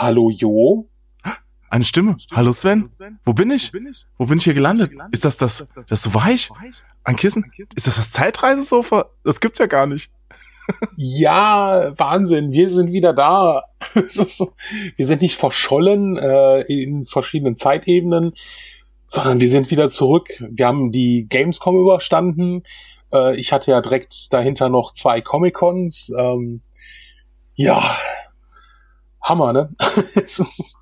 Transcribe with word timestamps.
Hallo 0.00 0.30
Jo? 0.30 0.88
Eine 1.68 1.84
Stimme. 1.84 2.16
Hallo 2.32 2.54
Sven. 2.54 2.88
Wo 3.22 3.34
bin 3.34 3.50
ich? 3.50 3.70
Wo 4.16 4.24
bin 4.24 4.38
ich 4.38 4.44
hier 4.44 4.54
gelandet? 4.54 4.92
Ist 5.12 5.26
das 5.26 5.36
das, 5.36 5.70
das 5.74 6.02
so 6.02 6.14
weich? 6.14 6.50
Ein 7.04 7.16
Kissen? 7.16 7.52
Ist 7.58 7.86
das 7.86 7.96
das 7.96 8.10
Zeitreisesofa? 8.10 9.10
Das 9.24 9.40
gibt's 9.40 9.58
ja 9.58 9.66
gar 9.66 9.86
nicht. 9.86 10.10
Ja, 10.96 11.92
Wahnsinn. 11.98 12.50
Wir 12.50 12.70
sind 12.70 12.92
wieder 12.92 13.12
da. 13.12 13.64
wir 13.94 15.06
sind 15.06 15.20
nicht 15.20 15.36
verschollen 15.36 16.16
äh, 16.16 16.62
in 16.62 17.04
verschiedenen 17.04 17.56
Zeitebenen, 17.56 18.32
sondern 19.04 19.38
wir 19.38 19.50
sind 19.50 19.70
wieder 19.70 19.90
zurück. 19.90 20.28
Wir 20.48 20.66
haben 20.66 20.92
die 20.92 21.26
Gamescom 21.28 21.78
überstanden. 21.78 22.62
Äh, 23.12 23.36
ich 23.36 23.52
hatte 23.52 23.70
ja 23.72 23.82
direkt 23.82 24.32
dahinter 24.32 24.70
noch 24.70 24.94
zwei 24.94 25.20
Comic-Cons. 25.20 26.14
Ähm, 26.16 26.62
ja, 27.54 27.82
Hammer, 29.22 29.52
ne? 29.52 29.74
ist, 30.14 30.76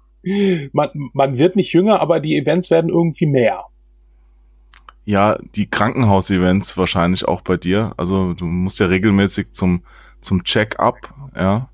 man, 0.73 0.91
man 1.13 1.39
wird 1.39 1.57
nicht 1.57 1.73
jünger, 1.73 2.01
aber 2.01 2.21
die 2.21 2.37
Events 2.37 2.71
werden 2.71 2.91
irgendwie 2.91 3.27
mehr. 3.27 3.65
Ja, 5.05 5.39
die 5.55 5.71
Krankenhaus-Events 5.71 6.77
wahrscheinlich 6.77 7.27
auch 7.27 7.41
bei 7.41 7.57
dir. 7.57 7.95
Also 7.97 8.35
du 8.35 8.45
musst 8.45 8.79
ja 8.79 8.87
regelmäßig 8.87 9.53
zum, 9.53 9.83
zum 10.21 10.45
Check-up, 10.45 11.15
ja, 11.35 11.71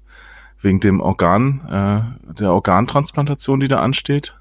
wegen 0.61 0.80
dem 0.80 1.01
Organ, 1.01 2.16
äh, 2.29 2.33
der 2.34 2.53
Organtransplantation, 2.53 3.61
die 3.61 3.69
da 3.69 3.81
ansteht. 3.81 4.34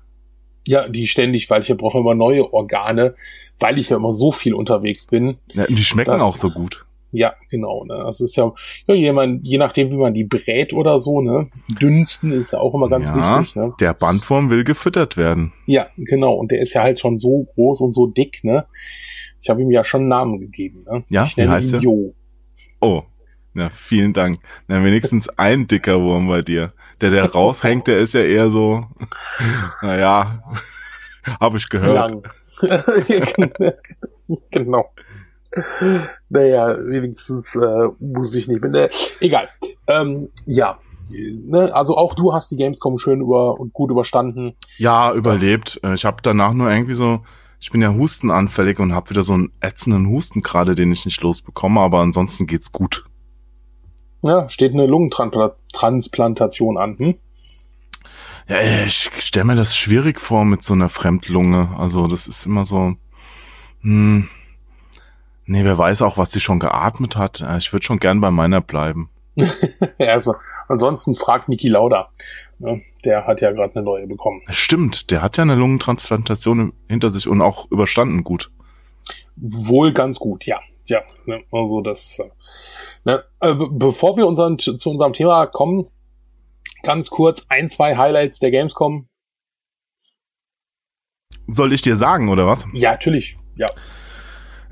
Ja, 0.68 0.88
die 0.88 1.08
ständig, 1.08 1.50
weil 1.50 1.62
ich 1.62 1.76
brauche 1.76 1.98
immer 1.98 2.14
neue 2.14 2.54
Organe, 2.54 3.16
weil 3.60 3.80
ich 3.80 3.90
ja 3.90 3.98
immer 3.98 4.14
so 4.14 4.32
viel 4.32 4.54
unterwegs 4.54 5.08
bin. 5.08 5.38
Ja, 5.54 5.66
die 5.66 5.84
schmecken 5.84 6.22
auch 6.22 6.36
so 6.36 6.52
gut. 6.52 6.86
Ja, 7.14 7.36
genau. 7.50 7.86
Ne? 7.86 8.02
Das 8.04 8.20
ist 8.22 8.36
ja, 8.36 8.52
ja 8.88 8.96
jemand, 8.96 9.48
je 9.48 9.60
nachdem, 9.60 9.92
wie 9.92 9.98
man 9.98 10.16
die 10.16 10.24
brät 10.24 10.74
oder 10.74 10.98
so, 10.98 11.22
ne? 11.22 11.48
Dünsten 11.80 12.32
ist 12.32 12.52
ja 12.52 12.60
auch 12.60 12.74
immer 12.74 12.90
ganz 12.90 13.10
ja, 13.10 13.40
wichtig. 13.40 13.56
Ne? 13.56 13.72
Der 13.80 13.94
Bandwurm 13.94 14.50
will 14.50 14.64
gefüttert 14.64 15.16
werden. 15.16 15.54
Ja, 15.68 15.88
genau. 15.96 16.34
Und 16.34 16.52
der 16.52 16.60
ist 16.60 16.74
ja 16.74 16.82
halt 16.82 16.98
schon 16.98 17.20
so 17.20 17.48
groß 17.54 17.82
und 17.82 17.94
so 17.94 18.08
dick, 18.08 18.44
ne? 18.44 18.66
Ich 19.40 19.50
habe 19.50 19.62
ihm 19.62 19.70
ja 19.70 19.84
schon 19.84 20.02
einen 20.02 20.10
Namen 20.10 20.40
gegeben. 20.40 20.80
Ne? 20.90 21.04
Ja, 21.10 21.26
ich 21.26 21.38
wie 21.38 21.48
heißt 21.48 21.74
ihn 21.74 21.80
er? 21.80 21.82
Jo. 21.82 22.16
Oh, 22.82 23.04
ja, 23.54 23.70
vielen 23.70 24.14
Dank. 24.14 24.40
Na, 24.68 24.84
wenigstens 24.84 25.30
ein 25.30 25.68
dicker 25.68 26.02
Wurm 26.02 26.28
bei 26.28 26.42
dir. 26.42 26.70
Der, 27.02 27.12
der 27.12 27.26
raushängt, 27.32 27.86
der 27.86 28.00
ist 28.00 28.14
ja 28.14 28.22
eher 28.22 28.50
so, 28.50 28.88
naja, 29.84 30.42
habe 31.40 31.58
ich 31.58 31.70
gehört. 31.70 32.12
Lang. 32.12 32.24
genau. 34.52 34.90
Naja, 36.30 36.78
wenigstens 36.80 37.56
äh, 37.56 37.90
muss 38.00 38.34
ich 38.36 38.48
nicht. 38.48 38.62
Bin, 38.62 38.74
äh, 38.74 38.90
egal. 39.20 39.50
Ähm, 39.88 40.30
ja. 40.46 40.80
Ne, 41.46 41.70
also 41.74 41.98
auch 41.98 42.16
du 42.16 42.34
hast 42.34 42.50
die 42.52 42.56
Gamescom 42.56 42.98
schön 42.98 43.22
über 43.22 43.60
und 43.60 43.74
gut 43.74 43.92
überstanden. 43.92 44.56
Ja, 44.78 45.14
überlebt. 45.14 45.80
Das, 45.82 45.92
äh, 45.92 45.96
ich 45.96 46.06
habe 46.06 46.18
danach 46.24 46.54
nur 46.54 46.72
irgendwie 46.72 46.94
so, 46.94 47.20
ich 47.60 47.72
bin 47.72 47.82
ja 47.82 47.94
hustenanfällig 47.94 48.80
und 48.80 48.94
habe 48.94 49.10
wieder 49.10 49.24
so 49.24 49.34
einen 49.34 49.52
ätzenden 49.60 50.08
Husten 50.08 50.42
gerade, 50.42 50.76
den 50.76 50.92
ich 50.92 51.06
nicht 51.06 51.22
losbekomme, 51.22 51.82
aber 51.82 52.00
ansonsten 52.00 52.48
geht's 52.48 52.72
gut. 52.72 53.06
Ja, 54.22 54.48
steht 54.48 54.74
eine 54.74 54.88
Lungentransplantation 54.88 56.78
an, 56.78 56.98
hm? 56.98 57.16
Ja, 58.48 58.62
ich 58.86 59.10
stelle 59.20 59.46
mir 59.46 59.56
das 59.56 59.76
schwierig 59.76 60.20
vor 60.20 60.46
mit 60.46 60.64
so 60.64 60.74
einer 60.74 60.90
Fremdlunge. 60.90 61.70
Also 61.78 62.08
das 62.08 62.28
ist 62.28 62.46
immer 62.46 62.66
so, 62.66 62.96
hm, 63.82 64.28
Nee, 65.46 65.64
wer 65.64 65.78
weiß 65.78 66.02
auch, 66.02 66.18
was 66.18 66.32
sie 66.32 66.40
schon 66.40 66.60
geatmet 66.60 67.16
hat. 67.16 67.42
Äh, 67.42 67.58
ich 67.58 67.74
würde 67.74 67.86
schon 67.86 68.00
gern 68.00 68.22
bei 68.22 68.32
meiner 68.32 68.62
bleiben. 68.62 69.10
also, 70.00 70.36
ansonsten 70.68 71.16
fragt 71.16 71.50
Niki 71.50 71.68
Lauda. 71.68 72.10
Der 73.04 73.26
hat 73.26 73.42
ja 73.42 73.52
gerade 73.52 73.76
eine 73.76 73.84
neue 73.84 74.08
bekommen. 74.08 74.42
Stimmt, 74.50 75.12
der 75.12 75.22
hat 75.22 75.38
ja 75.38 75.42
eine 75.42 75.56
Lungentransplantation 75.56 76.74
hinter 76.88 77.10
sich 77.10 77.28
und 77.28 77.42
auch 77.42 77.70
überstanden 77.72 78.24
gut. 78.24 78.52
Wohl 79.36 79.92
ganz 79.92 80.20
gut, 80.20 80.46
ja. 80.46 80.60
Ja, 80.86 81.02
ne, 81.26 81.44
also 81.52 81.82
das. 81.82 82.20
Äh, 82.20 82.30
ne, 83.06 83.24
äh, 83.40 83.56
bevor 83.72 84.18
wir 84.18 84.28
unseren, 84.28 84.60
zu 84.60 84.90
unserem 84.90 85.14
Thema 85.14 85.48
kommen, 85.48 85.88
ganz 86.84 87.10
kurz 87.10 87.46
ein, 87.50 87.68
zwei 87.68 87.96
Highlights 87.96 88.40
der 88.40 88.52
Gamescom. 88.52 89.08
Soll 91.48 91.74
ich 91.74 91.82
dir 91.82 91.96
sagen, 91.96 92.30
oder 92.30 92.48
was? 92.48 92.66
Ja, 92.74 92.92
natürlich. 92.92 93.38
Ja. 93.56 93.68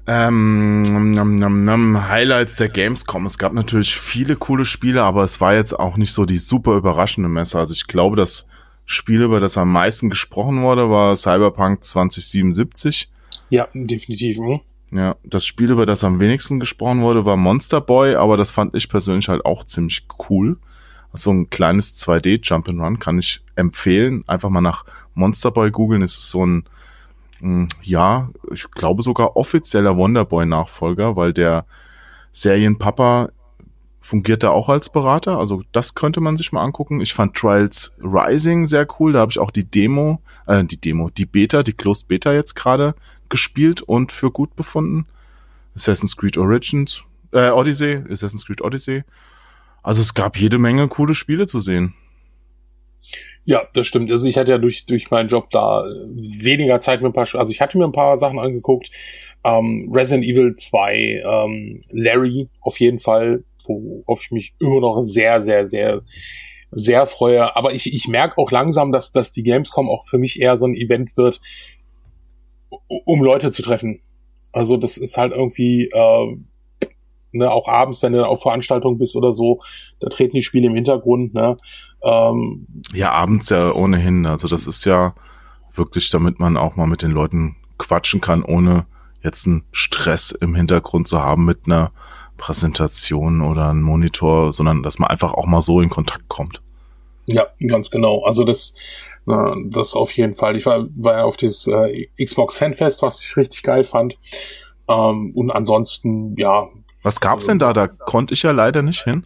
Ähm, 0.08 1.12
nam, 1.14 1.36
nam, 1.36 1.64
nam, 1.64 2.10
Highlights 2.10 2.56
der 2.56 2.70
Gamescom. 2.70 3.26
Es 3.26 3.38
gab 3.38 3.54
natürlich 3.54 3.96
viele 3.96 4.36
coole 4.36 4.66
Spiele, 4.66 5.04
aber 5.04 5.24
es 5.24 5.40
war 5.40 5.54
jetzt 5.54 5.78
auch 5.78 5.96
nicht 5.98 6.12
so 6.12 6.26
die 6.26 6.40
super 6.40 6.76
überraschende 6.76 7.30
Messe. 7.30 7.60
Also 7.60 7.74
ich 7.74 7.88
glaube, 7.88 8.16
das 8.16 8.48
Spiel, 8.86 9.22
über 9.22 9.40
das 9.40 9.58
am 9.58 9.72
meisten 9.72 10.10
gesprochen 10.10 10.64
wurde, 10.64 10.90
war 10.90 11.16
Cyberpunk 11.16 11.84
2077. 11.84 13.12
Ja, 13.50 13.68
definitiv. 13.74 14.38
Hm? 14.38 14.60
Ja, 14.92 15.16
das 15.24 15.46
Spiel, 15.46 15.70
über 15.70 15.86
das 15.86 16.04
am 16.04 16.20
wenigsten 16.20 16.60
gesprochen 16.60 17.02
wurde, 17.02 17.24
war 17.24 17.38
Monster 17.38 17.80
Boy, 17.80 18.16
aber 18.16 18.36
das 18.36 18.52
fand 18.52 18.76
ich 18.76 18.90
persönlich 18.90 19.30
halt 19.30 19.46
auch 19.46 19.64
ziemlich 19.64 20.08
cool. 20.30 20.58
So 21.14 21.30
also 21.30 21.32
ein 21.32 21.50
kleines 21.50 21.98
2D 22.00 22.42
Jump'n'Run 22.44 22.98
kann 22.98 23.20
ich 23.20 23.42
empfehlen. 23.56 24.24
Einfach 24.28 24.50
mal 24.50 24.62
nach 24.62 24.86
Monster 25.14 25.52
Boy 25.52 25.72
googeln. 25.72 26.02
Es 26.02 26.18
ist 26.18 26.32
so 26.32 26.46
ein 26.46 26.66
ja, 27.82 28.30
ich 28.52 28.70
glaube 28.72 29.02
sogar 29.02 29.36
offizieller 29.36 29.98
Wonderboy-Nachfolger, 29.98 31.16
weil 31.16 31.34
der 31.34 31.66
Serienpapa 32.32 33.30
fungiert 34.00 34.44
da 34.44 34.50
auch 34.50 34.70
als 34.70 34.92
Berater. 34.92 35.38
Also 35.38 35.64
das 35.72 35.96
könnte 35.96 36.22
man 36.22 36.38
sich 36.38 36.52
mal 36.52 36.64
angucken. 36.64 37.02
Ich 37.02 37.14
fand 37.14 37.36
Trials 37.36 37.96
Rising 38.00 38.66
sehr 38.66 38.88
cool. 39.00 39.14
Da 39.14 39.20
habe 39.20 39.32
ich 39.32 39.40
auch 39.40 39.52
die 39.52 39.64
Demo, 39.64 40.22
äh, 40.48 40.64
die 40.64 40.82
Demo, 40.82 41.10
die 41.10 41.26
Beta, 41.26 41.64
die 41.64 41.74
Closed 41.74 42.08
Beta 42.08 42.34
jetzt 42.34 42.56
gerade 42.56 42.96
gespielt 43.30 43.82
und 43.82 44.12
für 44.12 44.32
gut 44.32 44.56
befunden. 44.56 45.06
Assassin's 45.76 46.18
Creed 46.18 46.38
Origins, 46.38 47.04
äh, 47.32 47.50
Odyssey, 47.50 48.04
Assassin's 48.10 48.46
Creed 48.46 48.62
Odyssey. 48.62 49.04
Also 49.84 50.02
es 50.02 50.14
gab 50.14 50.38
jede 50.38 50.58
Menge 50.58 50.88
coole 50.88 51.16
Spiele 51.16 51.48
zu 51.48 51.60
sehen. 51.60 51.94
Ja, 53.46 53.64
das 53.74 53.88
stimmt. 53.88 54.12
Also 54.12 54.28
ich 54.28 54.38
hatte 54.38 54.52
ja 54.52 54.58
durch, 54.58 54.86
durch 54.86 55.10
meinen 55.10 55.30
Job 55.30 55.50
da 55.50 55.84
weniger 55.84 56.80
Zeit 56.80 57.02
mit 57.02 57.10
ein 57.10 57.14
paar, 57.14 57.28
also 57.34 57.52
ich 57.52 57.60
hatte 57.60 57.78
mir 57.78 57.86
ein 57.86 57.92
paar 57.92 58.18
Sachen 58.18 58.40
angeguckt. 58.40 58.92
Ähm, 59.44 59.92
Resident 59.92 60.26
Evil 60.26 60.56
2, 60.56 61.24
ähm, 61.26 61.82
Larry 61.90 62.46
auf 62.62 62.80
jeden 62.80 63.00
Fall, 63.00 63.44
worauf 63.66 64.22
ich 64.24 64.32
mich 64.32 64.54
immer 64.60 64.82
noch 64.82 65.02
sehr, 65.02 65.42
sehr, 65.42 65.66
sehr, 65.66 66.04
sehr 66.70 67.08
freue. 67.08 67.56
Aber 67.56 67.74
ich, 67.74 67.92
ich 67.94 68.08
merke 68.08 68.38
auch 68.38 68.52
langsam, 68.52 68.92
dass, 68.92 69.12
dass 69.12 69.32
die 69.32 69.44
Gamescom 69.44 69.90
auch 69.90 70.06
für 70.06 70.20
mich 70.20 70.40
eher 70.40 70.58
so 70.58 70.68
ein 70.68 70.76
Event 70.76 71.18
wird, 71.18 71.42
um 72.88 73.24
Leute 73.24 73.50
zu 73.50 73.64
treffen. 73.64 74.02
Also 74.52 74.78
das 74.78 74.98
ist 74.98 75.18
halt 75.18 75.34
irgendwie, 75.34 75.90
äh, 75.92 76.38
ne, 77.32 77.52
auch 77.52 77.68
abends, 77.68 78.02
wenn 78.04 78.14
du 78.14 78.26
auf 78.26 78.42
Veranstaltungen 78.42 78.98
bist 78.98 79.16
oder 79.16 79.32
so, 79.32 79.62
da 80.00 80.10
treten 80.10 80.36
die 80.36 80.44
Spiele 80.44 80.68
im 80.68 80.76
Hintergrund, 80.76 81.34
ne. 81.34 81.58
Ähm, 82.04 82.68
ja, 82.94 83.12
abends 83.12 83.50
ja 83.50 83.72
ohnehin. 83.74 84.26
Also 84.26 84.48
das 84.48 84.68
ist 84.68 84.86
ja 84.86 85.14
wirklich, 85.74 86.10
damit 86.10 86.40
man 86.40 86.58
auch 86.58 86.76
mal 86.76 86.88
mit 86.88 87.02
den 87.02 87.12
Leuten 87.12 87.56
quatschen 87.78 88.22
kann, 88.22 88.44
ohne 88.44 88.86
jetzt 89.24 89.48
einen 89.48 89.64
Stress 89.72 90.32
im 90.32 90.56
Hintergrund 90.56 91.08
zu 91.08 91.24
haben 91.24 91.46
mit 91.46 91.68
einer 91.68 91.92
Präsentation 92.38 93.42
oder 93.42 93.70
einem 93.70 93.84
Monitor, 93.84 94.52
sondern 94.52 94.84
dass 94.84 95.00
man 95.00 95.10
einfach 95.10 95.34
auch 95.34 95.46
mal 95.46 95.62
so 95.62 95.80
in 95.80 95.90
Kontakt 95.90 96.28
kommt. 96.28 96.62
Ja, 97.28 97.48
ganz 97.68 97.92
genau. 97.92 98.24
Also 98.24 98.44
das, 98.44 98.76
äh, 99.28 99.54
das 99.66 99.96
auf 99.96 100.12
jeden 100.14 100.34
Fall. 100.34 100.56
Ich 100.58 100.66
war, 100.66 100.88
war 100.96 101.18
ja 101.18 101.24
auf 101.24 101.38
das 101.38 101.68
äh, 101.68 102.08
Xbox 102.22 102.58
Fanfest, 102.58 103.04
was 103.04 103.24
ich 103.24 103.38
richtig 103.38 103.62
geil 103.64 103.84
fand. 103.84 104.18
Ähm, 104.88 105.32
und 105.36 105.52
ansonsten, 105.52 106.36
ja, 106.38 106.68
was 107.04 107.20
gab's 107.20 107.48
denn 107.48 107.60
da? 107.60 107.74
Da 107.74 107.88
konnte 107.88 108.34
ich 108.34 108.44
ja 108.44 108.52
leider 108.52 108.82
nicht 108.82 109.04
hin. 109.04 109.26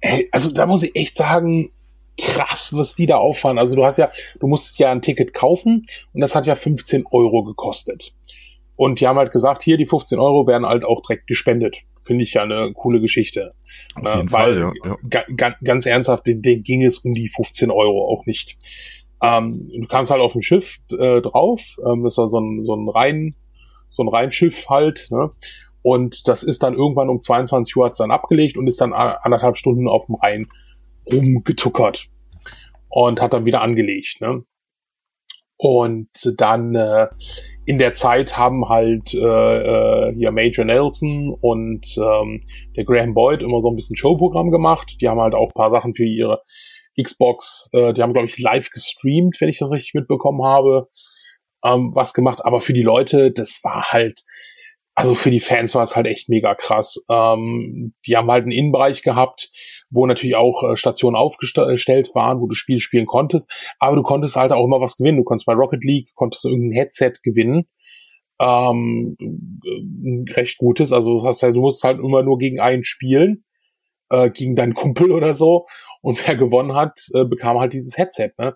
Ey, 0.00 0.28
also 0.32 0.52
da 0.52 0.66
muss 0.66 0.82
ich 0.82 0.94
echt 0.94 1.16
sagen, 1.16 1.70
krass, 2.18 2.72
was 2.74 2.94
die 2.94 3.06
da 3.06 3.16
auffahren. 3.16 3.58
Also 3.58 3.76
du 3.76 3.84
hast 3.84 3.98
ja, 3.98 4.10
du 4.40 4.46
musst 4.46 4.78
ja 4.78 4.90
ein 4.90 5.02
Ticket 5.02 5.34
kaufen 5.34 5.82
und 6.12 6.20
das 6.20 6.34
hat 6.34 6.46
ja 6.46 6.54
15 6.54 7.04
Euro 7.10 7.44
gekostet. 7.44 8.12
Und 8.76 9.00
die 9.00 9.06
haben 9.06 9.18
halt 9.18 9.32
gesagt, 9.32 9.62
hier 9.62 9.78
die 9.78 9.86
15 9.86 10.18
Euro 10.18 10.46
werden 10.46 10.66
halt 10.66 10.84
auch 10.84 11.00
direkt 11.00 11.26
gespendet. 11.26 11.78
Finde 12.02 12.24
ich 12.24 12.34
ja 12.34 12.42
eine 12.42 12.72
coole 12.74 13.00
Geschichte. 13.00 13.54
Auf 13.94 14.14
jeden 14.14 14.28
äh, 14.28 14.30
Fall, 14.30 14.58
ja. 14.58 14.96
ja. 15.10 15.54
Ganz 15.64 15.86
ernsthaft, 15.86 16.26
den, 16.26 16.42
den 16.42 16.62
ging 16.62 16.84
es 16.84 16.98
um 16.98 17.14
die 17.14 17.28
15 17.28 17.70
Euro 17.70 18.06
auch 18.06 18.26
nicht. 18.26 18.58
Ähm, 19.22 19.56
du 19.56 19.86
kamst 19.88 20.10
halt 20.10 20.20
auf 20.20 20.32
dem 20.32 20.42
Schiff 20.42 20.78
äh, 20.92 21.22
drauf, 21.22 21.78
ähm, 21.86 22.04
das 22.04 22.18
war 22.18 22.28
so 22.28 22.38
ein, 22.38 22.66
so 22.66 22.74
ein 22.74 22.86
Rhein, 22.88 23.34
so 23.88 24.02
ein 24.02 24.08
Rheinschiff 24.08 24.68
halt, 24.68 25.08
ne? 25.10 25.30
Und 25.86 26.26
das 26.26 26.42
ist 26.42 26.64
dann 26.64 26.74
irgendwann 26.74 27.08
um 27.08 27.20
22 27.20 27.76
Uhr 27.76 27.86
hat's 27.86 27.98
dann 27.98 28.10
abgelegt 28.10 28.58
und 28.58 28.66
ist 28.66 28.80
dann 28.80 28.92
anderthalb 28.92 29.56
Stunden 29.56 29.86
auf 29.86 30.06
dem 30.06 30.16
Rhein 30.16 30.48
rumgetuckert 31.08 32.08
und 32.88 33.20
hat 33.20 33.32
dann 33.32 33.46
wieder 33.46 33.60
angelegt. 33.60 34.20
Ne? 34.20 34.42
Und 35.56 36.08
dann 36.38 36.74
äh, 36.74 37.06
in 37.66 37.78
der 37.78 37.92
Zeit 37.92 38.36
haben 38.36 38.68
halt 38.68 39.14
äh, 39.14 39.18
äh, 40.08 40.14
hier 40.16 40.32
Major 40.32 40.64
Nelson 40.64 41.32
und 41.40 41.96
ähm, 41.98 42.40
der 42.74 42.82
Graham 42.82 43.14
Boyd 43.14 43.44
immer 43.44 43.60
so 43.60 43.70
ein 43.70 43.76
bisschen 43.76 43.94
Showprogramm 43.94 44.50
gemacht. 44.50 44.96
Die 45.00 45.08
haben 45.08 45.20
halt 45.20 45.36
auch 45.36 45.54
paar 45.54 45.70
Sachen 45.70 45.94
für 45.94 46.04
ihre 46.04 46.42
Xbox, 47.00 47.70
äh, 47.72 47.94
die 47.94 48.02
haben, 48.02 48.12
glaube 48.12 48.26
ich, 48.26 48.36
live 48.40 48.70
gestreamt, 48.70 49.36
wenn 49.40 49.50
ich 49.50 49.60
das 49.60 49.70
richtig 49.70 49.94
mitbekommen 49.94 50.42
habe, 50.42 50.88
ähm, 51.62 51.92
was 51.94 52.12
gemacht. 52.12 52.44
Aber 52.44 52.58
für 52.58 52.72
die 52.72 52.82
Leute, 52.82 53.30
das 53.30 53.60
war 53.62 53.84
halt, 53.92 54.24
also 54.98 55.14
für 55.14 55.30
die 55.30 55.40
Fans 55.40 55.74
war 55.74 55.82
es 55.82 55.94
halt 55.94 56.06
echt 56.06 56.30
mega 56.30 56.54
krass. 56.54 57.04
Ähm, 57.10 57.92
die 58.06 58.16
haben 58.16 58.30
halt 58.30 58.44
einen 58.44 58.52
Innenbereich 58.52 59.02
gehabt, 59.02 59.50
wo 59.90 60.06
natürlich 60.06 60.36
auch 60.36 60.62
äh, 60.62 60.76
Stationen 60.76 61.16
aufgestellt 61.16 62.08
waren, 62.14 62.40
wo 62.40 62.46
du 62.46 62.54
Spiele 62.54 62.80
spielen 62.80 63.04
konntest. 63.04 63.52
Aber 63.78 63.94
du 63.94 64.02
konntest 64.02 64.36
halt 64.36 64.52
auch 64.52 64.64
immer 64.64 64.80
was 64.80 64.96
gewinnen. 64.96 65.18
Du 65.18 65.24
konntest 65.24 65.44
bei 65.44 65.52
Rocket 65.52 65.84
League, 65.84 66.08
konntest 66.14 66.46
irgendein 66.46 66.78
Headset 66.78 67.12
gewinnen. 67.22 67.68
Ähm, 68.40 69.18
recht 70.34 70.56
gutes. 70.56 70.92
Also 70.92 71.18
das 71.22 71.42
heißt, 71.42 71.56
du 71.56 71.60
musst 71.60 71.84
halt 71.84 71.98
immer 71.98 72.22
nur 72.22 72.38
gegen 72.38 72.58
einen 72.58 72.82
spielen, 72.82 73.44
äh, 74.08 74.30
gegen 74.30 74.56
deinen 74.56 74.72
Kumpel 74.72 75.12
oder 75.12 75.34
so. 75.34 75.66
Und 76.00 76.26
wer 76.26 76.36
gewonnen 76.36 76.74
hat, 76.74 76.98
äh, 77.12 77.26
bekam 77.26 77.60
halt 77.60 77.74
dieses 77.74 77.98
Headset. 77.98 78.30
Ne? 78.38 78.54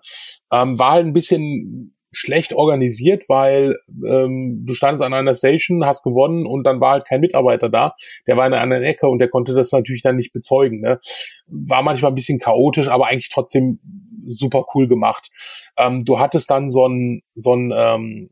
Ähm, 0.51 0.79
war 0.79 0.93
halt 0.93 1.05
ein 1.05 1.13
bisschen 1.13 1.95
schlecht 2.11 2.53
organisiert, 2.53 3.29
weil 3.29 3.77
ähm, 4.05 4.63
du 4.65 4.73
standest 4.73 5.03
an 5.03 5.13
einer 5.13 5.33
Station, 5.33 5.85
hast 5.85 6.03
gewonnen 6.03 6.45
und 6.45 6.63
dann 6.63 6.81
war 6.81 6.93
halt 6.93 7.07
kein 7.07 7.21
Mitarbeiter 7.21 7.69
da. 7.69 7.95
Der 8.27 8.37
war 8.37 8.45
in 8.45 8.53
einer 8.53 8.61
anderen 8.61 8.83
Ecke 8.83 9.07
und 9.07 9.19
der 9.19 9.29
konnte 9.29 9.53
das 9.53 9.71
natürlich 9.71 10.01
dann 10.01 10.17
nicht 10.17 10.33
bezeugen. 10.33 10.81
Ne? 10.81 10.99
War 11.47 11.83
manchmal 11.83 12.11
ein 12.11 12.15
bisschen 12.15 12.39
chaotisch, 12.39 12.87
aber 12.87 13.07
eigentlich 13.07 13.29
trotzdem 13.29 13.79
super 14.27 14.65
cool 14.75 14.87
gemacht. 14.87 15.29
Ähm, 15.77 16.03
du 16.05 16.19
hattest 16.19 16.51
dann 16.51 16.69
so 16.69 16.87
ein, 16.87 17.21
so 17.33 17.55
ein, 17.55 17.71
ähm, 17.75 18.29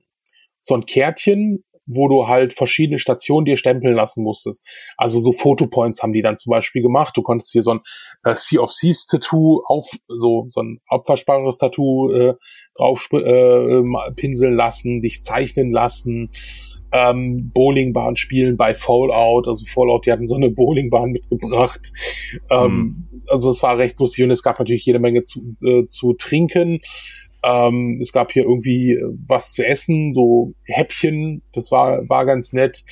so 0.61 0.75
ein 0.75 0.85
Kärtchen, 0.85 1.63
wo 1.89 2.07
du 2.07 2.27
halt 2.27 2.53
verschiedene 2.53 2.99
Stationen 2.99 3.45
dir 3.45 3.57
stempeln 3.57 3.95
lassen 3.95 4.23
musstest. 4.23 4.63
Also 4.95 5.19
so 5.19 5.31
Fotopoints 5.31 6.03
haben 6.03 6.13
die 6.13 6.21
dann 6.21 6.37
zum 6.37 6.51
Beispiel 6.51 6.81
gemacht. 6.81 7.17
Du 7.17 7.21
konntest 7.21 7.51
hier 7.51 7.63
so 7.63 7.71
ein 7.71 7.79
äh, 8.23 8.35
Sea 8.35 8.61
of 8.61 8.71
Thieves 8.71 9.07
Tattoo 9.07 9.61
auf, 9.65 9.89
so, 10.07 10.45
so 10.49 10.61
ein 10.61 10.79
abwaschbares 10.87 11.57
Tattoo 11.57 12.11
äh, 12.11 12.33
drauf 12.75 13.07
äh, 13.11 13.81
pinseln 14.15 14.53
lassen, 14.53 15.01
dich 15.01 15.23
zeichnen 15.23 15.71
lassen, 15.71 16.29
ähm, 16.91 17.51
Bowlingbahn 17.53 18.15
spielen 18.15 18.57
bei 18.57 18.73
Fallout. 18.73 19.47
Also 19.47 19.65
Fallout, 19.65 20.05
die 20.05 20.11
hatten 20.11 20.27
so 20.27 20.35
eine 20.35 20.49
Bowlingbahn 20.49 21.11
mitgebracht. 21.11 21.91
Ähm, 22.49 22.71
mhm. 22.71 23.21
Also 23.27 23.49
es 23.51 23.61
war 23.61 23.77
recht 23.77 23.99
lustig 23.99 24.23
und 24.23 24.31
es 24.31 24.43
gab 24.43 24.59
natürlich 24.59 24.85
jede 24.85 24.99
Menge 24.99 25.23
zu, 25.23 25.55
äh, 25.63 25.85
zu 25.85 26.13
trinken. 26.13 26.79
Ähm, 27.43 27.99
es 28.01 28.11
gab 28.11 28.31
hier 28.31 28.43
irgendwie 28.43 28.93
äh, 28.93 29.13
was 29.27 29.53
zu 29.53 29.65
essen, 29.65 30.13
so 30.13 30.53
Häppchen, 30.65 31.41
das 31.53 31.71
war, 31.71 32.07
war 32.09 32.25
ganz 32.25 32.53
nett. 32.53 32.83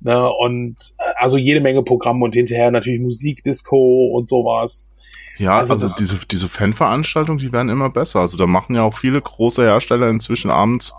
Ne? 0.00 0.30
Und 0.30 0.76
äh, 0.98 1.12
also 1.16 1.36
jede 1.36 1.60
Menge 1.60 1.82
Programme 1.82 2.24
und 2.24 2.34
hinterher 2.34 2.70
natürlich 2.70 3.00
Musik, 3.00 3.42
Disco 3.42 4.08
und 4.14 4.28
sowas. 4.28 4.94
Ja, 5.38 5.58
also, 5.58 5.74
also 5.74 5.88
diese, 5.98 6.18
diese 6.26 6.48
Fanveranstaltungen, 6.48 7.38
die 7.38 7.52
werden 7.52 7.68
immer 7.68 7.90
besser. 7.90 8.20
Also 8.20 8.36
da 8.36 8.46
machen 8.46 8.74
ja 8.74 8.82
auch 8.82 8.94
viele 8.94 9.20
große 9.20 9.62
Hersteller 9.62 10.08
inzwischen 10.08 10.50
abends 10.50 10.94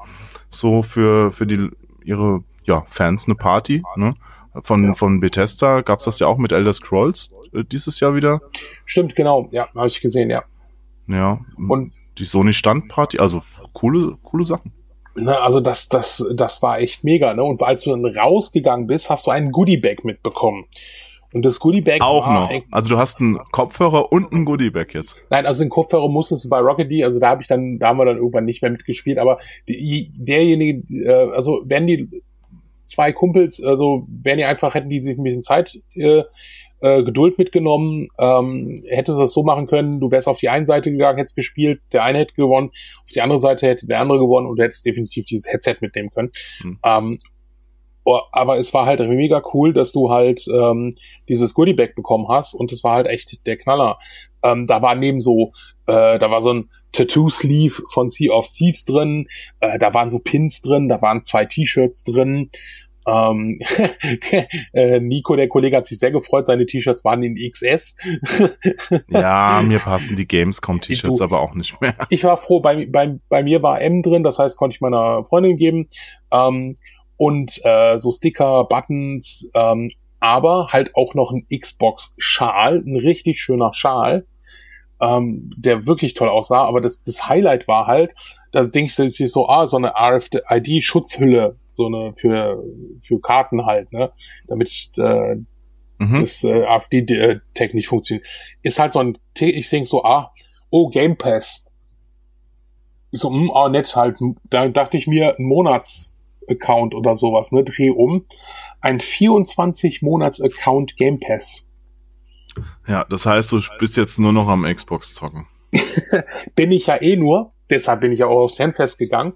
so 0.49 0.83
für, 0.83 1.31
für 1.31 1.47
die, 1.47 1.69
ihre 2.03 2.43
ja, 2.63 2.83
Fans 2.85 3.27
eine 3.27 3.35
Party. 3.35 3.83
Ne? 3.95 4.13
Von, 4.59 4.83
ja. 4.83 4.93
von 4.93 5.19
Bethesda 5.19 5.81
gab's 5.81 6.05
das 6.05 6.19
ja 6.19 6.27
auch 6.27 6.37
mit 6.37 6.51
Elder 6.51 6.73
Scrolls 6.73 7.31
äh, 7.53 7.63
dieses 7.63 7.99
Jahr 7.99 8.15
wieder. 8.15 8.41
Stimmt, 8.85 9.15
genau. 9.15 9.49
Ja, 9.51 9.69
habe 9.75 9.87
ich 9.87 10.01
gesehen, 10.01 10.29
ja. 10.29 10.43
Ja. 11.07 11.39
Und 11.57 11.93
die 12.17 12.25
Sony 12.25 12.53
Standparty, 12.53 13.19
also 13.19 13.41
coole, 13.73 14.17
coole 14.23 14.45
Sachen. 14.45 14.73
Ne, 15.15 15.39
also 15.41 15.59
das, 15.59 15.89
das, 15.89 16.23
das 16.33 16.61
war 16.61 16.79
echt 16.79 17.03
mega, 17.03 17.33
ne? 17.33 17.43
Und 17.43 17.61
als 17.63 17.83
du 17.83 17.89
dann 17.89 18.05
rausgegangen 18.05 18.85
bist, 18.85 19.09
hast 19.09 19.25
du 19.25 19.31
einen 19.31 19.51
Goodiebag 19.51 20.03
mitbekommen. 20.03 20.65
Und 21.33 21.45
das 21.45 21.59
Goodiebag 21.59 22.01
auch 22.01 22.27
noch. 22.27 22.51
Also 22.71 22.89
du 22.89 22.97
hast 22.97 23.19
einen 23.19 23.37
Kopfhörer 23.51 24.11
und 24.11 24.31
einen 24.31 24.45
Goodiebag 24.45 24.93
jetzt. 24.93 25.21
Nein, 25.29 25.45
also 25.45 25.63
den 25.63 25.69
Kopfhörer 25.69 26.07
musstest 26.07 26.45
du 26.45 26.49
bei 26.49 26.59
Rocket 26.59 26.89
League, 26.89 27.03
also 27.03 27.19
da 27.19 27.29
habe 27.29 27.41
ich 27.41 27.47
dann, 27.47 27.79
da 27.79 27.89
haben 27.89 27.97
wir 27.97 28.05
dann 28.05 28.17
irgendwann 28.17 28.45
nicht 28.45 28.61
mehr 28.61 28.71
mitgespielt, 28.71 29.17
aber 29.17 29.39
die, 29.67 30.11
derjenige, 30.15 30.83
äh, 30.93 31.31
also 31.31 31.63
wenn 31.65 31.87
die 31.87 32.09
zwei 32.83 33.11
Kumpels, 33.11 33.61
also 33.61 34.07
wenn 34.07 34.37
die 34.37 34.45
einfach 34.45 34.73
hätten 34.73 34.89
die 34.89 35.03
sich 35.03 35.17
ein 35.17 35.23
bisschen 35.23 35.43
Zeit 35.43 35.79
äh, 35.95 36.23
äh, 36.81 37.03
Geduld 37.03 37.37
mitgenommen. 37.37 38.07
Ähm, 38.19 38.83
hättest 38.87 39.19
das 39.19 39.33
so 39.33 39.43
machen 39.43 39.67
können, 39.67 39.99
du 39.99 40.11
wärst 40.11 40.27
auf 40.27 40.39
die 40.39 40.49
eine 40.49 40.65
Seite 40.65 40.91
gegangen, 40.91 41.17
hättest 41.17 41.35
gespielt, 41.35 41.81
der 41.91 42.03
eine 42.03 42.19
hätte 42.19 42.33
gewonnen, 42.33 42.71
auf 43.03 43.11
die 43.11 43.21
andere 43.21 43.39
Seite 43.39 43.67
hätte 43.67 43.87
der 43.87 43.99
andere 43.99 44.19
gewonnen 44.19 44.47
und 44.47 44.57
du 44.57 44.63
hättest 44.63 44.85
definitiv 44.85 45.25
dieses 45.25 45.51
Headset 45.51 45.77
mitnehmen 45.81 46.09
können. 46.09 46.31
Mhm. 46.63 46.79
Ähm, 46.83 47.17
oh, 48.03 48.19
aber 48.31 48.57
es 48.57 48.73
war 48.73 48.85
halt 48.85 48.99
mega 48.99 49.41
cool, 49.53 49.73
dass 49.73 49.91
du 49.91 50.11
halt 50.11 50.45
ähm, 50.47 50.91
dieses 51.27 51.53
Goodiebag 51.53 51.95
bekommen 51.95 52.27
hast 52.29 52.53
und 52.53 52.71
es 52.71 52.83
war 52.83 52.95
halt 52.95 53.07
echt 53.07 53.45
der 53.45 53.57
Knaller. 53.57 53.97
Ähm, 54.43 54.65
da 54.65 54.81
war 54.81 54.95
neben 54.95 55.19
so, 55.19 55.51
äh, 55.87 56.19
da 56.19 56.29
war 56.29 56.41
so 56.41 56.53
ein 56.53 56.69
Tattoo-Sleeve 56.93 57.83
von 57.91 58.09
Sea 58.09 58.31
of 58.33 58.47
Thieves 58.49 58.85
drin, 58.85 59.27
äh, 59.59 59.77
da 59.77 59.93
waren 59.93 60.09
so 60.09 60.19
Pins 60.19 60.61
drin, 60.61 60.87
da 60.87 61.01
waren 61.01 61.23
zwei 61.25 61.45
T-Shirts 61.45 62.03
drin, 62.03 62.49
ähm, 63.07 63.59
äh, 64.73 64.99
Nico, 64.99 65.35
der 65.35 65.47
Kollege, 65.47 65.77
hat 65.77 65.87
sich 65.87 65.97
sehr 65.97 66.11
gefreut. 66.11 66.45
Seine 66.45 66.65
T-Shirts 66.65 67.05
waren 67.05 67.23
in 67.23 67.35
XS. 67.35 67.95
ja, 69.09 69.63
mir 69.65 69.79
passen 69.79 70.15
die 70.15 70.27
Gamescom-T-Shirts 70.27 71.21
aber 71.21 71.39
auch 71.39 71.55
nicht 71.55 71.79
mehr. 71.81 71.95
Ich 72.09 72.23
war 72.23 72.37
froh. 72.37 72.59
Bei, 72.59 72.85
bei, 72.85 73.17
bei 73.29 73.43
mir 73.43 73.63
war 73.63 73.81
M 73.81 74.01
drin, 74.03 74.23
das 74.23 74.39
heißt, 74.39 74.57
konnte 74.57 74.75
ich 74.75 74.81
meiner 74.81 75.23
Freundin 75.23 75.57
geben. 75.57 75.87
Ähm, 76.31 76.77
und 77.15 77.59
äh, 77.63 77.97
so 77.97 78.11
Sticker, 78.11 78.65
Buttons, 78.65 79.49
ähm, 79.55 79.89
aber 80.19 80.69
halt 80.71 80.95
auch 80.95 81.15
noch 81.15 81.31
ein 81.31 81.47
Xbox-Schal, 81.47 82.83
ein 82.85 82.97
richtig 82.97 83.39
schöner 83.39 83.73
Schal 83.73 84.25
ähm, 84.99 85.49
der 85.55 85.85
wirklich 85.85 86.13
toll 86.13 86.29
aussah, 86.29 86.65
aber 86.65 86.81
das, 86.81 87.03
das 87.03 87.27
Highlight 87.27 87.67
war 87.67 87.87
halt, 87.87 88.15
da 88.51 88.63
denkst 88.63 88.95
du 88.95 89.03
jetzt 89.03 89.17
so, 89.17 89.47
ah, 89.47 89.67
so 89.67 89.77
eine 89.77 89.93
RFID-Schutzhülle, 89.95 91.57
so 91.67 91.85
eine 91.85 92.13
für, 92.13 92.63
für 93.01 93.19
Karten 93.21 93.65
halt, 93.65 93.91
ne, 93.91 94.11
damit 94.47 94.91
äh, 94.97 95.35
mhm. 95.99 96.21
das 96.21 96.43
äh, 96.43 96.63
AfD-Tech 96.63 97.73
nicht 97.73 97.87
funktioniert. 97.87 98.25
Ist 98.63 98.79
halt 98.79 98.93
so 98.93 98.99
ein, 98.99 99.17
ich 99.39 99.69
denk 99.69 99.87
so, 99.87 100.03
ah, 100.03 100.33
oh, 100.69 100.89
Game 100.89 101.17
Pass. 101.17 101.65
So, 103.11 103.29
mh, 103.29 103.39
hm, 103.39 103.51
ah, 103.51 103.69
nett 103.69 103.95
halt. 103.95 104.17
Da 104.49 104.67
dachte 104.67 104.97
ich 104.97 105.07
mir, 105.07 105.37
ein 105.37 105.45
Monats-Account 105.45 106.93
oder 106.93 107.15
sowas, 107.15 107.51
ne, 107.51 107.63
dreh 107.63 107.89
um. 107.89 108.25
Ein 108.81 108.99
24-Monats-Account 108.99 110.97
Game 110.97 111.19
Pass. 111.19 111.66
Ja, 112.87 113.05
das 113.09 113.25
heißt, 113.25 113.51
du 113.51 113.61
bist 113.79 113.97
jetzt 113.97 114.19
nur 114.19 114.33
noch 114.33 114.47
am 114.47 114.63
Xbox 114.63 115.13
zocken. 115.13 115.45
bin 116.55 116.71
ich 116.71 116.87
ja 116.87 117.01
eh 117.01 117.15
nur, 117.15 117.51
deshalb 117.69 118.01
bin 118.01 118.11
ich 118.11 118.19
ja 118.19 118.27
auch 118.27 118.43
aufs 118.43 118.55
Fanfest 118.55 118.97
gegangen. 118.97 119.33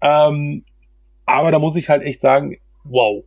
Ähm, 0.00 0.64
aber 1.26 1.50
da 1.50 1.58
muss 1.58 1.76
ich 1.76 1.88
halt 1.88 2.02
echt 2.02 2.20
sagen, 2.20 2.56
wow. 2.84 3.24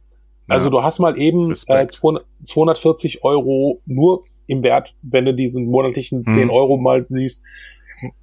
Also 0.48 0.66
ja, 0.66 0.72
du 0.72 0.84
hast 0.84 1.00
mal 1.00 1.18
eben 1.18 1.52
äh, 1.52 1.88
240 1.88 3.24
Euro 3.24 3.82
nur 3.86 4.24
im 4.48 4.62
Wert, 4.62 4.96
wenn 5.02 5.26
du 5.26 5.34
diesen 5.34 5.66
monatlichen 5.66 6.26
10 6.28 6.44
hm. 6.44 6.50
Euro 6.52 6.78
mal 6.78 7.06
siehst, 7.10 7.44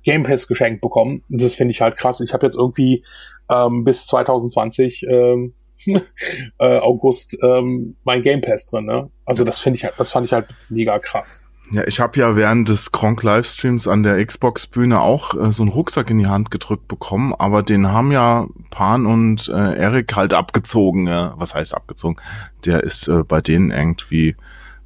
Game 0.05 0.23
Pass 0.23 0.47
geschenkt 0.47 0.81
bekommen. 0.81 1.25
Das 1.29 1.57
finde 1.57 1.73
ich 1.73 1.81
halt 1.81 1.97
krass. 1.97 2.21
Ich 2.21 2.33
habe 2.33 2.47
jetzt 2.47 2.57
irgendwie 2.57 3.03
ähm, 3.51 3.85
bis 3.85 4.07
2020 4.07 5.07
ähm, 5.09 5.55
äh, 6.59 6.79
August 6.79 7.37
ähm, 7.43 7.97
mein 8.05 8.23
Game 8.23 8.41
Pass 8.41 8.67
drin. 8.67 8.87
Ne? 8.87 9.11
Also 9.25 9.45
das 9.45 9.59
finde 9.59 9.79
ich 9.79 9.85
halt, 9.85 9.95
das 9.99 10.11
fand 10.11 10.27
ich 10.27 10.33
halt 10.33 10.49
mega 10.69 10.99
krass. 10.99 11.47
Ja, 11.71 11.87
ich 11.87 12.01
habe 12.01 12.19
ja 12.19 12.37
während 12.37 12.69
des 12.69 12.93
Gronk 12.93 13.23
Livestreams 13.23 13.89
an 13.89 14.03
der 14.03 14.23
Xbox 14.25 14.67
Bühne 14.67 15.01
auch 15.01 15.33
äh, 15.35 15.51
so 15.53 15.62
einen 15.62 15.73
Rucksack 15.73 16.11
in 16.11 16.19
die 16.19 16.27
Hand 16.27 16.51
gedrückt 16.51 16.87
bekommen, 16.87 17.33
aber 17.39 17.62
den 17.62 17.91
haben 17.91 18.12
ja 18.12 18.47
Pan 18.69 19.07
und 19.07 19.49
äh, 19.49 19.77
Erik 19.79 20.15
halt 20.15 20.35
abgezogen. 20.35 21.07
Äh, 21.07 21.31
was 21.37 21.55
heißt 21.55 21.75
abgezogen? 21.75 22.17
Der 22.67 22.83
ist 22.83 23.09
äh, 23.09 23.23
bei 23.25 23.41
denen 23.41 23.71
irgendwie 23.71 24.37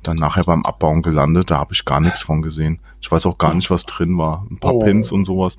dann 0.07 0.17
nachher 0.17 0.45
beim 0.45 0.65
Abbauen 0.65 1.03
gelandet. 1.03 1.51
Da 1.51 1.59
habe 1.59 1.75
ich 1.75 1.85
gar 1.85 2.01
nichts 2.01 2.23
von 2.23 2.43
gesehen. 2.43 2.81
Ich 3.01 3.11
weiß 3.11 3.27
auch 3.27 3.39
gar 3.39 3.55
nicht, 3.55 3.71
was 3.71 3.87
drin 3.87 4.17
war. 4.19 4.47
Ein 4.51 4.59
paar 4.59 4.75
oh. 4.75 4.79
Pins 4.81 5.13
und 5.13 5.25
sowas. 5.25 5.57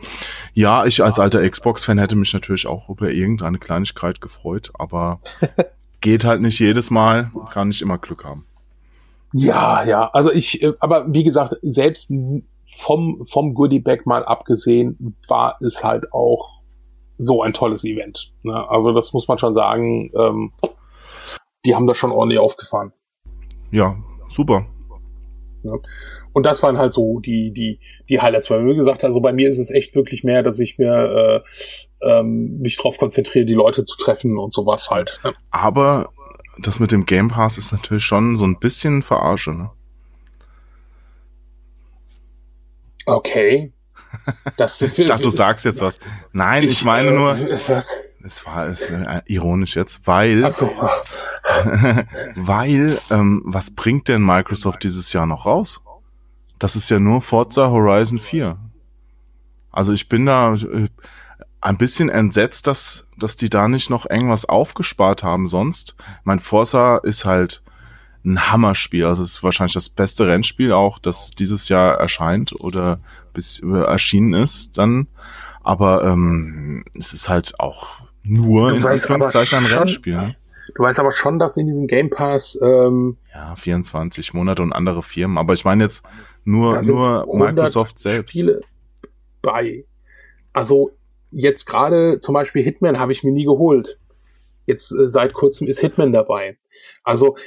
Ja, 0.53 0.85
ich 0.85 1.03
als 1.03 1.19
alter 1.19 1.47
Xbox-Fan 1.47 1.97
hätte 1.97 2.15
mich 2.15 2.33
natürlich 2.33 2.67
auch 2.67 2.89
über 2.89 3.11
irgendeine 3.11 3.59
Kleinigkeit 3.59 4.21
gefreut, 4.21 4.71
aber 4.77 5.19
geht 6.01 6.25
halt 6.25 6.41
nicht 6.41 6.59
jedes 6.59 6.89
Mal, 6.89 7.31
kann 7.51 7.69
nicht 7.69 7.81
immer 7.81 7.97
Glück 7.97 8.25
haben. 8.25 8.45
Ja, 9.33 9.83
ja, 9.83 10.09
also 10.13 10.31
ich, 10.31 10.61
äh, 10.61 10.73
aber 10.79 11.05
wie 11.13 11.23
gesagt, 11.23 11.55
selbst 11.61 12.11
vom, 12.63 13.25
vom 13.25 13.53
Goodie 13.53 13.79
Bag 13.79 14.05
mal 14.05 14.23
abgesehen, 14.25 15.15
war 15.27 15.57
es 15.61 15.83
halt 15.83 16.13
auch 16.13 16.63
so 17.17 17.41
ein 17.41 17.53
tolles 17.53 17.83
Event. 17.83 18.33
Ne? 18.43 18.69
Also 18.69 18.93
das 18.93 19.13
muss 19.13 19.27
man 19.27 19.37
schon 19.37 19.53
sagen, 19.53 20.11
ähm, 20.15 20.51
die 21.65 21.75
haben 21.75 21.87
das 21.87 21.97
schon 21.97 22.11
ordentlich 22.11 22.39
aufgefahren. 22.39 22.93
Ja, 23.71 23.97
super. 24.27 24.65
Ja. 25.63 25.73
Und 26.33 26.45
das 26.45 26.61
waren 26.63 26.77
halt 26.77 26.93
so 26.93 27.19
die, 27.19 27.51
die, 27.51 27.79
die 28.09 28.21
Highlights. 28.21 28.49
Weil, 28.49 28.65
wie 28.65 28.75
gesagt, 28.75 29.03
also 29.03 29.21
bei 29.21 29.33
mir 29.33 29.49
ist 29.49 29.57
es 29.57 29.71
echt 29.71 29.95
wirklich 29.95 30.23
mehr, 30.23 30.43
dass 30.43 30.59
ich 30.59 30.77
mir 30.77 31.43
äh, 32.01 32.09
ähm, 32.19 32.59
mich 32.59 32.77
darauf 32.77 32.97
konzentriere, 32.97 33.45
die 33.45 33.53
Leute 33.53 33.83
zu 33.83 33.97
treffen 33.97 34.37
und 34.37 34.53
sowas 34.53 34.89
halt. 34.91 35.19
Ne? 35.23 35.33
Aber 35.49 36.09
das 36.59 36.79
mit 36.79 36.91
dem 36.91 37.05
Game 37.05 37.29
Pass 37.29 37.57
ist 37.57 37.71
natürlich 37.71 38.05
schon 38.05 38.35
so 38.35 38.45
ein 38.45 38.59
bisschen 38.59 39.01
Verarsche, 39.01 39.51
ne? 39.51 39.71
Okay. 43.05 43.71
Das, 44.57 44.81
ich 44.97 45.05
dachte, 45.05 45.23
du 45.23 45.29
sagst 45.29 45.65
jetzt 45.65 45.81
was. 45.81 45.99
Nein, 46.33 46.63
ich, 46.65 46.71
ich 46.71 46.85
meine 46.85 47.11
nur. 47.11 47.35
Äh, 47.35 47.57
was? 47.67 48.03
Es 48.27 48.45
war 48.45 48.67
es, 48.67 48.89
äh, 48.89 49.21
ironisch 49.27 49.77
jetzt, 49.77 50.05
weil. 50.05 50.51
So. 50.51 50.67
weil, 52.35 52.99
ähm, 53.09 53.41
was 53.45 53.71
bringt 53.71 54.09
denn 54.09 54.21
Microsoft 54.21 54.83
dieses 54.83 55.13
Jahr 55.13 55.25
noch 55.25 55.45
raus? 55.45 55.87
Das 56.59 56.75
ist 56.75 56.89
ja 56.89 56.99
nur 56.99 57.21
Forza 57.21 57.69
Horizon 57.69 58.19
4. 58.19 58.57
Also 59.71 59.93
ich 59.93 60.09
bin 60.09 60.25
da 60.25 60.55
äh, 60.55 60.89
ein 61.61 61.77
bisschen 61.77 62.09
entsetzt, 62.09 62.67
dass, 62.67 63.07
dass 63.17 63.37
die 63.37 63.49
da 63.49 63.69
nicht 63.69 63.89
noch 63.89 64.09
irgendwas 64.09 64.43
aufgespart 64.43 65.23
haben 65.23 65.47
sonst. 65.47 65.95
Mein 66.25 66.39
Forza 66.39 66.97
ist 66.97 67.23
halt 67.23 67.61
ein 68.25 68.51
Hammerspiel. 68.51 69.05
Also 69.05 69.23
es 69.23 69.35
ist 69.35 69.43
wahrscheinlich 69.43 69.73
das 69.73 69.87
beste 69.89 70.27
Rennspiel 70.27 70.73
auch, 70.73 70.99
das 70.99 71.31
dieses 71.31 71.69
Jahr 71.69 71.95
erscheint 71.95 72.53
oder 72.59 72.99
bis 73.33 73.63
äh, 73.63 73.83
erschienen 73.83 74.33
ist 74.33 74.77
dann. 74.77 75.07
Aber 75.63 76.03
ähm, 76.03 76.83
es 76.93 77.13
ist 77.13 77.29
halt 77.29 77.57
auch 77.61 78.06
nur 78.27 78.69
du 78.69 78.75
in 78.75 78.85
Anführungszeichen 78.85 79.59
ein 79.59 79.65
Rennspiel. 79.65 80.15
Ne? 80.15 80.35
Du 80.75 80.83
weißt 80.83 80.99
aber 80.99 81.11
schon, 81.11 81.39
dass 81.39 81.57
in 81.57 81.67
diesem 81.67 81.87
Game 81.87 82.09
Pass 82.09 82.59
ähm, 82.61 83.17
ja 83.33 83.55
24 83.55 84.33
Monate 84.33 84.61
und 84.61 84.73
andere 84.73 85.01
Firmen. 85.01 85.37
Aber 85.37 85.53
ich 85.53 85.65
meine 85.65 85.83
jetzt 85.83 86.03
nur 86.43 86.81
nur 86.83 87.25
Microsoft 87.33 87.99
selbst. 87.99 88.31
Spiele 88.31 88.61
bei. 89.41 89.85
Also 90.53 90.91
jetzt 91.31 91.65
gerade 91.65 92.19
zum 92.19 92.33
Beispiel 92.33 92.63
Hitman 92.63 92.99
habe 92.99 93.11
ich 93.11 93.23
mir 93.23 93.31
nie 93.31 93.45
geholt. 93.45 93.99
Jetzt 94.65 94.91
äh, 94.91 95.07
seit 95.07 95.33
kurzem 95.33 95.67
ist 95.67 95.79
Hitman 95.79 96.11
dabei. 96.11 96.57
Also 97.03 97.37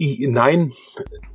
ich, 0.00 0.20
nein, 0.20 0.72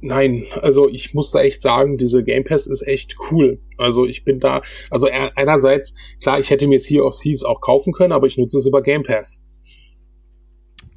nein. 0.01 0.45
Also 0.59 0.89
ich 0.89 1.13
muss 1.13 1.29
da 1.29 1.41
echt 1.41 1.61
sagen, 1.61 1.99
diese 1.99 2.23
Game 2.23 2.43
Pass 2.43 2.65
ist 2.65 2.81
echt 2.81 3.15
cool. 3.29 3.61
Also 3.77 4.07
ich 4.07 4.25
bin 4.25 4.39
da, 4.39 4.63
also 4.89 5.07
einerseits, 5.07 5.95
klar, 6.19 6.39
ich 6.39 6.49
hätte 6.49 6.65
mir 6.65 6.79
Sea 6.79 7.03
of 7.03 7.15
Thieves 7.15 7.43
auch 7.43 7.61
kaufen 7.61 7.93
können, 7.93 8.11
aber 8.11 8.25
ich 8.25 8.39
nutze 8.39 8.57
es 8.57 8.65
über 8.65 8.81
Game 8.81 9.03
Pass. 9.03 9.43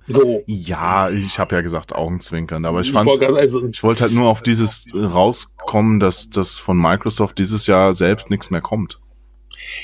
So. 0.07 0.43
Ja, 0.47 1.11
ich 1.11 1.39
habe 1.39 1.57
ja 1.57 1.61
gesagt 1.61 1.95
Augenzwinkern, 1.95 2.65
aber 2.65 2.81
ich, 2.81 2.87
ich 2.87 2.93
fand, 2.95 3.07
also, 3.23 3.69
ich 3.69 3.83
wollte 3.83 4.05
halt 4.05 4.15
nur 4.15 4.29
auf 4.29 4.41
dieses 4.41 4.87
rauskommen, 4.95 6.01
dass 6.01 6.31
das 6.31 6.59
von 6.59 6.79
Microsoft 6.79 7.39
dieses 7.39 7.67
Jahr 7.67 7.95
selbst 7.95 8.31
nichts 8.31 8.51
mehr 8.51 8.63
kommt. 8.63 8.99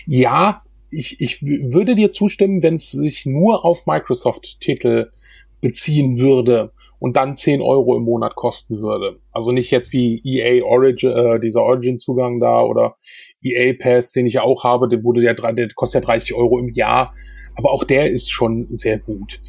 Ja, 0.07 0.63
ich, 0.89 1.21
ich 1.21 1.43
würde 1.43 1.95
dir 1.95 2.09
zustimmen, 2.09 2.63
wenn 2.63 2.77
es 2.77 2.93
sich 2.93 3.27
nur 3.27 3.63
auf 3.63 3.85
Microsoft-Titel 3.85 5.11
beziehen 5.61 6.19
würde 6.19 6.73
und 7.05 7.19
dann 7.19 7.35
10 7.35 7.61
Euro 7.61 7.99
im 7.99 8.05
Monat 8.05 8.35
kosten 8.35 8.81
würde. 8.81 9.21
Also 9.31 9.53
nicht 9.53 9.71
jetzt 9.71 9.93
wie 9.93 10.23
EA 10.25 10.65
Origin, 10.65 11.11
äh, 11.11 11.39
dieser 11.39 11.61
Origin-Zugang 11.61 12.41
da 12.41 12.63
oder 12.63 12.97
EA 13.43 13.75
Pass, 13.79 14.13
den 14.13 14.27
ich 14.27 14.33
ja 14.33 14.43
auch 14.43 14.65
habe, 14.65 14.89
der, 14.89 15.05
wurde 15.05 15.21
der, 15.21 15.35
der 15.35 15.69
kostet 15.75 16.03
ja 16.03 16.07
30 16.07 16.35
Euro 16.35 16.59
im 16.59 16.71
Jahr, 16.71 17.13
aber 17.57 17.73
auch 17.73 17.85
der 17.85 18.09
ist 18.09 18.33
schon 18.33 18.69
sehr 18.71 18.99
gut. 18.99 19.43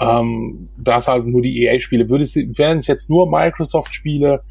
Ähm, 0.00 0.70
da 0.78 0.96
es 0.96 1.06
halt 1.06 1.26
nur 1.26 1.42
die 1.42 1.62
EA-Spiele. 1.62 2.08
Wären 2.08 2.78
es 2.78 2.86
jetzt 2.86 3.10
nur 3.10 3.30
Microsoft-Spiele, 3.30 4.42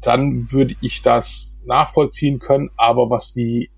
dann 0.00 0.52
würde 0.52 0.76
ich 0.82 1.02
das 1.02 1.60
nachvollziehen 1.66 2.38
können, 2.38 2.70
aber 2.76 3.10
was 3.10 3.32
die 3.32 3.70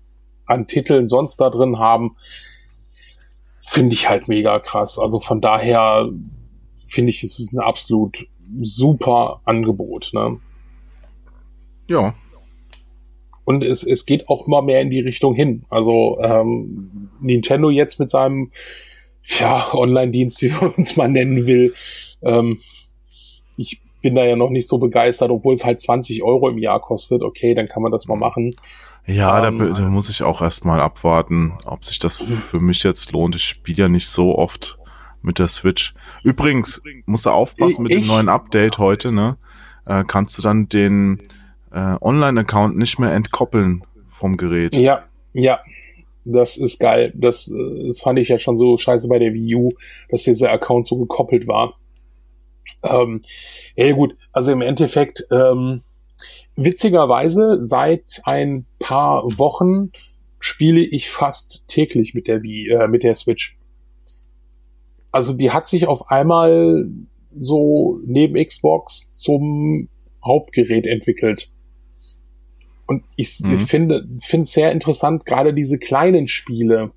an 0.45 0.67
Titeln 0.67 1.07
sonst 1.07 1.37
da 1.37 1.49
drin 1.49 1.79
haben, 1.79 2.17
finde 3.57 3.95
ich 3.95 4.07
halt 4.07 4.27
mega 4.27 4.59
krass. 4.59 4.99
Also 4.99 5.19
von 5.19 5.41
daher 5.41 6.07
finde 6.85 7.09
ich, 7.09 7.23
es 7.23 7.39
ist 7.39 7.53
ein 7.53 7.59
absolut 7.59 8.27
super 8.61 9.41
Angebot. 9.45 10.11
Ne? 10.13 10.39
Ja. 11.89 12.13
Und 13.43 13.63
es, 13.63 13.83
es 13.83 14.05
geht 14.05 14.29
auch 14.29 14.47
immer 14.47 14.61
mehr 14.61 14.81
in 14.81 14.89
die 14.89 15.01
Richtung 15.01 15.35
hin. 15.35 15.65
Also 15.69 16.19
ähm, 16.21 17.09
Nintendo 17.21 17.69
jetzt 17.69 17.99
mit 17.99 18.09
seinem 18.09 18.51
ja, 19.23 19.73
Online-Dienst, 19.73 20.41
wie 20.41 20.49
man 20.49 20.71
uns 20.71 20.95
mal 20.95 21.09
nennen 21.09 21.45
will. 21.45 21.73
Ähm, 22.23 22.59
ich 23.57 23.81
bin 24.01 24.15
da 24.15 24.25
ja 24.25 24.35
noch 24.35 24.49
nicht 24.49 24.67
so 24.67 24.77
begeistert, 24.77 25.31
obwohl 25.31 25.55
es 25.55 25.65
halt 25.65 25.81
20 25.81 26.23
Euro 26.23 26.49
im 26.49 26.57
Jahr 26.57 26.79
kostet. 26.79 27.23
Okay, 27.23 27.53
dann 27.55 27.67
kann 27.67 27.81
man 27.81 27.91
das 27.91 28.07
mal 28.07 28.15
machen. 28.15 28.55
Ja, 29.07 29.47
ähm, 29.47 29.59
da, 29.59 29.65
da 29.69 29.89
muss 29.89 30.09
ich 30.09 30.23
auch 30.23 30.41
erstmal 30.41 30.79
abwarten, 30.79 31.53
ob 31.65 31.85
sich 31.85 31.99
das 31.99 32.19
für 32.19 32.59
mich 32.59 32.83
jetzt 32.83 33.11
lohnt. 33.11 33.35
Ich 33.35 33.43
spiele 33.43 33.83
ja 33.83 33.89
nicht 33.89 34.07
so 34.07 34.37
oft 34.37 34.79
mit 35.25 35.39
der 35.39 35.47
Switch. 35.47 35.93
Übrigens, 36.23 36.81
musst 37.05 37.25
du 37.25 37.31
aufpassen 37.31 37.83
mit 37.83 37.91
ich, 37.91 37.99
dem 37.99 38.07
neuen 38.07 38.29
Update 38.29 38.77
heute, 38.77 39.11
ne? 39.11 39.37
Äh, 39.85 40.03
kannst 40.07 40.37
du 40.37 40.41
dann 40.41 40.69
den 40.69 41.21
äh, 41.71 41.95
Online-Account 42.01 42.77
nicht 42.77 42.99
mehr 42.99 43.11
entkoppeln 43.11 43.83
vom 44.09 44.37
Gerät. 44.37 44.75
Ja, 44.75 45.03
ja. 45.33 45.59
Das 46.27 46.57
ist 46.57 46.79
geil. 46.79 47.13
Das, 47.15 47.51
äh, 47.51 47.85
das 47.85 48.01
fand 48.01 48.17
ich 48.17 48.29
ja 48.29 48.39
schon 48.39 48.57
so 48.57 48.77
scheiße 48.77 49.07
bei 49.07 49.19
der 49.19 49.33
Wii 49.33 49.55
U, 49.55 49.69
dass 50.09 50.23
dieser 50.23 50.51
Account 50.51 50.87
so 50.87 50.97
gekoppelt 50.97 51.47
war. 51.47 51.75
Ähm, 52.83 53.21
ja 53.75 53.91
gut, 53.91 54.15
also 54.31 54.51
im 54.51 54.61
Endeffekt, 54.61 55.25
ähm, 55.31 55.81
witzigerweise, 56.55 57.59
seit 57.65 58.21
ein 58.23 58.65
paar 58.79 59.23
Wochen 59.37 59.91
spiele 60.39 60.79
ich 60.79 61.09
fast 61.09 61.67
täglich 61.67 62.13
mit 62.13 62.27
der 62.27 62.41
Wii, 62.41 62.69
äh, 62.69 62.87
mit 62.87 63.03
der 63.03 63.13
Switch. 63.13 63.57
Also 65.15 65.31
die 65.31 65.51
hat 65.51 65.65
sich 65.65 65.87
auf 65.87 66.11
einmal 66.11 66.89
so 67.37 68.01
neben 68.05 68.35
Xbox 68.35 69.13
zum 69.13 69.87
Hauptgerät 70.21 70.85
entwickelt. 70.87 71.53
Und 72.85 73.05
ich, 73.15 73.39
mhm. 73.39 73.59
finde 73.59 74.09
finde 74.21 74.43
es 74.43 74.51
sehr 74.51 74.73
interessant, 74.73 75.25
gerade 75.25 75.53
diese 75.53 75.79
kleinen 75.79 76.27
Spiele 76.27 76.91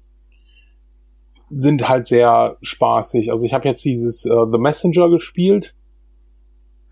sind 1.48 1.88
halt 1.88 2.06
sehr 2.06 2.56
spaßig. 2.60 3.30
Also 3.30 3.46
ich 3.46 3.52
habe 3.52 3.68
jetzt 3.68 3.84
dieses 3.84 4.24
äh, 4.24 4.46
The 4.50 4.58
Messenger 4.58 5.10
gespielt. 5.10 5.76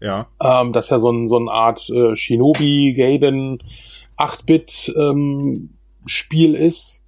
Ja. 0.00 0.26
Ähm, 0.40 0.72
das 0.72 0.86
ist 0.86 0.90
ja 0.92 0.98
so, 0.98 1.10
ein, 1.10 1.26
so 1.26 1.38
eine 1.38 1.50
Art 1.50 1.90
äh, 1.90 2.14
Shinobi 2.14 2.94
Gaiden 2.96 3.64
8-Bit 4.16 4.94
ähm, 4.96 5.70
Spiel 6.04 6.54
ist, 6.54 7.04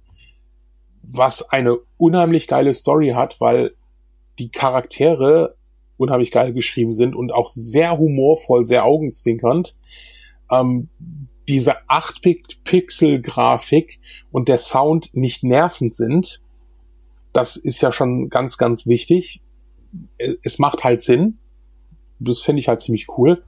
was 1.03 1.49
eine 1.51 1.77
unheimlich 1.95 2.47
geile 2.47 2.73
Story 2.73 3.11
hat, 3.11 3.39
weil 3.39 3.75
die 4.39 4.49
Charaktere 4.49 5.55
unheimlich 5.97 6.31
geil 6.31 6.53
geschrieben 6.53 6.93
sind 6.93 7.15
und 7.15 7.33
auch 7.33 7.47
sehr 7.47 7.97
humorvoll, 7.97 8.65
sehr 8.65 8.85
augenzwinkernd. 8.85 9.75
Ähm, 10.49 10.89
diese 11.47 11.87
8-Pixel-Grafik 11.87 13.99
und 14.31 14.47
der 14.47 14.57
Sound 14.57 15.09
nicht 15.13 15.43
nervend 15.43 15.93
sind, 15.93 16.41
das 17.33 17.57
ist 17.57 17.81
ja 17.81 17.91
schon 17.91 18.29
ganz, 18.29 18.57
ganz 18.57 18.87
wichtig. 18.87 19.41
Es 20.43 20.59
macht 20.59 20.83
halt 20.83 21.01
Sinn. 21.01 21.37
Das 22.19 22.41
finde 22.41 22.59
ich 22.59 22.67
halt 22.67 22.81
ziemlich 22.81 23.07
cool. 23.17 23.43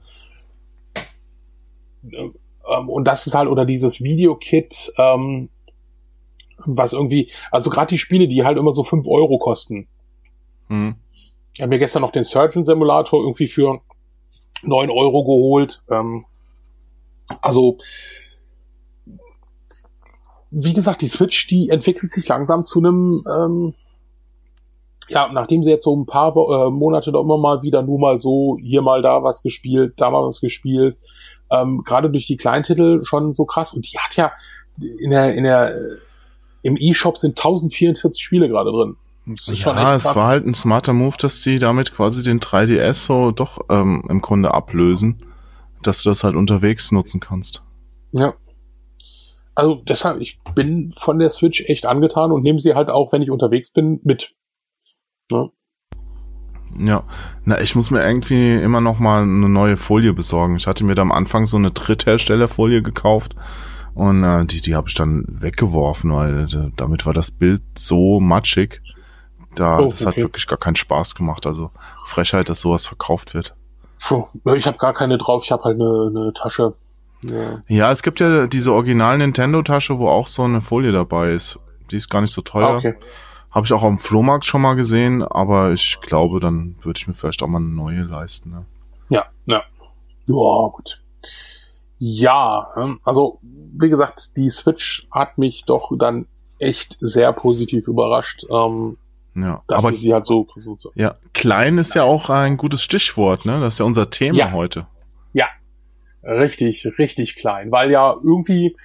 Ähm, 2.04 2.88
und 2.88 3.04
das 3.04 3.26
ist 3.26 3.34
halt, 3.34 3.48
oder 3.48 3.64
dieses 3.64 4.02
Videokit, 4.02 4.92
ähm, 4.98 5.48
was 6.58 6.92
irgendwie, 6.92 7.30
also 7.50 7.70
gerade 7.70 7.88
die 7.88 7.98
Spiele, 7.98 8.28
die 8.28 8.44
halt 8.44 8.58
immer 8.58 8.72
so 8.72 8.84
fünf 8.84 9.06
Euro 9.08 9.38
kosten. 9.38 9.88
Hm. 10.72 10.96
Ich 11.54 11.60
habe 11.60 11.68
mir 11.68 11.78
gestern 11.78 12.00
noch 12.00 12.12
den 12.12 12.24
Surgeon 12.24 12.64
Simulator 12.64 13.20
irgendwie 13.20 13.46
für 13.46 13.80
neun 14.62 14.90
Euro 14.90 15.22
geholt. 15.22 15.82
Ähm, 15.90 16.24
also, 17.42 17.76
wie 20.50 20.72
gesagt, 20.72 21.02
die 21.02 21.08
Switch, 21.08 21.46
die 21.46 21.68
entwickelt 21.68 22.10
sich 22.10 22.26
langsam 22.26 22.64
zu 22.64 22.78
einem, 22.78 23.22
ähm, 23.30 23.74
ja, 25.08 25.30
nachdem 25.30 25.62
sie 25.62 25.68
jetzt 25.68 25.84
so 25.84 25.94
ein 25.94 26.06
paar 26.06 26.34
äh, 26.34 26.70
Monate 26.70 27.12
da 27.12 27.20
immer 27.20 27.36
mal 27.36 27.62
wieder 27.62 27.82
nur 27.82 27.98
mal 27.98 28.18
so 28.18 28.56
hier 28.58 28.80
mal 28.80 29.02
da 29.02 29.22
was 29.22 29.42
gespielt, 29.42 29.94
da 29.98 30.10
mal 30.10 30.24
was 30.24 30.40
gespielt, 30.40 30.96
ähm, 31.50 31.82
gerade 31.84 32.10
durch 32.10 32.26
die 32.26 32.38
Kleintitel 32.38 33.04
schon 33.04 33.34
so 33.34 33.44
krass. 33.44 33.74
Und 33.74 33.92
die 33.92 33.98
hat 33.98 34.16
ja 34.16 34.32
in 34.98 35.10
der, 35.10 35.34
in 35.34 35.44
der, 35.44 35.76
im 36.62 36.78
E-Shop 36.78 37.18
sind 37.18 37.38
1044 37.38 38.24
Spiele 38.24 38.48
gerade 38.48 38.70
drin. 38.70 38.96
Das 39.26 39.48
ist 39.48 39.64
ja, 39.64 39.74
schon 39.74 39.78
es 39.78 40.04
war 40.04 40.26
halt 40.26 40.46
ein 40.46 40.54
smarter 40.54 40.92
Move, 40.92 41.16
dass 41.18 41.42
sie 41.42 41.58
damit 41.58 41.94
quasi 41.94 42.22
den 42.22 42.40
3DS 42.40 42.94
so 42.94 43.30
doch 43.30 43.60
ähm, 43.70 44.04
im 44.08 44.20
Grunde 44.20 44.52
ablösen 44.52 45.22
dass 45.82 46.02
du 46.02 46.10
das 46.10 46.24
halt 46.24 46.36
unterwegs 46.36 46.92
nutzen 46.92 47.20
kannst. 47.20 47.62
Ja. 48.10 48.34
Also 49.54 49.74
deshalb, 49.74 50.20
ich 50.20 50.40
bin 50.54 50.92
von 50.92 51.18
der 51.18 51.30
Switch 51.30 51.62
echt 51.66 51.84
angetan 51.86 52.32
und 52.32 52.42
nehme 52.42 52.58
sie 52.58 52.74
halt 52.74 52.88
auch, 52.88 53.12
wenn 53.12 53.22
ich 53.22 53.30
unterwegs 53.30 53.70
bin, 53.72 54.00
mit. 54.02 54.34
Ja. 55.30 55.48
Ja, 56.78 57.04
na, 57.44 57.60
ich 57.60 57.74
muss 57.74 57.90
mir 57.90 58.02
irgendwie 58.02 58.54
immer 58.54 58.80
noch 58.80 58.98
mal 58.98 59.22
eine 59.22 59.48
neue 59.50 59.76
Folie 59.76 60.14
besorgen. 60.14 60.56
Ich 60.56 60.66
hatte 60.66 60.84
mir 60.84 60.94
da 60.94 61.02
am 61.02 61.12
Anfang 61.12 61.44
so 61.44 61.58
eine 61.58 61.70
Drittherstellerfolie 61.70 62.80
gekauft 62.80 63.36
und 63.92 64.24
äh, 64.24 64.46
die, 64.46 64.62
die 64.62 64.74
habe 64.74 64.88
ich 64.88 64.94
dann 64.94 65.26
weggeworfen, 65.28 66.10
weil 66.12 66.44
äh, 66.44 66.70
damit 66.76 67.04
war 67.04 67.12
das 67.12 67.30
Bild 67.30 67.62
so 67.76 68.20
matschig. 68.20 68.81
Da, 69.54 69.78
oh, 69.78 69.88
das 69.88 70.02
okay. 70.02 70.06
hat 70.06 70.16
wirklich 70.24 70.46
gar 70.46 70.58
keinen 70.58 70.76
Spaß 70.76 71.14
gemacht. 71.14 71.46
Also 71.46 71.70
Frechheit, 72.04 72.48
dass 72.48 72.60
sowas 72.60 72.86
verkauft 72.86 73.34
wird. 73.34 73.54
Puh, 74.00 74.26
ich 74.54 74.66
habe 74.66 74.78
gar 74.78 74.94
keine 74.94 75.18
drauf, 75.18 75.44
ich 75.44 75.52
habe 75.52 75.62
halt 75.64 75.80
eine, 75.80 76.10
eine 76.10 76.32
Tasche. 76.32 76.74
Ja. 77.22 77.62
ja, 77.68 77.92
es 77.92 78.02
gibt 78.02 78.18
ja 78.18 78.48
diese 78.48 78.72
original 78.72 79.18
Nintendo-Tasche, 79.18 79.98
wo 79.98 80.08
auch 80.08 80.26
so 80.26 80.42
eine 80.42 80.60
Folie 80.60 80.90
dabei 80.90 81.30
ist. 81.30 81.58
Die 81.90 81.96
ist 81.96 82.08
gar 82.08 82.20
nicht 82.20 82.32
so 82.32 82.42
teuer. 82.42 82.70
Ah, 82.70 82.76
okay. 82.76 82.94
Habe 83.52 83.66
ich 83.66 83.72
auch 83.72 83.82
dem 83.82 83.98
Flohmarkt 83.98 84.44
schon 84.44 84.62
mal 84.62 84.74
gesehen, 84.74 85.22
aber 85.22 85.72
ich 85.72 86.00
glaube, 86.00 86.40
dann 86.40 86.74
würde 86.80 86.98
ich 86.98 87.06
mir 87.06 87.14
vielleicht 87.14 87.42
auch 87.42 87.48
mal 87.48 87.58
eine 87.58 87.68
neue 87.68 88.02
leisten. 88.02 88.50
Ne? 88.50 88.64
Ja, 89.10 89.26
ja. 89.46 89.62
Ja, 90.26 90.68
gut. 90.72 91.02
Ja, 91.98 92.68
ähm, 92.76 92.98
also 93.04 93.38
wie 93.42 93.90
gesagt, 93.90 94.36
die 94.36 94.50
Switch 94.50 95.06
hat 95.12 95.38
mich 95.38 95.64
doch 95.64 95.92
dann 95.98 96.26
echt 96.58 96.96
sehr 97.00 97.32
positiv 97.32 97.88
überrascht. 97.88 98.44
Ähm, 98.50 98.96
ja, 99.34 99.62
aber 99.68 99.92
sie 99.92 100.12
halt 100.12 100.26
so, 100.26 100.44
so, 100.56 100.74
so. 100.76 100.92
Ja, 100.94 101.16
klein 101.32 101.78
ist 101.78 101.94
ja 101.94 102.02
auch 102.04 102.28
ein 102.28 102.56
gutes 102.56 102.82
Stichwort, 102.82 103.46
ne? 103.46 103.60
Das 103.60 103.74
ist 103.74 103.78
ja 103.78 103.86
unser 103.86 104.10
Thema 104.10 104.36
ja. 104.36 104.52
heute. 104.52 104.86
Ja, 105.32 105.46
richtig, 106.22 106.86
richtig 106.98 107.36
klein, 107.36 107.70
weil 107.72 107.90
ja 107.90 108.14
irgendwie 108.22 108.76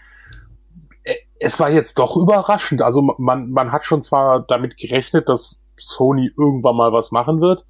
äh, 1.03 1.15
es 1.39 1.59
war 1.59 1.69
jetzt 1.69 1.99
doch 1.99 2.15
überraschend. 2.15 2.81
Also 2.81 3.01
man, 3.17 3.51
man 3.51 3.71
hat 3.71 3.83
schon 3.83 4.01
zwar 4.01 4.39
damit 4.39 4.77
gerechnet, 4.77 5.27
dass 5.27 5.65
Sony 5.75 6.31
irgendwann 6.37 6.77
mal 6.77 6.93
was 6.93 7.11
machen 7.11 7.41
wird, 7.41 7.65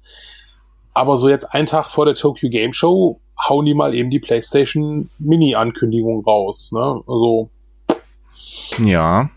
aber 0.94 1.18
so 1.18 1.28
jetzt 1.28 1.52
einen 1.52 1.66
Tag 1.66 1.86
vor 1.86 2.06
der 2.06 2.14
Tokyo 2.14 2.48
Game 2.48 2.72
Show 2.72 3.20
hauen 3.38 3.66
die 3.66 3.74
mal 3.74 3.94
eben 3.94 4.10
die 4.10 4.18
PlayStation 4.18 5.10
Mini-Ankündigung 5.18 6.24
raus. 6.24 6.72
Ne? 6.72 7.02
Also. 7.06 7.50
Ja. 8.78 9.30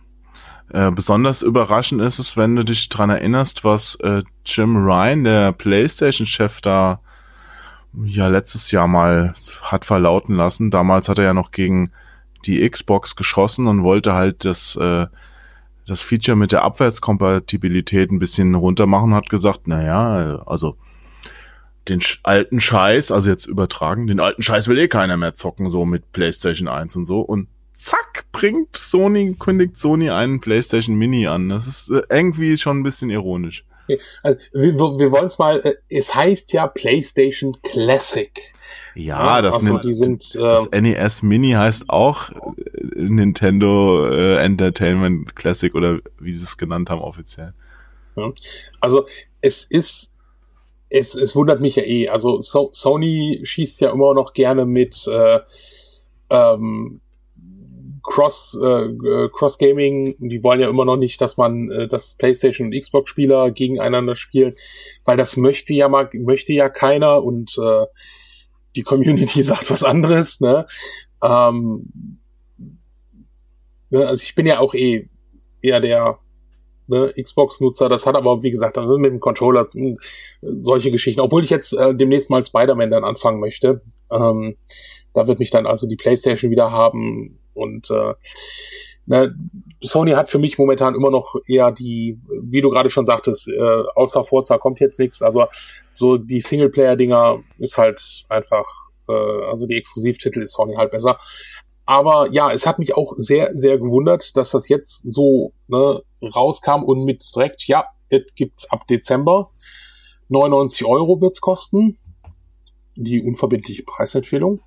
Äh, 0.74 0.92
besonders 0.92 1.42
überraschend 1.42 2.02
ist 2.02 2.20
es, 2.20 2.38
wenn 2.38 2.56
du 2.56 2.64
dich 2.64 2.88
dran 2.88 3.10
erinnerst, 3.10 3.64
was 3.66 3.96
äh, 3.96 4.22
Jim 4.46 4.78
Ryan, 4.78 5.24
der 5.26 5.52
PlayStation-Chef, 5.52 6.62
da 6.62 7.02
ja 8.06 8.30
letztes 8.30 8.72
Jahr 8.72 8.88
mal 8.88 9.34
hat 9.64 9.84
verlauten 9.84 10.36
lassen. 10.36 10.70
Damals 10.72 11.10
hat 11.10 11.18
er 11.18 11.26
ja 11.26 11.34
noch 11.34 11.52
gegen 11.52 11.92
die 12.46 12.68
Xbox 12.70 13.18
geschossen 13.18 13.68
und 13.68 13.84
wollte 13.84 14.14
halt 14.14 14.46
das, 14.46 14.78
äh, 14.78 15.08
das 15.86 16.02
Feature 16.02 16.38
mit 16.38 16.54
der 16.54 16.64
Abwärtskompatibilität 16.64 18.10
ein 18.10 18.20
bisschen 18.20 18.56
runter 18.56 18.88
machen, 18.88 19.14
hat 19.14 19.30
gesagt, 19.30 19.68
naja, 19.68 20.42
also 20.46 20.78
den 21.90 22.00
alten 22.24 22.62
Scheiß, 22.62 23.12
also 23.12 23.30
jetzt 23.30 23.46
übertragen, 23.46 24.08
den 24.08 24.22
alten 24.22 24.42
Scheiß 24.42 24.70
will 24.70 24.78
eh 24.78 24.88
keiner 24.88 25.18
mehr 25.18 25.34
zocken, 25.34 25.70
so 25.70 25.84
mit 25.84 26.14
PlayStation 26.14 26.70
1 26.70 26.96
und 26.96 27.06
so. 27.06 27.20
Und 27.20 27.48
zack, 27.74 28.26
bringt 28.32 28.76
Sony, 28.76 29.36
kündigt 29.40 29.78
Sony 29.78 30.10
einen 30.10 30.42
PlayStation 30.42 30.96
Mini 30.96 31.28
an. 31.28 31.50
Das 31.50 31.68
ist 31.68 31.90
äh, 31.90 32.02
irgendwie 32.10 32.58
schon 32.58 32.80
ein 32.80 32.84
bisschen 32.84 33.10
ironisch. 33.10 33.66
Also, 34.24 34.40
wir, 34.54 34.74
wir 34.74 35.12
wollen 35.12 35.28
es 35.28 35.38
mal, 35.38 35.60
äh, 35.60 35.74
es 35.90 36.16
heißt 36.16 36.54
ja 36.54 36.68
PlayStation 36.68 37.58
Classic. 37.62 38.32
Ja, 38.96 39.36
ja 39.36 39.42
das, 39.42 39.56
also, 39.56 39.78
die 39.80 39.94
sind, 39.94 40.36
äh, 40.36 40.40
das 40.40 40.70
NES 40.72 41.24
Mini 41.24 41.52
heißt 41.52 41.90
auch 41.90 42.30
äh, 42.30 42.36
Nintendo 42.96 44.08
äh, 44.08 44.38
Entertainment 44.38 45.36
Classic 45.36 45.74
oder 45.76 46.00
wie 46.20 46.32
sie 46.32 46.44
es 46.44 46.58
genannt 46.58 46.90
haben 46.90 47.02
offiziell. 47.02 47.54
Also 48.82 49.08
es 49.42 49.64
ist 49.64 50.12
es, 50.90 51.16
es 51.16 51.36
wundert 51.36 51.62
mich 51.62 51.78
ja 51.78 51.84
eh. 51.84 52.10
Also 52.10 52.42
so 52.42 52.70
Sony 52.74 53.40
schießt 53.44 53.82
ja 53.82 53.92
immer 53.92 54.14
noch 54.14 54.34
gerne 54.34 54.66
mit 54.66 55.08
äh, 55.08 55.40
ähm, 56.30 57.00
Cross 58.04 58.58
äh, 58.62 59.30
Cross 59.30 59.58
Gaming. 59.58 60.16
Die 60.20 60.44
wollen 60.44 60.60
ja 60.60 60.70
immer 60.70 60.86
noch 60.86 60.98
nicht, 60.98 61.22
dass 61.22 61.38
man 61.38 61.70
äh, 61.72 61.88
das 61.88 62.16
PlayStation 62.16 62.68
und 62.68 62.80
Xbox 62.80 63.10
Spieler 63.10 63.52
gegeneinander 63.52 64.16
spielen, 64.16 64.56
weil 65.06 65.18
das 65.18 65.38
möchte 65.38 65.74
ja 65.74 65.90
mal 65.90 66.10
möchte 66.14 66.54
ja 66.54 66.70
keiner 66.70 67.24
und 67.24 67.58
äh, 67.58 67.86
die 68.76 68.84
Community 68.84 69.44
sagt 69.44 69.70
was 69.70 69.84
anderes. 69.84 70.40
Ne? 70.40 70.66
Ähm, 71.24 72.20
ne? 73.90 74.08
Also 74.08 74.24
ich 74.24 74.36
bin 74.36 74.46
ja 74.46 74.60
auch 74.60 74.74
eh 74.74 75.10
eher 75.62 75.80
der 75.80 76.20
ne, 76.92 77.12
Xbox-Nutzer. 77.20 77.90
Das 77.90 78.06
hat 78.06 78.16
aber, 78.16 78.44
wie 78.44 78.52
gesagt, 78.52 78.78
also 78.78 78.98
mit 78.98 79.12
dem 79.12 79.20
Controller 79.20 79.68
hm, 79.74 79.98
solche 80.42 80.92
Geschichten. 80.92 81.22
Obwohl 81.22 81.44
ich 81.44 81.50
jetzt 81.50 81.74
äh, 81.74 81.96
demnächst 81.96 82.30
mal 82.30 82.44
Spider-Man 82.44 82.92
dann 82.92 83.04
anfangen 83.04 83.40
möchte. 83.40 83.82
Ähm, 84.12 84.58
da 85.14 85.28
wird 85.28 85.40
mich 85.40 85.50
dann 85.50 85.66
also 85.66 85.88
die 85.88 85.96
PlayStation 85.96 86.52
wieder 86.52 86.72
haben 86.72 87.40
und 87.54 87.90
äh, 87.90 88.14
ne, 89.06 89.36
Sony 89.82 90.12
hat 90.12 90.30
für 90.30 90.40
mich 90.40 90.58
momentan 90.58 90.96
immer 90.96 91.12
noch 91.12 91.36
eher 91.48 91.72
die, 91.72 92.20
wie 92.42 92.62
du 92.62 92.70
gerade 92.70 92.90
schon 92.90 93.06
sagtest, 93.06 93.48
äh, 93.50 93.84
außer 93.96 94.24
Forza 94.24 94.58
kommt 94.58 94.80
jetzt 94.80 95.00
nichts, 95.00 95.22
aber 95.22 95.50
so 95.94 96.18
die 96.18 96.40
Singleplayer-Dinger 96.40 97.40
ist 97.58 97.78
halt 97.78 98.26
einfach, 98.30 98.66
äh, 99.10 99.14
also 99.50 99.66
die 99.66 99.78
Exklusivtitel 99.78 100.42
ist 100.42 100.54
Sony 100.54 100.76
halt 100.76 100.92
besser. 100.92 101.20
Aber 101.92 102.32
ja, 102.32 102.54
es 102.54 102.66
hat 102.66 102.80
mich 102.80 102.96
auch 102.96 103.16
sehr, 103.18 103.50
sehr 103.52 103.78
gewundert, 103.78 104.38
dass 104.38 104.52
das 104.52 104.70
jetzt 104.70 105.12
so 105.12 105.52
ne, 105.68 106.02
rauskam 106.24 106.84
und 106.84 107.04
mit 107.04 107.22
direkt, 107.36 107.68
ja, 107.68 107.84
es 108.08 108.22
gibt's 108.34 108.72
ab 108.72 108.88
Dezember. 108.88 109.52
99 110.30 110.86
Euro 110.86 111.20
wird's 111.20 111.42
kosten. 111.42 111.98
Die 112.96 113.22
unverbindliche 113.22 113.84
Preisempfehlung. 113.84 114.62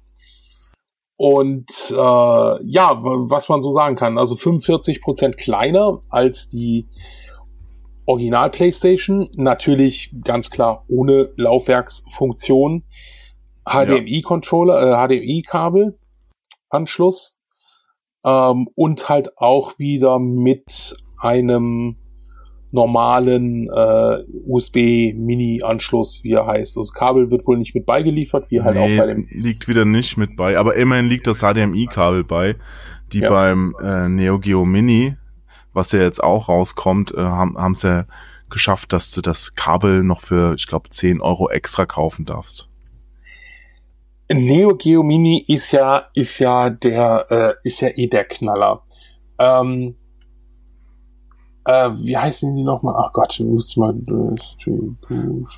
Und 1.17 1.71
äh, 1.93 1.95
ja, 1.95 2.99
was 3.01 3.49
man 3.49 3.63
so 3.63 3.71
sagen 3.71 3.97
kann, 3.97 4.19
also 4.19 4.37
45 4.37 5.01
Prozent 5.01 5.39
kleiner 5.39 6.03
als 6.11 6.49
die 6.49 6.89
Original 8.05 8.51
PlayStation, 8.51 9.31
natürlich 9.35 10.15
ganz 10.25 10.51
klar 10.51 10.85
ohne 10.89 11.33
Laufwerksfunktion, 11.37 12.85
HDMI-Controller, 13.65 14.93
äh, 14.93 15.09
HDMI-Kabel, 15.09 15.99
Anschluss 16.75 17.39
ähm, 18.25 18.69
und 18.75 19.09
halt 19.09 19.39
auch 19.39 19.79
wieder 19.79 20.19
mit 20.19 20.97
einem 21.19 21.97
normalen 22.75 23.69
äh, 23.69 24.25
USB-Mini-Anschluss, 24.47 26.25
wie 26.25 26.33
er 26.33 26.47
heißt. 26.47 26.77
Das 26.77 26.93
Kabel 26.93 27.31
wird 27.31 27.47
wohl 27.47 27.57
nicht 27.57 27.75
mit 27.75 27.87
beigeliefert, 27.87 28.51
wie 28.51 28.63
halt 28.63 28.75
nee, 28.75 28.99
auch 28.99 29.01
bei 29.01 29.07
dem. 29.07 29.29
Liegt 29.31 29.69
wieder 29.69 29.85
nicht 29.85 30.17
mit 30.17 30.37
bei, 30.37 30.59
aber 30.59 30.75
immerhin 30.75 31.07
liegt 31.07 31.29
das 31.29 31.39
HDMI-Kabel 31.41 32.25
bei, 32.25 32.57
die 33.13 33.21
ja. 33.21 33.31
beim 33.31 33.77
äh, 33.81 34.09
Neo 34.09 34.41
Geo 34.41 34.65
Mini, 34.65 35.17
was 35.73 35.93
ja 35.93 36.01
jetzt 36.01 36.23
auch 36.23 36.49
rauskommt, 36.49 37.15
äh, 37.15 37.21
haben 37.21 37.73
es 37.73 37.83
ja 37.83 38.07
geschafft, 38.51 38.93
dass 38.93 39.13
du 39.13 39.21
das 39.21 39.55
Kabel 39.55 40.03
noch 40.03 40.21
für, 40.21 40.55
ich 40.57 40.67
glaube, 40.67 40.91
10 40.91 41.21
Euro 41.21 41.49
extra 41.51 41.87
kaufen 41.87 42.25
darfst. 42.25 42.69
Neo 44.33 44.75
Geo 44.77 45.03
Mini 45.03 45.45
ist 45.47 45.73
ja, 45.73 46.07
ist 46.15 46.39
ja 46.39 46.71
der, 46.71 47.27
äh, 47.31 47.55
ist 47.63 47.81
ja 47.81 47.89
eh 47.95 48.07
der 48.07 48.25
Knaller. 48.25 48.83
Ähm, 49.39 49.95
äh, 51.67 51.91
wie 51.93 52.17
heißen 52.17 52.57
die 52.57 52.63
nochmal? 52.63 52.95
Ach 52.97 53.13
Gott, 53.13 53.39
muss 53.41 53.71
ich 53.71 53.77
mal. 53.77 53.95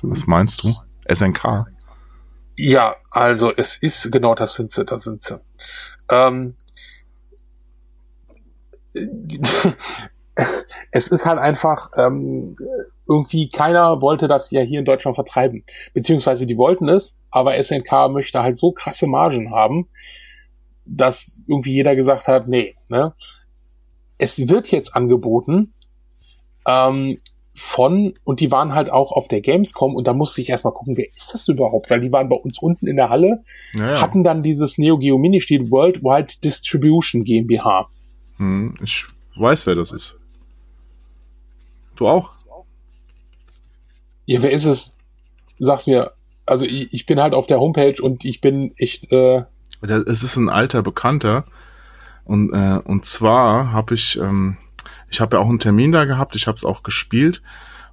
Was 0.03 0.27
meinst 0.27 0.63
du? 0.63 0.73
SNK? 1.09 1.65
Ja, 2.57 2.95
also 3.11 3.53
es 3.55 3.77
ist, 3.77 4.11
genau 4.11 4.35
das 4.35 4.55
sind 4.55 4.71
sie, 4.71 4.83
da 4.83 4.97
sind 4.97 5.21
sie. 5.23 5.39
Ähm, 6.09 6.55
es 10.91 11.09
ist 11.09 11.25
halt 11.25 11.39
einfach, 11.39 11.91
ähm, 11.97 12.55
irgendwie 13.07 13.49
keiner 13.49 14.01
wollte 14.01 14.27
das 14.27 14.51
ja 14.51 14.61
hier 14.61 14.79
in 14.79 14.85
Deutschland 14.85 15.15
vertreiben. 15.15 15.63
Beziehungsweise 15.93 16.45
die 16.45 16.57
wollten 16.57 16.89
es, 16.89 17.19
aber 17.31 17.61
SNK 17.61 18.09
möchte 18.09 18.43
halt 18.43 18.55
so 18.57 18.71
krasse 18.71 19.07
Margen 19.07 19.51
haben, 19.51 19.87
dass 20.85 21.41
irgendwie 21.47 21.73
jeder 21.73 21.95
gesagt 21.95 22.27
hat, 22.27 22.47
nee, 22.47 22.75
ne? 22.89 23.13
Es 24.19 24.49
wird 24.49 24.71
jetzt 24.71 24.95
angeboten 24.95 25.73
ähm, 26.67 27.17
von, 27.53 28.13
und 28.23 28.39
die 28.39 28.51
waren 28.51 28.73
halt 28.73 28.91
auch 28.91 29.11
auf 29.11 29.27
der 29.27 29.41
Gamescom 29.41 29.95
und 29.95 30.07
da 30.07 30.13
musste 30.13 30.41
ich 30.41 30.49
erstmal 30.49 30.73
gucken, 30.73 30.97
wer 30.97 31.05
ist 31.15 31.33
das 31.33 31.47
überhaupt? 31.47 31.89
Weil 31.89 32.01
die 32.01 32.11
waren 32.11 32.29
bei 32.29 32.35
uns 32.35 32.59
unten 32.59 32.87
in 32.87 32.95
der 32.95 33.09
Halle, 33.09 33.43
ja, 33.73 34.01
hatten 34.01 34.23
dann 34.23 34.43
dieses 34.43 34.77
Neo 34.77 34.97
Geo 34.97 35.17
Mini-Spiel 35.17 35.69
Worldwide 35.69 36.35
Distribution 36.43 37.23
GmbH. 37.23 37.89
Hm, 38.37 38.75
ich 38.83 39.05
weiß, 39.37 39.65
wer 39.67 39.75
das 39.75 39.91
ist. 39.91 40.17
Du 41.95 42.07
auch? 42.07 42.36
Ja, 44.27 44.43
wer 44.43 44.51
ist 44.51 44.65
es? 44.65 44.95
Sag's 45.57 45.87
mir. 45.87 46.11
Also 46.45 46.65
ich, 46.65 46.93
ich 46.93 47.05
bin 47.05 47.19
halt 47.19 47.33
auf 47.33 47.47
der 47.47 47.59
Homepage 47.59 47.95
und 48.01 48.25
ich 48.25 48.41
bin 48.41 48.73
echt. 48.77 49.11
Äh 49.11 49.43
es 49.81 50.21
ist 50.21 50.35
ein 50.35 50.49
alter 50.49 50.83
Bekannter 50.83 51.45
und 52.25 52.51
äh, 52.51 52.79
und 52.83 53.05
zwar 53.05 53.71
habe 53.71 53.93
ich 53.93 54.19
ähm, 54.19 54.57
ich 55.09 55.21
habe 55.21 55.37
ja 55.37 55.41
auch 55.41 55.47
einen 55.47 55.59
Termin 55.59 55.91
da 55.91 56.05
gehabt. 56.05 56.35
Ich 56.35 56.47
habe 56.47 56.57
es 56.57 56.65
auch 56.65 56.83
gespielt 56.83 57.41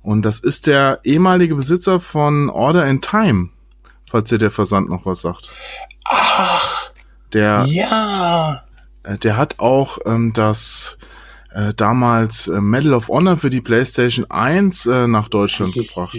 und 0.02 0.22
das 0.22 0.40
ist 0.40 0.66
der 0.66 1.00
ehemalige 1.04 1.54
Besitzer 1.54 2.00
von 2.00 2.50
Order 2.50 2.86
in 2.86 3.00
Time, 3.00 3.50
falls 4.10 4.28
dir 4.28 4.38
der 4.38 4.50
Versand 4.50 4.88
noch 4.88 5.06
was 5.06 5.20
sagt. 5.20 5.52
Ach. 6.04 6.90
Der. 7.32 7.64
Ja. 7.66 8.64
Äh, 9.04 9.18
der 9.18 9.36
hat 9.36 9.60
auch 9.60 9.98
ähm, 10.04 10.32
das 10.32 10.98
äh, 11.54 11.72
damals 11.74 12.48
äh, 12.48 12.60
Medal 12.60 12.94
of 12.94 13.08
Honor 13.08 13.36
für 13.36 13.50
die 13.50 13.60
PlayStation 13.60 14.28
1 14.30 14.86
äh, 14.86 15.06
nach 15.06 15.28
Deutschland 15.28 15.72
gebracht. 15.74 16.16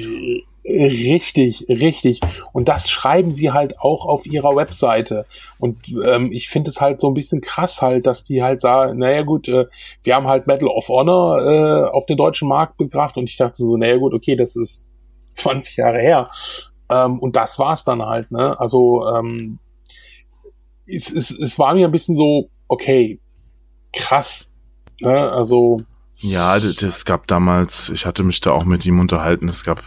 Richtig, 0.67 1.65
richtig. 1.69 2.21
Und 2.51 2.69
das 2.69 2.89
schreiben 2.89 3.31
sie 3.31 3.51
halt 3.51 3.79
auch 3.79 4.05
auf 4.07 4.25
ihrer 4.25 4.55
Webseite. 4.55 5.25
Und 5.59 5.77
ähm, 6.05 6.31
ich 6.31 6.49
finde 6.49 6.71
es 6.71 6.81
halt 6.81 6.99
so 6.99 7.07
ein 7.09 7.13
bisschen 7.13 7.41
krass 7.41 7.83
halt, 7.83 8.07
dass 8.07 8.23
die 8.23 8.41
halt 8.41 8.61
sagen, 8.61 8.97
naja 8.97 9.21
gut, 9.21 9.47
äh, 9.47 9.67
wir 10.03 10.15
haben 10.15 10.25
halt 10.25 10.47
Medal 10.47 10.69
of 10.69 10.87
Honor 10.89 11.39
äh, 11.39 11.89
auf 11.89 12.07
den 12.07 12.17
deutschen 12.17 12.47
Markt 12.47 12.79
gebracht 12.79 13.15
und 13.17 13.29
ich 13.29 13.37
dachte 13.37 13.57
so, 13.57 13.77
naja 13.77 13.97
gut, 13.97 14.13
okay, 14.13 14.35
das 14.35 14.55
ist 14.55 14.87
20 15.33 15.77
Jahre 15.77 15.99
her. 15.99 16.31
Ähm, 16.89 17.19
und 17.19 17.35
das 17.35 17.59
war's 17.59 17.83
dann 17.83 18.01
halt, 18.01 18.31
ne? 18.31 18.59
Also 18.59 19.05
ähm, 19.07 19.59
es, 20.87 21.11
es, 21.11 21.29
es 21.31 21.59
war 21.59 21.73
mir 21.73 21.87
ein 21.87 21.91
bisschen 21.91 22.15
so, 22.15 22.49
okay, 22.67 23.19
krass. 23.93 24.51
Ne? 24.99 25.31
Also 25.31 25.81
ja, 26.17 26.55
es 26.55 27.05
gab 27.05 27.27
damals, 27.27 27.89
ich 27.89 28.05
hatte 28.05 28.23
mich 28.23 28.39
da 28.41 28.51
auch 28.51 28.65
mit 28.65 28.85
ihm 28.85 28.99
unterhalten, 28.99 29.49
es 29.49 29.63
gab 29.63 29.83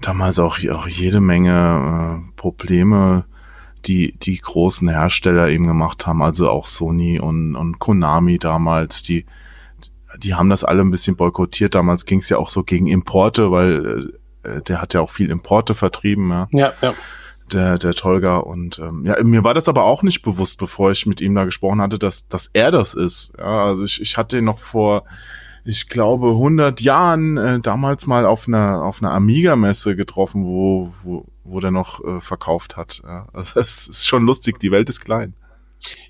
damals 0.00 0.38
auch, 0.38 0.58
auch 0.70 0.86
jede 0.86 1.20
Menge 1.20 2.22
äh, 2.22 2.32
Probleme, 2.36 3.24
die 3.86 4.12
die 4.18 4.38
großen 4.38 4.88
Hersteller 4.88 5.48
eben 5.48 5.66
gemacht 5.66 6.06
haben, 6.06 6.22
also 6.22 6.48
auch 6.48 6.66
Sony 6.66 7.18
und, 7.18 7.56
und 7.56 7.78
Konami 7.78 8.38
damals, 8.38 9.02
die 9.02 9.26
die 10.18 10.34
haben 10.34 10.50
das 10.50 10.64
alle 10.64 10.82
ein 10.82 10.90
bisschen 10.90 11.16
boykottiert. 11.16 11.74
Damals 11.74 12.04
ging 12.04 12.18
es 12.18 12.28
ja 12.28 12.36
auch 12.36 12.50
so 12.50 12.62
gegen 12.62 12.86
Importe, 12.86 13.50
weil 13.52 14.12
äh, 14.42 14.60
der 14.62 14.82
hat 14.82 14.94
ja 14.94 15.00
auch 15.00 15.10
viel 15.10 15.30
Importe 15.30 15.74
vertrieben. 15.74 16.30
Ja, 16.30 16.48
ja. 16.50 16.72
ja. 16.82 16.94
Der, 17.52 17.78
der 17.78 17.94
Tolga 17.94 18.38
und 18.38 18.78
ähm, 18.78 19.04
ja, 19.04 19.22
mir 19.22 19.42
war 19.44 19.54
das 19.54 19.68
aber 19.68 19.84
auch 19.84 20.02
nicht 20.02 20.22
bewusst, 20.22 20.58
bevor 20.58 20.90
ich 20.90 21.06
mit 21.06 21.20
ihm 21.20 21.34
da 21.34 21.44
gesprochen 21.44 21.80
hatte, 21.80 21.98
dass, 21.98 22.28
dass 22.28 22.48
er 22.52 22.70
das 22.70 22.94
ist. 22.94 23.32
Ja, 23.38 23.66
also 23.66 23.84
ich, 23.84 24.00
ich 24.00 24.16
hatte 24.16 24.38
ihn 24.38 24.44
noch 24.44 24.58
vor 24.58 25.04
ich 25.64 25.88
glaube, 25.88 26.28
100 26.28 26.80
Jahren 26.80 27.36
äh, 27.36 27.60
damals 27.60 28.06
mal 28.06 28.24
auf 28.24 28.48
einer, 28.48 28.82
auf 28.82 29.02
einer 29.02 29.12
Amiga-Messe 29.12 29.94
getroffen, 29.94 30.44
wo, 30.44 30.92
wo, 31.02 31.24
wo 31.44 31.60
der 31.60 31.70
noch 31.70 32.02
äh, 32.04 32.20
verkauft 32.20 32.76
hat. 32.76 33.02
Ja, 33.04 33.28
also 33.32 33.60
es 33.60 33.88
ist 33.88 34.06
schon 34.06 34.24
lustig, 34.24 34.58
die 34.58 34.70
Welt 34.70 34.88
ist 34.88 35.00
klein. 35.00 35.34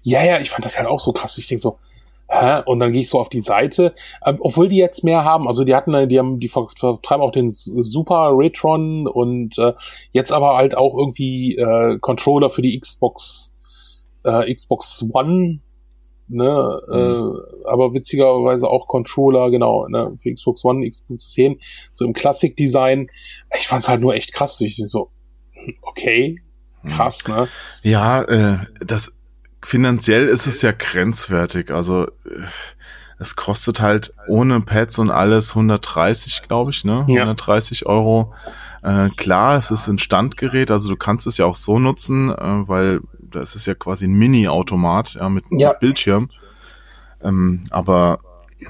Ja, 0.03 0.25
ja, 0.25 0.41
ich 0.41 0.51
fand 0.51 0.65
das 0.65 0.79
halt 0.79 0.89
auch 0.89 1.01
so 1.01 1.13
krass. 1.13 1.39
Ich 1.39 1.49
denke 1.49 1.63
so, 1.63 1.79
hä? 2.31 2.63
Und 2.65 2.81
dann 2.81 2.93
gehe 2.93 3.01
ich 3.01 3.09
so 3.09 3.19
auf 3.19 3.29
die 3.29 3.41
Seite, 3.41 3.93
ähm, 4.25 4.39
obwohl 4.41 4.69
die 4.69 4.77
jetzt 4.77 5.05
mehr 5.05 5.25
haben. 5.25 5.47
Also 5.47 5.65
die 5.65 5.75
hatten, 5.75 6.09
die 6.09 6.19
haben, 6.19 6.41
die 6.41 6.49
vertreiben 6.49 7.23
auch 7.23 7.33
den 7.33 7.51
Super 7.51 8.31
Retron 8.33 9.07
und 9.07 9.59
äh, 9.59 9.75
jetzt 10.13 10.33
aber 10.33 10.57
halt 10.57 10.77
auch 10.77 10.97
irgendwie 10.97 11.57
äh, 11.57 11.99
Controller 12.01 12.51
für 12.51 12.63
die 12.63 12.79
Xbox, 12.79 13.55
äh, 14.25 14.53
Xbox 14.53 15.05
One 15.13 15.61
ne, 16.31 16.81
mhm. 16.89 16.95
äh, 16.95 17.69
aber 17.69 17.93
witzigerweise 17.93 18.69
auch 18.69 18.87
Controller, 18.87 19.51
genau, 19.51 19.87
ne, 19.89 20.17
für 20.23 20.33
Xbox 20.33 20.65
One, 20.65 20.89
Xbox 20.89 21.33
10, 21.33 21.61
so 21.93 22.05
im 22.05 22.13
Classic-Design. 22.13 23.09
Ich 23.59 23.67
fand's 23.67 23.89
halt 23.89 24.01
nur 24.01 24.15
echt 24.15 24.33
krass. 24.33 24.61
Ich 24.61 24.77
so, 24.77 25.11
okay, 25.83 26.41
krass, 26.87 27.27
ne? 27.29 27.49
Ja, 27.83 28.23
äh, 28.23 28.59
das 28.81 29.20
finanziell 29.63 30.27
ist 30.29 30.47
es 30.47 30.63
ja 30.63 30.73
grenzwertig. 30.73 31.71
Also 31.71 32.07
äh, 32.07 32.47
es 33.19 33.37
kostet 33.37 33.81
halt 33.81 34.15
ohne 34.29 34.61
Pads 34.63 34.99
und 34.99 35.11
alles 35.11 35.51
130, 35.51 36.43
glaube 36.43 36.71
ich, 36.71 36.85
ne? 36.85 37.05
130 37.07 37.81
ja. 37.81 37.87
Euro. 37.87 38.33
Äh, 38.83 39.11
klar, 39.11 39.59
es 39.59 39.71
ist 39.71 39.89
ein 39.89 39.99
Standgerät, 39.99 40.71
also 40.71 40.89
du 40.89 40.97
kannst 40.97 41.27
es 41.27 41.37
ja 41.37 41.45
auch 41.45 41.55
so 41.55 41.79
nutzen, 41.79 42.31
äh, 42.31 42.69
weil 42.69 43.01
das 43.21 43.55
ist 43.55 43.67
ja 43.67 43.75
quasi 43.75 44.07
ein 44.07 44.15
Mini-Automat 44.15 45.15
ja, 45.15 45.29
mit, 45.29 45.45
ja. 45.51 45.71
mit 45.71 45.81
Bildschirm. 45.81 46.31
Ähm, 47.23 47.63
aber 47.71 48.21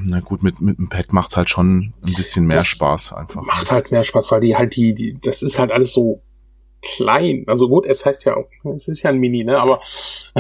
na 0.01 0.21
gut, 0.21 0.43
mit, 0.43 0.61
mit 0.61 0.79
dem 0.79 0.89
Pad 0.89 1.13
macht's 1.13 1.37
halt 1.37 1.51
schon 1.51 1.95
ein 2.05 2.15
bisschen 2.15 2.47
mehr 2.47 2.59
das 2.59 2.67
Spaß 2.67 3.13
einfach. 3.13 3.43
Macht 3.43 3.71
halt 3.71 3.91
mehr 3.91 4.05
Spaß, 4.05 4.31
weil 4.33 4.41
die 4.41 4.57
halt 4.57 4.75
die, 4.77 4.95
die, 4.95 5.19
das 5.21 5.43
ist 5.43 5.59
halt 5.59 5.71
alles 5.71 5.93
so 5.93 6.23
klein. 6.83 7.45
Also 7.47 7.69
gut, 7.69 7.87
es 7.87 8.05
heißt 8.05 8.25
ja, 8.25 8.37
es 8.75 8.89
ist 8.89 9.03
ja 9.03 9.11
ein 9.11 9.19
Mini, 9.19 9.45
ne? 9.45 9.59
Aber 9.59 9.81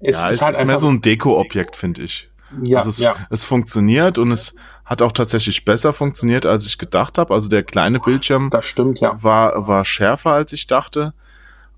es 0.00 0.20
ja, 0.20 0.28
ist 0.28 0.34
es 0.34 0.42
halt 0.42 0.56
ist 0.56 0.64
mehr 0.64 0.78
so 0.78 0.88
ein 0.88 1.00
Deko-Objekt, 1.00 1.76
finde 1.76 2.02
ich. 2.02 2.30
Ja, 2.62 2.78
also 2.78 2.90
es, 2.90 2.98
ja. 2.98 3.16
es 3.30 3.44
funktioniert 3.44 4.18
und 4.18 4.30
es 4.30 4.54
hat 4.84 5.02
auch 5.02 5.12
tatsächlich 5.12 5.64
besser 5.64 5.92
funktioniert, 5.92 6.46
als 6.46 6.64
ich 6.64 6.78
gedacht 6.78 7.18
habe. 7.18 7.34
Also 7.34 7.48
der 7.48 7.64
kleine 7.64 7.98
Bildschirm 7.98 8.50
das 8.50 8.64
stimmt, 8.64 9.00
ja. 9.00 9.20
war, 9.22 9.66
war 9.66 9.84
schärfer, 9.84 10.30
als 10.30 10.52
ich 10.52 10.66
dachte. 10.66 11.12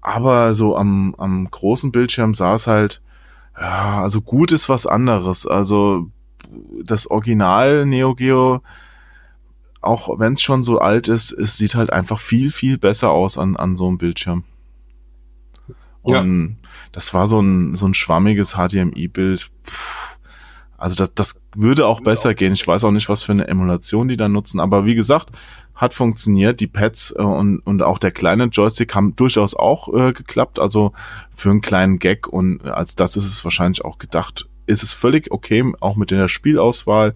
Aber 0.00 0.54
so 0.54 0.76
am, 0.76 1.14
am 1.16 1.48
großen 1.50 1.90
Bildschirm 1.90 2.34
sah 2.34 2.54
es 2.54 2.66
halt, 2.66 3.00
ja, 3.58 4.02
also 4.02 4.20
gut 4.20 4.52
ist 4.52 4.68
was 4.68 4.86
anderes. 4.86 5.46
Also 5.46 6.06
das 6.84 7.10
Original 7.10 7.86
Neo 7.86 8.14
Geo, 8.14 8.60
auch 9.80 10.18
wenn 10.18 10.34
es 10.34 10.42
schon 10.42 10.62
so 10.62 10.78
alt 10.78 11.08
ist, 11.08 11.32
es 11.32 11.56
sieht 11.56 11.74
halt 11.74 11.92
einfach 11.92 12.18
viel, 12.18 12.50
viel 12.50 12.78
besser 12.78 13.10
aus 13.10 13.38
an, 13.38 13.56
an 13.56 13.76
so 13.76 13.86
einem 13.86 13.98
Bildschirm. 13.98 14.44
Und 16.02 16.58
ja. 16.62 16.68
das 16.92 17.14
war 17.14 17.26
so 17.26 17.40
ein, 17.40 17.74
so 17.76 17.86
ein 17.86 17.94
schwammiges 17.94 18.54
HDMI-Bild. 18.54 19.50
Also 20.76 20.94
das, 20.94 21.12
das 21.14 21.42
würde 21.54 21.86
auch 21.86 22.00
besser 22.00 22.34
gehen. 22.34 22.52
Ich 22.52 22.66
weiß 22.66 22.84
auch 22.84 22.92
nicht, 22.92 23.08
was 23.08 23.24
für 23.24 23.32
eine 23.32 23.48
Emulation 23.48 24.08
die 24.08 24.16
da 24.16 24.28
nutzen. 24.28 24.60
Aber 24.60 24.86
wie 24.86 24.94
gesagt, 24.94 25.30
hat 25.74 25.92
funktioniert. 25.92 26.60
Die 26.60 26.66
Pads 26.66 27.14
äh, 27.16 27.22
und, 27.22 27.60
und 27.60 27.82
auch 27.82 27.98
der 27.98 28.12
kleine 28.12 28.44
Joystick 28.44 28.94
haben 28.94 29.16
durchaus 29.16 29.54
auch 29.54 29.92
äh, 29.92 30.12
geklappt. 30.12 30.58
Also 30.58 30.92
für 31.34 31.50
einen 31.50 31.62
kleinen 31.62 31.98
Gag 31.98 32.28
und 32.28 32.64
als 32.64 32.94
das 32.94 33.16
ist 33.16 33.26
es 33.26 33.44
wahrscheinlich 33.44 33.84
auch 33.84 33.98
gedacht. 33.98 34.48
Ist 34.66 34.82
es 34.82 34.92
völlig 34.92 35.30
okay, 35.30 35.72
auch 35.80 35.96
mit 35.96 36.10
der 36.10 36.28
Spielauswahl. 36.28 37.14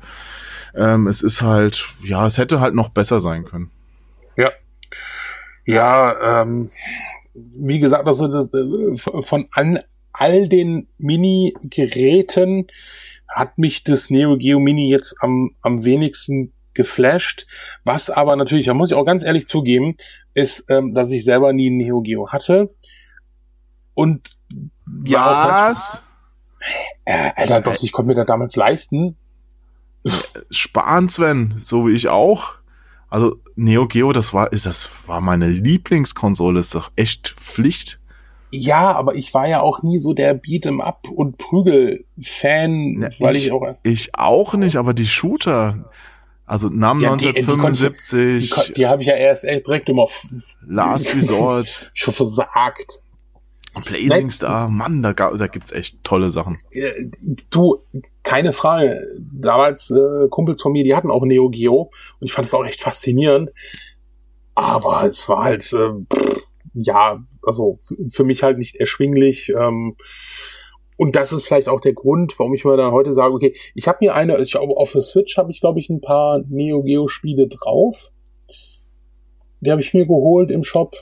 Ähm, 0.74 1.06
es 1.06 1.22
ist 1.22 1.42
halt, 1.42 1.88
ja, 2.02 2.26
es 2.26 2.38
hätte 2.38 2.60
halt 2.60 2.74
noch 2.74 2.88
besser 2.88 3.20
sein 3.20 3.44
können. 3.44 3.70
Ja. 4.36 4.50
Ja, 5.64 6.42
ähm, 6.42 6.70
wie 7.34 7.78
gesagt, 7.78 8.06
also 8.06 8.28
das, 8.28 8.52
äh, 8.52 8.96
von 8.96 9.46
an 9.52 9.80
all 10.12 10.48
den 10.48 10.88
Mini-Geräten 10.98 12.66
hat 13.28 13.58
mich 13.58 13.84
das 13.84 14.10
Neo 14.10 14.36
Geo 14.36 14.58
Mini 14.58 14.90
jetzt 14.90 15.16
am, 15.20 15.54
am 15.62 15.84
wenigsten 15.84 16.52
geflasht. 16.74 17.46
Was 17.84 18.10
aber 18.10 18.36
natürlich, 18.36 18.66
da 18.66 18.74
muss 18.74 18.90
ich 18.90 18.96
auch 18.96 19.04
ganz 19.04 19.22
ehrlich 19.22 19.46
zugeben, 19.46 19.96
ist, 20.34 20.70
ähm, 20.70 20.94
dass 20.94 21.10
ich 21.10 21.24
selber 21.24 21.52
nie 21.52 21.70
ein 21.70 21.76
Neo 21.76 22.02
Geo 22.02 22.30
hatte. 22.30 22.74
Und 23.94 24.36
ja, 25.04 25.68
Was? 25.70 26.02
Äh, 27.04 27.30
Alter, 27.34 27.60
doch, 27.60 27.82
ich 27.82 27.92
konnte 27.92 28.08
mir 28.08 28.14
das 28.14 28.26
damals 28.26 28.56
leisten. 28.56 29.16
Sparen, 30.50 31.08
Sven, 31.08 31.54
so 31.58 31.86
wie 31.86 31.92
ich 31.92 32.08
auch. 32.08 32.54
Also 33.08 33.36
Neo 33.56 33.86
Geo, 33.86 34.12
das 34.12 34.32
war, 34.32 34.48
das 34.48 34.88
war 35.06 35.20
meine 35.20 35.48
Lieblingskonsole, 35.48 36.58
ist 36.60 36.74
doch 36.74 36.90
echt 36.96 37.34
Pflicht. 37.38 38.00
Ja, 38.50 38.92
aber 38.92 39.14
ich 39.14 39.32
war 39.32 39.48
ja 39.48 39.60
auch 39.60 39.82
nie 39.82 39.98
so 39.98 40.12
der 40.12 40.40
Beat'em 40.40 40.80
Up 40.80 41.08
und 41.08 41.38
Prügel-Fan, 41.38 43.10
weil 43.18 43.36
ich, 43.36 43.46
ich 43.46 43.52
auch. 43.52 43.66
Ich 43.82 44.14
auch 44.14 44.54
nicht, 44.54 44.76
aber 44.76 44.92
die 44.92 45.06
Shooter, 45.06 45.90
also 46.44 46.68
Namen 46.68 47.00
ja, 47.00 47.12
1975. 47.12 48.50
Die, 48.50 48.66
die, 48.66 48.72
die 48.74 48.86
habe 48.86 49.00
ich 49.00 49.08
ja 49.08 49.14
erst 49.14 49.44
echt 49.44 49.66
direkt 49.66 49.88
immer. 49.88 50.06
Last 50.66 51.14
Resort. 51.14 51.90
schon 51.94 52.12
versagt. 52.12 53.02
Blazing 53.74 54.30
Star, 54.30 54.68
Mann, 54.68 55.02
da, 55.02 55.12
da 55.12 55.46
gibt's 55.46 55.72
echt 55.72 56.04
tolle 56.04 56.30
Sachen. 56.30 56.56
Du, 57.50 57.78
keine 58.22 58.52
Frage. 58.52 59.00
Damals 59.32 59.90
äh, 59.90 60.28
Kumpels 60.28 60.60
von 60.60 60.72
mir, 60.72 60.84
die 60.84 60.94
hatten 60.94 61.10
auch 61.10 61.24
Neo 61.24 61.48
Geo 61.48 61.90
und 62.20 62.26
ich 62.26 62.32
fand 62.32 62.46
es 62.46 62.54
auch 62.54 62.64
echt 62.64 62.80
faszinierend. 62.80 63.50
Aber 64.54 65.04
es 65.04 65.28
war 65.28 65.44
halt, 65.44 65.72
äh, 65.72 65.92
pff, 66.12 66.42
ja, 66.74 67.24
also 67.46 67.76
für 68.10 68.24
mich 68.24 68.42
halt 68.42 68.58
nicht 68.58 68.76
erschwinglich. 68.76 69.52
Ähm, 69.58 69.96
und 70.96 71.16
das 71.16 71.32
ist 71.32 71.44
vielleicht 71.44 71.68
auch 71.68 71.80
der 71.80 71.94
Grund, 71.94 72.38
warum 72.38 72.54
ich 72.54 72.64
mir 72.64 72.76
dann 72.76 72.92
heute 72.92 73.12
sage, 73.12 73.34
okay, 73.34 73.54
ich 73.74 73.88
habe 73.88 73.98
mir 74.02 74.14
eine, 74.14 74.38
ich, 74.38 74.56
auf 74.56 74.92
der 74.92 75.00
Switch 75.00 75.36
habe 75.36 75.50
ich, 75.50 75.60
glaube 75.60 75.80
ich, 75.80 75.88
ein 75.88 76.00
paar 76.00 76.42
Neo 76.48 76.82
Geo 76.82 77.08
Spiele 77.08 77.48
drauf. 77.48 78.12
Die 79.60 79.70
habe 79.70 79.80
ich 79.80 79.94
mir 79.94 80.06
geholt 80.06 80.50
im 80.50 80.62
Shop. 80.62 80.96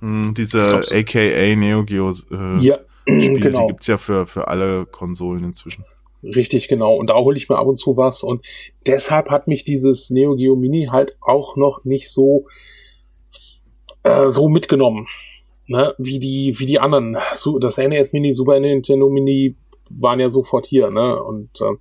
Hm, 0.00 0.34
diese 0.34 0.82
so. 0.82 0.94
AKA 0.94 1.56
Neo 1.56 1.84
Geo 1.84 2.10
äh, 2.10 2.58
ja, 2.60 2.78
Spiele, 3.08 3.40
genau. 3.40 3.62
die 3.62 3.66
gibt's 3.68 3.86
ja 3.86 3.98
für, 3.98 4.26
für 4.26 4.48
alle 4.48 4.86
Konsolen 4.86 5.44
inzwischen. 5.44 5.84
Richtig, 6.22 6.68
genau. 6.68 6.94
Und 6.94 7.10
da 7.10 7.14
hole 7.14 7.36
ich 7.36 7.48
mir 7.48 7.56
ab 7.56 7.66
und 7.66 7.76
zu 7.76 7.96
was. 7.96 8.24
Und 8.24 8.44
deshalb 8.86 9.30
hat 9.30 9.46
mich 9.46 9.64
dieses 9.64 10.10
Neo 10.10 10.34
Geo 10.34 10.56
Mini 10.56 10.88
halt 10.90 11.16
auch 11.20 11.56
noch 11.56 11.84
nicht 11.84 12.10
so, 12.10 12.46
äh, 14.02 14.28
so 14.28 14.48
mitgenommen 14.48 15.06
ne, 15.68 15.94
wie 15.98 16.18
die, 16.18 16.54
wie 16.58 16.66
die 16.66 16.80
anderen. 16.80 17.16
So, 17.32 17.58
das 17.58 17.78
NES 17.78 18.12
Mini, 18.12 18.32
Super 18.32 18.58
Nintendo 18.58 19.08
Mini 19.08 19.54
waren 19.90 20.20
ja 20.20 20.28
sofort 20.28 20.66
hier, 20.66 20.90
ne? 20.90 21.22
Und 21.22 21.60
äh, 21.60 21.76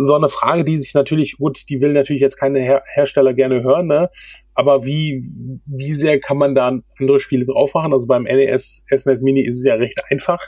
so 0.00 0.14
eine 0.14 0.28
Frage, 0.28 0.64
die 0.64 0.76
sich 0.76 0.94
natürlich, 0.94 1.36
gut, 1.38 1.68
die 1.68 1.80
will 1.80 1.92
natürlich 1.92 2.22
jetzt 2.22 2.36
keine 2.36 2.60
Her 2.60 2.82
Hersteller 2.94 3.34
gerne 3.34 3.62
hören, 3.62 3.86
ne? 3.86 4.10
Aber 4.54 4.84
wie, 4.84 5.24
wie 5.66 5.94
sehr 5.94 6.20
kann 6.20 6.36
man 6.36 6.54
da 6.54 6.68
andere 6.98 7.20
Spiele 7.20 7.46
drauf 7.46 7.74
machen? 7.74 7.92
Also 7.92 8.06
beim 8.06 8.24
NES, 8.24 8.84
SNES 8.94 9.22
Mini 9.22 9.42
ist 9.42 9.58
es 9.58 9.64
ja 9.64 9.74
recht 9.74 10.02
einfach. 10.10 10.40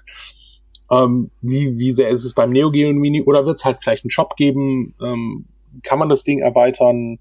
Ähm, 0.90 1.30
wie, 1.40 1.78
wie 1.78 1.92
sehr 1.92 2.10
ist 2.10 2.24
es 2.24 2.34
beim 2.34 2.50
Neo 2.50 2.70
Geo 2.70 2.92
Mini? 2.92 3.22
Oder 3.22 3.46
wird 3.46 3.56
es 3.56 3.64
halt 3.64 3.78
vielleicht 3.82 4.04
einen 4.04 4.10
Shop 4.10 4.36
geben? 4.36 4.94
Ähm, 5.02 5.46
kann 5.82 5.98
man 5.98 6.08
das 6.08 6.24
Ding 6.24 6.40
erweitern? 6.40 7.18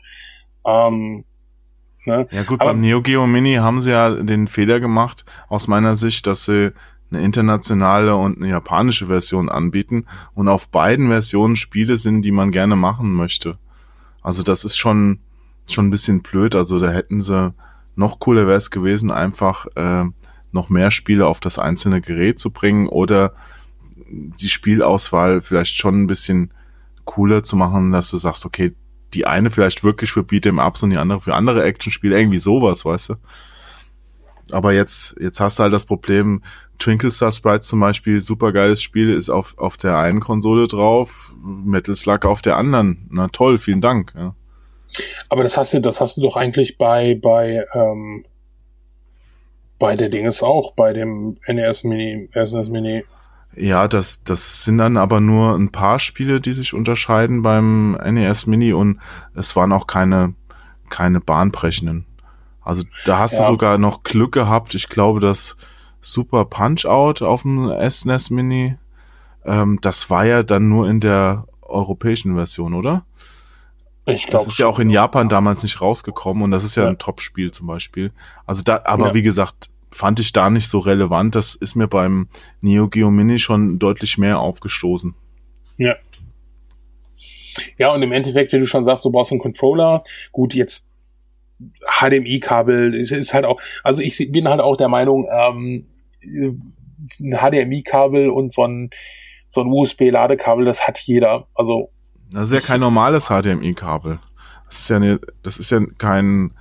Ähm, 0.66 1.24
Ne? 2.06 2.28
Ja 2.32 2.44
gut, 2.44 2.62
Aber 2.62 2.72
beim 2.72 2.82
Neo 2.82 3.02
Geo 3.02 3.28
Mini 3.28 3.56
haben 3.56 3.80
sie 3.80 3.92
ja 3.92 4.10
den 4.10 4.48
Fehler 4.48 4.80
gemacht, 4.80 5.24
aus 5.50 5.68
meiner 5.68 5.96
Sicht, 5.96 6.26
dass 6.26 6.46
sie 6.46 6.74
eine 7.12 7.24
internationale 7.24 8.16
und 8.16 8.38
eine 8.38 8.50
japanische 8.50 9.08
Version 9.08 9.50
anbieten 9.50 10.06
und 10.34 10.48
auf 10.48 10.70
beiden 10.70 11.10
Versionen 11.10 11.56
Spiele 11.56 11.98
sind, 11.98 12.22
die 12.22 12.32
man 12.32 12.52
gerne 12.52 12.76
machen 12.76 13.12
möchte. 13.12 13.58
Also 14.22 14.44
das 14.44 14.64
ist 14.64 14.78
schon 14.78 15.20
schon 15.68 15.88
ein 15.88 15.92
bisschen 15.92 16.22
blöd. 16.22 16.56
Also 16.56 16.80
da 16.80 16.90
hätten 16.92 17.22
sie 17.22 17.54
noch 17.96 18.20
cooler 18.20 18.48
wäre 18.48 18.58
es 18.58 18.72
gewesen, 18.72 19.12
einfach 19.12 19.68
äh, 19.76 20.06
noch 20.52 20.70
mehr 20.70 20.92
Spiele 20.92 21.28
auf 21.28 21.40
das 21.40 21.60
einzelne 21.60 22.02
Gerät 22.02 22.40
zu 22.40 22.52
bringen 22.52 22.88
oder 22.88 23.34
die 24.10 24.50
Spielauswahl 24.50 25.42
vielleicht 25.42 25.78
schon 25.78 26.04
ein 26.04 26.08
bisschen 26.08 26.54
cooler 27.06 27.44
zu 27.44 27.56
machen, 27.56 27.92
dass 27.92 28.12
du 28.12 28.18
sagst, 28.18 28.46
okay, 28.46 28.74
die 29.14 29.26
eine 29.26 29.52
vielleicht 29.52 29.84
wirklich 29.84 30.12
für 30.12 30.22
Beat'em 30.22 30.66
Ups 30.66 30.84
und 30.84 30.92
die 30.92 30.98
andere 30.98 31.22
für 31.22 31.36
andere 31.36 31.64
Actionspiele, 31.64 32.18
irgendwie 32.18 32.40
sowas, 32.40 32.86
weißt 32.86 33.10
du? 33.10 33.16
Aber 34.54 34.74
jetzt, 34.74 35.16
jetzt 35.20 35.40
hast 35.40 35.60
du 35.60 35.64
halt 35.64 35.74
das 35.74 35.86
Problem, 35.86 36.44
Twinkle 36.80 37.12
Star 37.12 37.32
Sprites 37.32 37.68
zum 37.68 37.80
Beispiel, 37.80 38.20
super 38.20 38.52
geiles 38.52 38.82
Spiel, 38.82 39.14
ist 39.14 39.30
auf, 39.30 39.58
auf 39.58 39.78
der 39.78 39.98
einen 39.98 40.20
Konsole 40.20 40.68
drauf, 40.68 41.34
Metal 41.42 41.96
Slug 41.96 42.26
auf 42.26 42.42
der 42.42 42.58
anderen. 42.58 43.08
Na 43.10 43.28
toll, 43.28 43.58
vielen 43.58 43.82
Dank. 43.82 44.14
Ja. 44.16 44.36
Aber 45.30 45.44
das 45.44 45.58
hast 45.58 45.74
du, 45.74 45.82
das 45.82 46.02
hast 46.02 46.18
du 46.18 46.22
doch 46.22 46.36
eigentlich 46.36 46.78
bei, 46.78 47.18
bei, 47.22 47.66
ähm, 47.74 48.26
bei 49.80 49.96
der 49.96 50.10
Dinges 50.10 50.44
auch, 50.44 50.74
bei 50.74 50.94
dem 50.94 51.38
NES 51.48 51.84
Mini, 51.84 52.30
SNES 52.34 52.70
Mini. 52.70 53.04
Ja, 53.56 53.88
das, 53.88 54.24
das 54.24 54.64
sind 54.64 54.78
dann 54.78 54.98
aber 54.98 55.20
nur 55.20 55.56
ein 55.56 55.72
paar 55.72 56.00
Spiele, 56.00 56.40
die 56.40 56.54
sich 56.54 56.74
unterscheiden 56.74 57.42
beim 57.42 57.94
NES 57.94 58.48
Mini 58.48 58.74
und 58.74 59.00
es 59.36 59.56
waren 59.56 59.74
auch 59.74 59.88
keine, 59.88 60.36
keine 60.90 61.20
bahnbrechenden. 61.20 62.06
Also 62.64 62.84
da 63.06 63.20
hast 63.20 63.34
ja. 63.34 63.40
du 63.40 63.46
sogar 63.48 63.78
noch 63.78 64.04
Glück 64.04 64.34
gehabt. 64.34 64.76
Ich 64.76 64.90
glaube, 64.90 65.20
das 65.20 65.58
Super 66.00 66.46
Punch 66.46 66.86
Out 66.86 67.22
auf 67.22 67.44
dem 67.44 67.72
SNES 67.90 68.30
Mini, 68.30 68.78
ähm, 69.46 69.80
das 69.82 70.10
war 70.10 70.26
ja 70.26 70.44
dann 70.44 70.70
nur 70.70 70.88
in 70.88 71.00
der 71.00 71.48
europäischen 71.62 72.36
Version, 72.36 72.74
oder? 72.74 73.06
Ich 74.06 74.28
glaube. 74.28 74.46
Das 74.46 74.54
ist 74.54 74.58
ja 74.60 74.68
auch 74.68 74.80
in 74.80 74.90
Japan 74.90 75.30
damals 75.30 75.64
nicht 75.64 75.80
rausgekommen 75.82 76.44
und 76.44 76.52
das 76.52 76.64
ist 76.64 76.76
ja, 76.76 76.84
ja. 76.84 76.90
ein 76.90 76.98
Top-Spiel 76.98 77.52
zum 77.52 77.68
Beispiel. 77.68 78.12
Also 78.46 78.64
da, 78.64 78.82
aber 78.86 79.10
ja. 79.10 79.14
wie 79.14 79.22
gesagt, 79.22 79.70
fand 79.92 80.20
ich 80.20 80.34
da 80.34 80.50
nicht 80.50 80.68
so 80.68 80.80
relevant. 80.80 81.36
Das 81.36 81.56
ist 81.56 81.76
mir 81.76 81.88
beim 81.88 82.28
Neo 82.62 82.88
Geo 82.88 83.12
Mini 83.12 83.40
schon 83.40 83.78
deutlich 83.80 84.18
mehr 84.18 84.40
aufgestoßen. 84.40 85.14
Ja. 85.78 85.96
Ja, 87.78 87.94
und 87.94 88.02
im 88.02 88.12
Endeffekt, 88.14 88.54
wie 88.54 88.60
du 88.60 88.68
schon 88.68 88.84
sagst, 88.84 89.04
du 89.04 89.12
brauchst 89.12 89.32
einen 89.32 89.42
Controller. 89.42 90.04
Gut, 90.32 90.54
jetzt 90.54 90.90
HDMI-Kabel 92.00 92.94
ist, 92.94 93.12
ist 93.12 93.34
halt 93.34 93.46
auch, 93.46 93.60
also 93.84 94.02
ich 94.02 94.32
bin 94.32 94.48
halt 94.48 94.60
auch 94.60 94.78
der 94.78 94.90
Meinung, 94.90 95.28
ähm, 95.32 95.88
ein 96.24 97.38
HDMI-Kabel 97.38 98.30
und 98.30 98.52
so 98.52 98.66
ein, 98.66 98.90
so 99.48 99.62
ein 99.62 99.68
USB-Ladekabel, 99.68 100.66
das 100.66 100.88
hat 100.88 101.00
jeder. 101.00 101.48
Also. 101.56 101.90
Das 102.32 102.46
ist 102.46 102.54
ja 102.54 102.60
kein 102.62 102.80
normales 102.80 103.28
HDMI-Kabel. 103.28 104.20
Das 104.66 104.80
ist 104.80 104.90
ja 104.90 105.00
ne, 105.00 105.20
das 105.44 105.58
ist 105.58 105.72
ja 105.72 105.82
kein, 105.98 106.54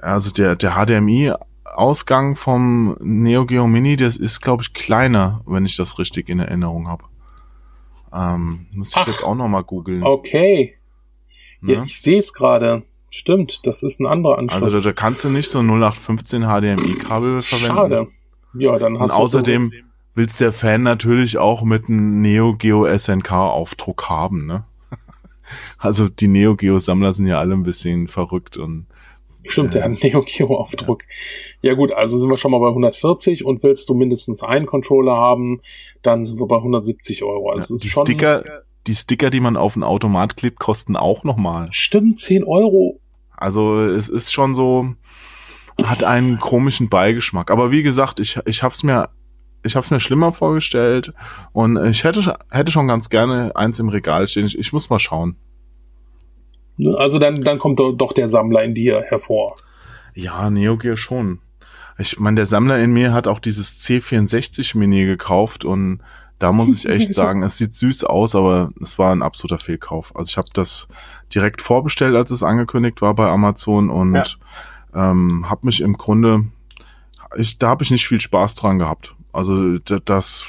also 0.00 0.30
der, 0.30 0.56
der 0.56 0.72
HDMI 0.72 1.32
Ausgang 1.64 2.36
vom 2.36 2.96
Neo 3.00 3.46
Geo 3.46 3.66
Mini, 3.66 3.96
das 3.96 4.16
ist, 4.16 4.40
glaube 4.40 4.62
ich, 4.62 4.74
kleiner, 4.74 5.40
wenn 5.46 5.64
ich 5.64 5.76
das 5.76 5.98
richtig 5.98 6.28
in 6.28 6.40
Erinnerung 6.40 6.88
habe. 6.88 7.04
Ähm, 8.12 8.66
muss 8.72 8.90
ich 8.90 8.96
Ach, 8.96 9.06
jetzt 9.06 9.22
auch 9.22 9.34
noch 9.34 9.48
mal 9.48 9.62
googeln. 9.62 10.02
Okay. 10.02 10.76
Ja, 11.62 11.74
ja 11.74 11.82
ich 11.84 12.00
sehe 12.00 12.18
es 12.18 12.32
gerade. 12.32 12.82
Stimmt, 13.10 13.66
das 13.66 13.82
ist 13.82 14.00
ein 14.00 14.06
anderer 14.06 14.38
Anschluss. 14.38 14.62
Also 14.62 14.78
da, 14.78 14.84
da 14.84 14.92
kannst 14.92 15.24
du 15.24 15.30
nicht 15.30 15.48
so 15.48 15.58
ein 15.58 15.66
0815 15.68 16.42
HDMI-Kabel 16.42 17.42
verwenden. 17.42 17.66
Schade. 17.66 18.08
Ja, 18.54 18.78
dann 18.78 18.98
hast 18.98 19.12
Und 19.12 19.18
du 19.18 19.22
außerdem 19.22 19.72
willst 20.14 20.40
der 20.40 20.52
Fan 20.52 20.82
natürlich 20.82 21.38
auch 21.38 21.62
mit 21.62 21.88
einem 21.88 22.20
Neo 22.20 22.54
Geo 22.54 22.86
SNK 22.86 23.32
Aufdruck 23.32 24.08
haben, 24.08 24.46
ne? 24.46 24.64
Also 25.78 26.08
die 26.08 26.28
Neo 26.28 26.54
Geo 26.56 26.78
Sammler 26.78 27.12
sind 27.12 27.26
ja 27.26 27.40
alle 27.40 27.54
ein 27.54 27.64
bisschen 27.64 28.08
verrückt 28.08 28.56
und 28.56 28.86
Stimmt, 29.46 29.74
der 29.74 29.84
hat 29.84 30.02
Neo 30.02 30.22
Geo 30.22 30.54
Aufdruck. 30.56 31.04
Ja. 31.62 31.70
ja. 31.70 31.76
gut, 31.76 31.92
also 31.92 32.18
sind 32.18 32.28
wir 32.28 32.36
schon 32.36 32.50
mal 32.50 32.60
bei 32.60 32.68
140 32.68 33.44
und 33.44 33.62
willst 33.62 33.88
du 33.88 33.94
mindestens 33.94 34.42
einen 34.42 34.66
Controller 34.66 35.16
haben, 35.16 35.62
dann 36.02 36.24
sind 36.24 36.38
wir 36.38 36.46
bei 36.46 36.56
170 36.56 37.24
Euro. 37.24 37.50
Also 37.50 37.74
ja, 37.74 37.80
die 37.80 37.88
schon, 37.88 38.06
Sticker, 38.06 38.44
die 38.86 38.94
Sticker, 38.94 39.30
die 39.30 39.40
man 39.40 39.56
auf 39.56 39.76
ein 39.76 39.82
Automat 39.82 40.36
klebt, 40.36 40.58
kosten 40.58 40.96
auch 40.96 41.24
nochmal. 41.24 41.68
Stimmt, 41.70 42.18
10 42.18 42.44
Euro. 42.44 43.00
Also 43.36 43.80
es 43.80 44.08
ist 44.08 44.32
schon 44.32 44.54
so, 44.54 44.94
hat 45.82 46.04
einen 46.04 46.38
komischen 46.38 46.88
Beigeschmack. 46.88 47.50
Aber 47.50 47.70
wie 47.70 47.82
gesagt, 47.82 48.20
ich, 48.20 48.38
ich 48.44 48.62
hab's 48.62 48.82
mir, 48.82 49.08
ich 49.62 49.76
hab's 49.76 49.90
mir 49.90 50.00
schlimmer 50.00 50.32
vorgestellt 50.32 51.12
und 51.52 51.82
ich 51.86 52.04
hätte, 52.04 52.38
hätte 52.50 52.72
schon 52.72 52.88
ganz 52.88 53.10
gerne 53.10 53.54
eins 53.54 53.78
im 53.78 53.88
Regal 53.88 54.28
stehen. 54.28 54.46
Ich, 54.46 54.58
ich 54.58 54.72
muss 54.72 54.90
mal 54.90 54.98
schauen. 54.98 55.36
Ne? 56.76 56.96
Also 56.96 57.18
dann, 57.18 57.42
dann 57.42 57.58
kommt 57.58 57.78
doch 57.80 58.12
der 58.12 58.28
Sammler 58.28 58.62
in 58.64 58.74
dir 58.74 59.02
hervor. 59.02 59.56
Ja, 60.14 60.50
Neo 60.50 60.76
Geo 60.76 60.96
schon. 60.96 61.40
Ich 61.98 62.18
meine, 62.18 62.36
der 62.36 62.46
Sammler 62.46 62.78
in 62.78 62.92
mir 62.92 63.12
hat 63.12 63.28
auch 63.28 63.40
dieses 63.40 63.80
C64 63.80 64.76
Mini 64.76 65.04
gekauft 65.04 65.64
und 65.64 66.00
da 66.40 66.52
muss 66.52 66.72
ich 66.72 66.86
echt 66.86 67.14
sagen, 67.14 67.44
es 67.44 67.58
sieht 67.58 67.74
süß 67.74 68.04
aus, 68.04 68.34
aber 68.34 68.70
es 68.80 68.98
war 68.98 69.12
ein 69.12 69.22
absoluter 69.22 69.62
Fehlkauf. 69.62 70.16
Also 70.16 70.30
ich 70.30 70.36
habe 70.36 70.48
das 70.52 70.88
direkt 71.32 71.60
vorbestellt, 71.60 72.16
als 72.16 72.30
es 72.30 72.42
angekündigt 72.42 73.00
war 73.02 73.14
bei 73.14 73.28
Amazon 73.28 73.88
und 73.90 74.14
ja. 74.14 75.12
ähm, 75.12 75.48
habe 75.48 75.66
mich 75.66 75.82
im 75.82 75.96
Grunde, 75.96 76.46
ich, 77.36 77.58
da 77.58 77.68
habe 77.68 77.84
ich 77.84 77.92
nicht 77.92 78.08
viel 78.08 78.20
Spaß 78.20 78.56
dran 78.56 78.78
gehabt. 78.78 79.14
Also 79.32 79.78
das, 79.78 80.46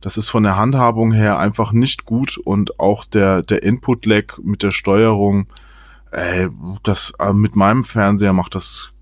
das 0.00 0.16
ist 0.16 0.28
von 0.28 0.44
der 0.44 0.56
Handhabung 0.56 1.12
her 1.12 1.38
einfach 1.38 1.72
nicht 1.72 2.04
gut 2.04 2.38
und 2.38 2.78
auch 2.78 3.04
der 3.04 3.42
der 3.42 3.64
Input-Lag 3.64 4.38
mit 4.42 4.62
der 4.62 4.70
Steuerung, 4.70 5.46
ey, 6.12 6.48
das 6.84 7.14
äh, 7.18 7.32
mit 7.32 7.56
meinem 7.56 7.82
Fernseher 7.82 8.32
macht 8.32 8.54
das 8.54 8.92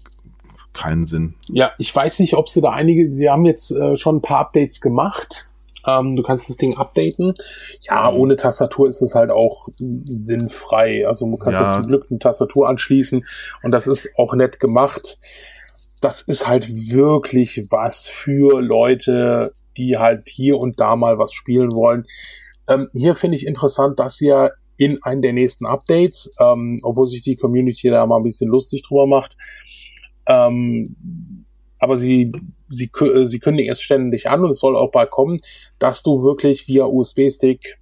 keinen 0.73 1.05
Sinn. 1.05 1.35
Ja, 1.49 1.73
ich 1.79 1.95
weiß 1.95 2.21
nicht, 2.21 2.35
ob 2.35 2.49
sie 2.49 2.61
da 2.61 2.71
einige, 2.71 3.13
sie 3.13 3.29
haben 3.29 3.45
jetzt 3.45 3.73
äh, 3.73 3.97
schon 3.97 4.17
ein 4.17 4.23
paar 4.23 4.39
Updates 4.39 4.81
gemacht 4.81 5.50
ähm, 5.87 6.17
du 6.17 6.23
kannst 6.23 6.49
das 6.49 6.57
Ding 6.57 6.77
updaten. 6.77 7.35
Ja, 7.83 8.13
ohne 8.13 8.37
Tastatur 8.37 8.89
ist 8.89 9.03
es 9.03 9.15
halt 9.15 9.31
auch 9.31 9.69
sinnfrei. 9.79 11.07
Also 11.07 11.27
du 11.27 11.37
kannst 11.37 11.61
ja. 11.61 11.67
ja 11.67 11.71
zum 11.71 11.87
Glück 11.87 12.07
eine 12.11 12.19
Tastatur 12.19 12.69
anschließen 12.69 13.23
und 13.63 13.71
das 13.71 13.87
ist 13.87 14.11
auch 14.17 14.35
nett 14.35 14.61
gemacht. 14.61 15.19
Das 16.01 16.23
ist 16.23 16.47
halt 16.49 16.69
wirklich 16.69 17.67
was 17.71 18.07
für 18.07 18.61
Leute, 18.61 19.55
die 19.77 19.99
halt 19.99 20.29
hier 20.29 20.59
und 20.59 20.81
da 20.81 20.97
mal 20.97 21.19
was 21.19 21.33
spielen 21.33 21.73
wollen. 21.73 22.07
Ähm, 22.69 22.89
hier 22.93 23.15
finde 23.15 23.37
ich 23.37 23.47
interessant, 23.47 23.99
dass 24.01 24.21
ihr 24.21 24.53
in 24.77 25.03
einem 25.03 25.21
der 25.21 25.35
nächsten 25.35 25.67
Updates, 25.67 26.33
ähm, 26.41 26.79
obwohl 26.83 27.07
sich 27.07 27.23
die 27.23 27.37
Community 27.37 27.91
da 27.91 28.07
mal 28.07 28.17
ein 28.17 28.23
bisschen 28.23 28.49
lustig 28.49 28.83
drüber 28.83 29.07
macht, 29.07 29.37
ähm, 30.27 31.45
aber 31.81 31.99
sie, 31.99 32.31
sie, 32.69 32.91
äh, 33.01 33.27
sie 33.27 33.41
kündigen 33.41 33.73
es 33.73 33.81
ständig 33.81 34.29
an 34.29 34.45
und 34.45 34.51
es 34.51 34.61
soll 34.61 34.77
auch 34.77 34.93
bald 34.93 35.11
kommen, 35.11 35.39
dass 35.79 36.03
du 36.03 36.23
wirklich 36.23 36.69
via 36.69 36.85
USB-Stick 36.85 37.79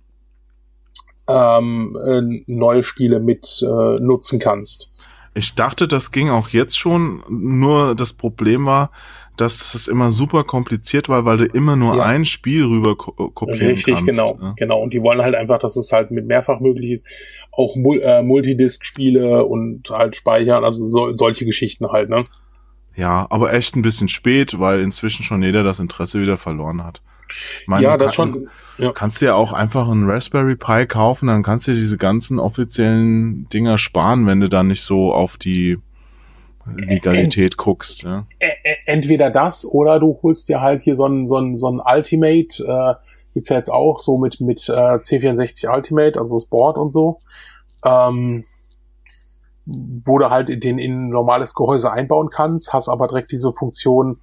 ähm, 1.28 1.96
äh, 2.06 2.42
neue 2.46 2.82
Spiele 2.82 3.20
mit 3.20 3.62
äh, 3.62 3.96
nutzen 4.00 4.38
kannst. 4.38 4.90
Ich 5.34 5.54
dachte, 5.54 5.86
das 5.86 6.10
ging 6.10 6.30
auch 6.30 6.48
jetzt 6.48 6.78
schon, 6.78 7.22
nur 7.28 7.94
das 7.94 8.12
Problem 8.12 8.66
war, 8.66 8.90
dass 9.36 9.74
es 9.74 9.86
immer 9.86 10.10
super 10.10 10.42
kompliziert 10.42 11.08
war, 11.08 11.24
weil 11.24 11.36
du 11.36 11.44
immer 11.44 11.76
nur 11.76 11.96
ja. 11.96 12.02
ein 12.02 12.24
Spiel 12.24 12.64
rüber 12.64 12.96
ko 12.96 13.12
äh, 13.12 13.30
kopieren 13.32 13.68
Richtig, 13.68 13.94
kannst. 13.94 14.08
Richtig, 14.08 14.16
genau, 14.16 14.38
ja. 14.40 14.54
genau. 14.56 14.82
Und 14.82 14.92
die 14.92 15.02
wollen 15.02 15.22
halt 15.22 15.34
einfach, 15.34 15.58
dass 15.58 15.76
es 15.76 15.92
halt 15.92 16.10
mit 16.10 16.26
mehrfach 16.26 16.60
möglich 16.60 16.90
ist, 16.90 17.06
auch 17.52 17.76
Mul 17.76 18.00
äh, 18.02 18.22
Multidisc-Spiele 18.22 19.44
und 19.44 19.90
halt 19.90 20.16
speichern, 20.16 20.64
also 20.64 20.84
so, 20.84 21.14
solche 21.14 21.44
Geschichten 21.44 21.86
halt, 21.88 22.08
ne? 22.08 22.26
Ja, 22.98 23.28
aber 23.30 23.54
echt 23.54 23.76
ein 23.76 23.82
bisschen 23.82 24.08
spät, 24.08 24.58
weil 24.58 24.80
inzwischen 24.80 25.22
schon 25.22 25.40
jeder 25.40 25.62
das 25.62 25.78
Interesse 25.78 26.20
wieder 26.20 26.36
verloren 26.36 26.82
hat. 26.82 27.00
Meine, 27.66 27.84
ja, 27.84 27.96
das 27.96 28.16
kann, 28.16 28.34
schon. 28.34 28.48
Ja. 28.76 28.90
Kannst 28.90 29.22
du 29.22 29.26
ja 29.26 29.34
auch 29.34 29.52
einfach 29.52 29.88
einen 29.88 30.10
Raspberry 30.10 30.56
Pi 30.56 30.84
kaufen, 30.86 31.28
dann 31.28 31.44
kannst 31.44 31.68
du 31.68 31.72
dir 31.72 31.78
diese 31.78 31.96
ganzen 31.96 32.40
offiziellen 32.40 33.48
Dinger 33.50 33.78
sparen, 33.78 34.26
wenn 34.26 34.40
du 34.40 34.48
dann 34.48 34.66
nicht 34.66 34.82
so 34.82 35.12
auf 35.14 35.36
die 35.36 35.78
Legalität 36.74 37.52
Ent, 37.52 37.56
guckst. 37.56 38.02
Ja. 38.02 38.26
Entweder 38.84 39.30
das 39.30 39.64
oder 39.64 40.00
du 40.00 40.18
holst 40.20 40.48
dir 40.48 40.60
halt 40.60 40.82
hier 40.82 40.96
so 40.96 41.06
ein, 41.06 41.28
so 41.28 41.36
ein, 41.36 41.54
so 41.54 41.70
ein 41.70 41.80
Ultimate, 41.80 42.64
äh, 42.64 42.94
gibt's 43.32 43.48
ja 43.48 43.56
jetzt 43.56 43.70
auch 43.70 44.00
so 44.00 44.18
mit, 44.18 44.40
mit 44.40 44.68
äh, 44.68 44.72
C64 44.72 45.72
Ultimate, 45.72 46.18
also 46.18 46.34
das 46.34 46.46
Board 46.46 46.76
und 46.76 46.92
so. 46.92 47.20
Ähm, 47.84 48.44
wo 49.68 50.18
du 50.18 50.30
halt 50.30 50.48
den 50.62 50.78
in 50.78 51.08
ein 51.08 51.08
normales 51.10 51.54
Gehäuse 51.54 51.92
einbauen 51.92 52.30
kannst, 52.30 52.72
hast 52.72 52.88
aber 52.88 53.06
direkt 53.06 53.32
diese 53.32 53.52
Funktion 53.52 54.20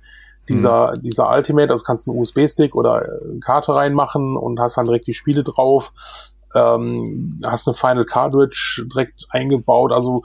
dieser, 0.49 0.91
mhm. 0.91 1.01
dieser 1.01 1.29
Ultimate, 1.29 1.71
also 1.71 1.83
kannst 1.83 2.07
du 2.07 2.11
einen 2.11 2.19
USB-Stick 2.19 2.75
oder 2.75 3.01
eine 3.01 3.39
Karte 3.39 3.73
reinmachen 3.73 4.37
und 4.37 4.59
hast 4.59 4.77
dann 4.77 4.85
direkt 4.85 5.07
die 5.07 5.13
Spiele 5.13 5.43
drauf, 5.43 5.93
ähm, 6.55 7.39
hast 7.43 7.67
eine 7.67 7.75
Final 7.75 8.05
Cartridge 8.05 8.85
direkt 8.91 9.27
eingebaut, 9.29 9.91
also 9.91 10.23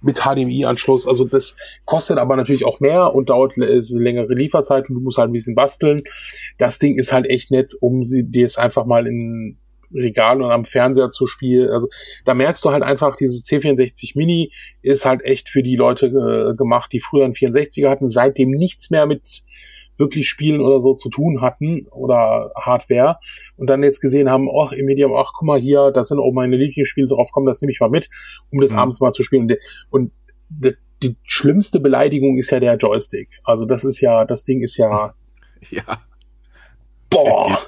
mit 0.00 0.20
HDMI-Anschluss. 0.20 1.06
Also 1.06 1.24
das 1.24 1.56
kostet 1.84 2.18
aber 2.18 2.36
natürlich 2.36 2.64
auch 2.64 2.80
mehr 2.80 3.14
und 3.14 3.30
dauert 3.30 3.56
längere 3.56 4.32
Lieferzeit 4.32 4.88
und 4.88 4.96
du 4.96 5.00
musst 5.00 5.18
halt 5.18 5.30
ein 5.30 5.32
bisschen 5.32 5.54
basteln. 5.54 6.02
Das 6.58 6.78
Ding 6.78 6.96
ist 6.96 7.12
halt 7.12 7.26
echt 7.26 7.50
nett, 7.50 7.74
um 7.80 8.04
sie 8.04 8.24
dir 8.24 8.46
es 8.46 8.56
einfach 8.56 8.86
mal 8.86 9.06
in 9.06 9.58
Regal 9.92 10.42
und 10.42 10.50
am 10.50 10.64
Fernseher 10.64 11.10
zu 11.10 11.26
spielen. 11.26 11.70
Also 11.70 11.88
da 12.24 12.34
merkst 12.34 12.64
du 12.64 12.70
halt 12.70 12.82
einfach, 12.82 13.16
dieses 13.16 13.44
C64 13.46 14.12
Mini 14.16 14.52
ist 14.82 15.06
halt 15.06 15.22
echt 15.22 15.48
für 15.48 15.62
die 15.62 15.76
Leute 15.76 16.06
äh, 16.06 16.56
gemacht, 16.56 16.92
die 16.92 17.00
früher 17.00 17.24
einen 17.24 17.34
64er 17.34 17.88
hatten, 17.88 18.10
seitdem 18.10 18.50
nichts 18.50 18.90
mehr 18.90 19.06
mit 19.06 19.42
wirklich 19.98 20.28
Spielen 20.28 20.60
oder 20.60 20.80
so 20.80 20.94
zu 20.94 21.10
tun 21.10 21.40
hatten 21.40 21.86
oder 21.90 22.52
Hardware 22.56 23.18
und 23.56 23.68
dann 23.68 23.82
jetzt 23.82 24.00
gesehen 24.00 24.30
haben, 24.30 24.48
ach, 24.48 24.72
im 24.72 24.86
Medium, 24.86 25.12
ach, 25.12 25.32
guck 25.34 25.46
mal 25.46 25.60
hier, 25.60 25.90
da 25.90 26.04
sind 26.04 26.20
auch 26.20 26.32
meine 26.32 26.56
Lieblingsspiele 26.56 27.08
drauf, 27.08 27.30
komm, 27.32 27.46
das 27.46 27.60
nehme 27.60 27.72
ich 27.72 27.80
mal 27.80 27.90
mit, 27.90 28.08
um 28.50 28.60
das 28.60 28.72
mhm. 28.72 28.78
abends 28.78 29.00
mal 29.00 29.12
zu 29.12 29.24
spielen. 29.24 29.52
Und 29.90 30.12
die, 30.48 30.74
die 31.02 31.16
schlimmste 31.24 31.80
Beleidigung 31.80 32.38
ist 32.38 32.50
ja 32.50 32.60
der 32.60 32.76
Joystick. 32.76 33.28
Also 33.44 33.66
das 33.66 33.84
ist 33.84 34.00
ja, 34.00 34.24
das 34.24 34.44
Ding 34.44 34.60
ist 34.60 34.76
ja. 34.76 35.14
Ja. 35.70 36.02
Boah. 37.10 37.58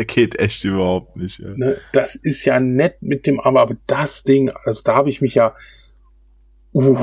Der 0.00 0.06
geht, 0.06 0.38
echt 0.38 0.64
überhaupt 0.64 1.14
nicht. 1.16 1.40
Ja. 1.40 1.50
Ne, 1.56 1.76
das 1.92 2.14
ist 2.14 2.46
ja 2.46 2.58
nett 2.58 3.02
mit 3.02 3.26
dem, 3.26 3.38
aber 3.38 3.76
das 3.86 4.24
Ding, 4.24 4.50
also 4.64 4.80
da 4.82 4.94
habe 4.94 5.10
ich 5.10 5.20
mich 5.20 5.34
ja. 5.34 5.54
Uh, 6.72 6.96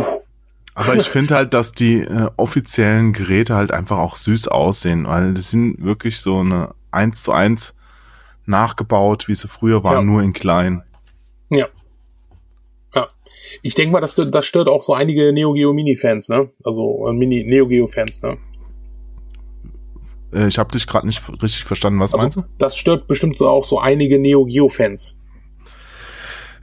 aber 0.73 0.95
ich 0.95 1.07
finde 1.07 1.35
halt, 1.35 1.53
dass 1.53 1.73
die 1.73 1.99
äh, 1.99 2.31
offiziellen 2.37 3.13
Geräte 3.13 3.53
halt 3.53 3.71
einfach 3.71 3.99
auch 3.99 4.15
süß 4.15 4.47
aussehen, 4.47 5.05
weil 5.05 5.35
das 5.35 5.51
sind 5.51 5.83
wirklich 5.83 6.19
so 6.19 6.39
eine 6.39 6.73
1 6.89 7.21
zu 7.21 7.33
1 7.33 7.77
nachgebaut, 8.47 9.27
wie 9.27 9.35
sie 9.35 9.47
früher 9.47 9.83
waren, 9.83 10.07
ja. 10.07 10.11
nur 10.11 10.23
in 10.23 10.33
klein. 10.33 10.81
Ja. 11.51 11.67
Ja. 12.95 13.09
Ich 13.61 13.75
denke 13.75 13.91
mal, 13.91 14.01
das, 14.01 14.15
das 14.15 14.45
stört 14.47 14.69
auch 14.69 14.81
so 14.81 14.95
einige 14.95 15.31
Neo 15.33 15.53
Geo 15.53 15.71
Mini-Fans, 15.71 16.29
ne? 16.29 16.49
Also 16.63 17.07
äh, 17.07 17.13
Mini 17.13 17.43
Neo 17.43 17.67
Geo-Fans, 17.67 18.23
ne? 18.23 18.39
Äh, 20.33 20.47
ich 20.47 20.57
habe 20.57 20.71
dich 20.71 20.87
gerade 20.87 21.07
nicht 21.07 21.21
richtig 21.41 21.65
verstanden. 21.65 21.99
Was 21.99 22.13
also, 22.13 22.23
meinst 22.23 22.37
du? 22.37 22.43
Das 22.59 22.77
stört 22.77 23.07
bestimmt 23.07 23.41
auch 23.41 23.63
so 23.63 23.79
einige 23.79 24.19
Neo 24.19 24.45
Geo-Fans. 24.45 25.17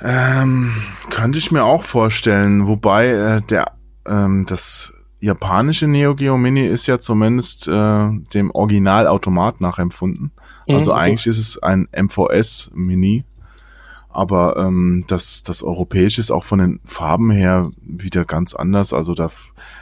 Ähm, 0.00 0.74
könnte 1.10 1.38
ich 1.38 1.50
mir 1.50 1.64
auch 1.64 1.82
vorstellen, 1.82 2.66
wobei 2.66 3.08
äh, 3.08 3.40
der 3.42 3.72
ähm, 4.06 4.44
das 4.46 4.92
japanische 5.20 5.86
Neo 5.86 6.14
Geo 6.14 6.36
Mini 6.36 6.66
ist 6.66 6.86
ja 6.86 6.98
zumindest 6.98 7.66
äh, 7.66 8.10
dem 8.34 8.50
Originalautomat 8.50 9.60
nachempfunden. 9.60 10.32
Mhm, 10.68 10.76
also 10.76 10.92
eigentlich 10.92 11.26
ist 11.26 11.38
es 11.38 11.62
ein 11.62 11.88
MVS 11.96 12.70
Mini. 12.74 13.24
Aber 14.10 14.56
ähm, 14.58 15.04
das, 15.08 15.42
das 15.42 15.64
europäische 15.64 16.20
ist 16.20 16.30
auch 16.30 16.44
von 16.44 16.60
den 16.60 16.80
Farben 16.84 17.32
her 17.32 17.70
wieder 17.82 18.24
ganz 18.24 18.54
anders. 18.54 18.92
Also 18.92 19.12
da, 19.12 19.28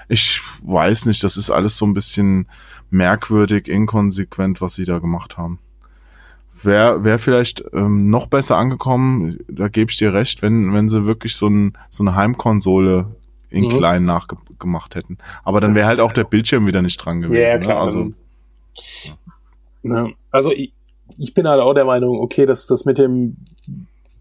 ich 0.08 0.40
weiß 0.62 1.04
nicht, 1.04 1.22
das 1.22 1.36
ist 1.36 1.50
alles 1.50 1.76
so 1.76 1.84
ein 1.84 1.92
bisschen 1.92 2.48
merkwürdig, 2.92 3.68
inkonsequent, 3.68 4.60
was 4.60 4.74
sie 4.74 4.84
da 4.84 4.98
gemacht 4.98 5.38
haben. 5.38 5.58
Wäre 6.62 7.02
wär 7.04 7.18
vielleicht 7.18 7.64
ähm, 7.72 8.10
noch 8.10 8.26
besser 8.26 8.56
angekommen, 8.56 9.38
da 9.48 9.68
gebe 9.68 9.90
ich 9.90 9.98
dir 9.98 10.12
recht, 10.12 10.42
wenn, 10.42 10.72
wenn 10.74 10.90
sie 10.90 11.06
wirklich 11.06 11.34
so, 11.34 11.48
ein, 11.48 11.72
so 11.90 12.04
eine 12.04 12.14
Heimkonsole 12.14 13.06
in 13.48 13.64
mhm. 13.64 13.68
klein 13.70 14.04
nachgemacht 14.04 14.94
hätten. 14.94 15.18
Aber 15.44 15.60
dann 15.60 15.74
wäre 15.74 15.86
halt 15.86 16.00
auch 16.00 16.12
der 16.12 16.24
Bildschirm 16.24 16.66
wieder 16.66 16.82
nicht 16.82 16.98
dran 16.98 17.20
gewesen. 17.20 17.42
Ja, 17.42 17.54
ne? 17.54 17.60
klar. 17.60 17.76
Ne? 17.76 17.80
Also, 17.80 18.12
ja. 19.82 20.08
also 20.30 20.52
ich, 20.52 20.72
ich 21.18 21.34
bin 21.34 21.48
halt 21.48 21.60
auch 21.60 21.74
der 21.74 21.84
Meinung, 21.84 22.20
okay, 22.20 22.46
das, 22.46 22.66
das 22.66 22.84
mit 22.84 22.98
dem, 22.98 23.36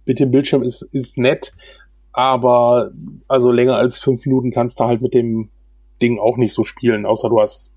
mit 0.06 0.20
dem 0.20 0.32
Bildschirm 0.32 0.64
ist, 0.64 0.82
ist 0.82 1.18
nett, 1.18 1.54
aber 2.14 2.92
also 3.28 3.52
länger 3.52 3.76
als 3.76 4.00
fünf 4.00 4.26
Minuten 4.26 4.52
kannst 4.52 4.80
du 4.80 4.86
halt 4.86 5.02
mit 5.02 5.14
dem 5.14 5.50
Ding 6.02 6.20
auch 6.20 6.38
nicht 6.38 6.54
so 6.54 6.64
spielen, 6.64 7.06
außer 7.06 7.30
du 7.30 7.40
hast 7.40 7.74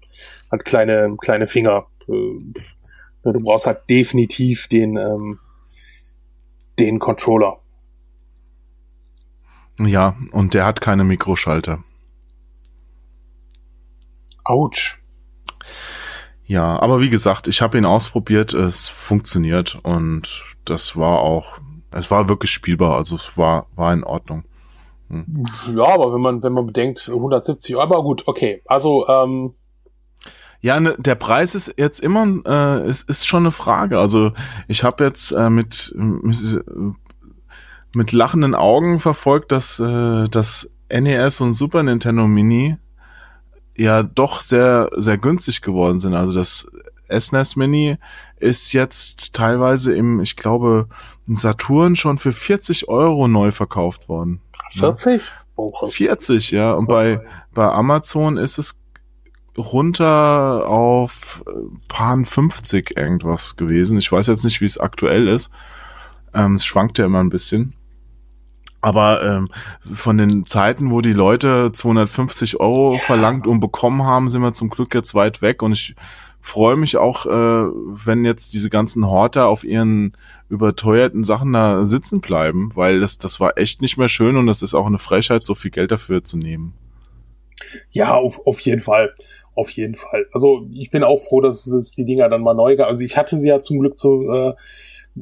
halt 0.50 0.64
kleine, 0.64 1.16
kleine 1.20 1.46
Finger. 1.46 1.86
Äh, 2.08 3.32
du 3.32 3.40
brauchst 3.40 3.66
halt 3.66 3.88
definitiv 3.88 4.68
den, 4.68 4.96
ähm, 4.96 5.38
den 6.78 6.98
Controller. 6.98 7.58
Ja, 9.78 10.16
und 10.32 10.54
der 10.54 10.66
hat 10.66 10.80
keine 10.80 11.04
Mikroschalter. 11.04 11.82
Autsch. 14.44 15.00
Ja, 16.46 16.78
aber 16.80 17.00
wie 17.00 17.08
gesagt, 17.08 17.48
ich 17.48 17.62
habe 17.62 17.78
ihn 17.78 17.86
ausprobiert, 17.86 18.52
es 18.52 18.88
funktioniert 18.88 19.78
und 19.82 20.44
das 20.66 20.96
war 20.96 21.20
auch, 21.20 21.58
es 21.90 22.10
war 22.10 22.28
wirklich 22.28 22.50
spielbar, 22.50 22.96
also 22.96 23.16
es 23.16 23.36
war, 23.38 23.66
war 23.74 23.94
in 23.94 24.04
Ordnung. 24.04 24.44
Hm. 25.08 25.44
Ja, 25.74 25.86
aber 25.86 26.12
wenn 26.12 26.20
man, 26.20 26.42
wenn 26.42 26.52
man 26.52 26.66
bedenkt, 26.66 27.08
170 27.08 27.76
Euro, 27.76 27.82
aber 27.82 28.02
gut, 28.02 28.24
okay, 28.26 28.62
also, 28.66 29.08
ähm, 29.08 29.54
ja, 30.60 30.80
ne, 30.80 30.94
der 30.98 31.14
Preis 31.14 31.54
ist 31.54 31.74
jetzt 31.76 32.00
immer, 32.00 32.26
äh, 32.46 32.88
ist, 32.88 33.08
ist 33.08 33.26
schon 33.26 33.44
eine 33.44 33.50
Frage. 33.50 33.98
Also 33.98 34.32
ich 34.68 34.84
habe 34.84 35.04
jetzt 35.04 35.32
äh, 35.32 35.50
mit, 35.50 35.92
mit 35.96 36.64
mit 37.94 38.12
lachenden 38.12 38.54
Augen 38.54 39.00
verfolgt, 39.00 39.52
dass 39.52 39.78
äh, 39.78 40.24
das 40.28 40.70
NES 40.90 41.40
und 41.40 41.54
Super 41.54 41.82
Nintendo 41.82 42.26
Mini 42.26 42.76
ja 43.76 44.02
doch 44.02 44.40
sehr, 44.40 44.90
sehr 44.96 45.18
günstig 45.18 45.62
geworden 45.62 46.00
sind. 46.00 46.14
Also 46.14 46.38
das 46.38 46.70
SNES 47.08 47.56
e 47.56 47.58
Mini 47.58 47.98
ist 48.36 48.72
jetzt 48.72 49.34
teilweise 49.34 49.94
im, 49.94 50.20
ich 50.20 50.36
glaube, 50.36 50.88
Saturn 51.26 51.96
schon 51.96 52.18
für 52.18 52.32
40 52.32 52.88
Euro 52.88 53.28
neu 53.28 53.50
verkauft 53.52 54.08
worden. 54.08 54.40
40? 54.72 55.22
Oh, 55.56 55.86
40, 55.86 56.50
ja. 56.50 56.72
Und 56.72 56.88
bei, 56.88 57.24
bei 57.52 57.68
Amazon 57.70 58.36
ist 58.36 58.58
es 58.58 58.82
runter 59.56 60.68
auf 60.68 61.44
paar 61.88 62.24
50 62.24 62.96
irgendwas 62.96 63.56
gewesen. 63.56 63.98
Ich 63.98 64.10
weiß 64.10 64.26
jetzt 64.26 64.44
nicht, 64.44 64.60
wie 64.60 64.66
es 64.66 64.78
aktuell 64.78 65.28
ist. 65.28 65.50
Ähm, 66.34 66.54
es 66.54 66.64
schwankt 66.64 66.98
ja 66.98 67.06
immer 67.06 67.20
ein 67.20 67.30
bisschen. 67.30 67.74
Aber 68.80 69.22
ähm, 69.22 69.48
von 69.94 70.18
den 70.18 70.44
Zeiten, 70.44 70.90
wo 70.90 71.00
die 71.00 71.14
Leute 71.14 71.72
250 71.72 72.60
Euro 72.60 72.94
ja. 72.94 72.98
verlangt 72.98 73.46
und 73.46 73.60
bekommen 73.60 74.02
haben, 74.02 74.28
sind 74.28 74.42
wir 74.42 74.52
zum 74.52 74.68
Glück 74.68 74.94
jetzt 74.94 75.14
weit 75.14 75.40
weg. 75.40 75.62
Und 75.62 75.72
ich 75.72 75.94
freue 76.42 76.76
mich 76.76 76.98
auch, 76.98 77.24
äh, 77.24 77.30
wenn 77.30 78.26
jetzt 78.26 78.52
diese 78.52 78.68
ganzen 78.68 79.06
Horter 79.06 79.46
auf 79.46 79.64
ihren 79.64 80.14
überteuerten 80.50 81.24
Sachen 81.24 81.54
da 81.54 81.86
sitzen 81.86 82.20
bleiben, 82.20 82.72
weil 82.74 83.00
das, 83.00 83.16
das 83.16 83.40
war 83.40 83.56
echt 83.56 83.80
nicht 83.80 83.96
mehr 83.96 84.10
schön 84.10 84.36
und 84.36 84.46
das 84.46 84.60
ist 84.60 84.74
auch 84.74 84.86
eine 84.86 84.98
Frechheit, 84.98 85.46
so 85.46 85.54
viel 85.54 85.70
Geld 85.70 85.90
dafür 85.90 86.22
zu 86.22 86.36
nehmen. 86.36 86.74
Ja, 87.90 88.14
auf, 88.14 88.38
auf 88.46 88.60
jeden 88.60 88.80
Fall. 88.80 89.14
Auf 89.54 89.70
jeden 89.70 89.94
Fall. 89.94 90.26
Also 90.32 90.66
ich 90.72 90.90
bin 90.90 91.04
auch 91.04 91.18
froh, 91.18 91.40
dass 91.40 91.66
es 91.66 91.92
die 91.92 92.04
Dinger 92.04 92.28
dann 92.28 92.42
mal 92.42 92.54
neu 92.54 92.76
gab. 92.76 92.88
Also 92.88 93.04
ich 93.04 93.16
hatte 93.16 93.36
sie 93.36 93.48
ja 93.48 93.60
zum 93.60 93.78
Glück 93.78 93.98
so 93.98 94.22
äh, 94.22 94.54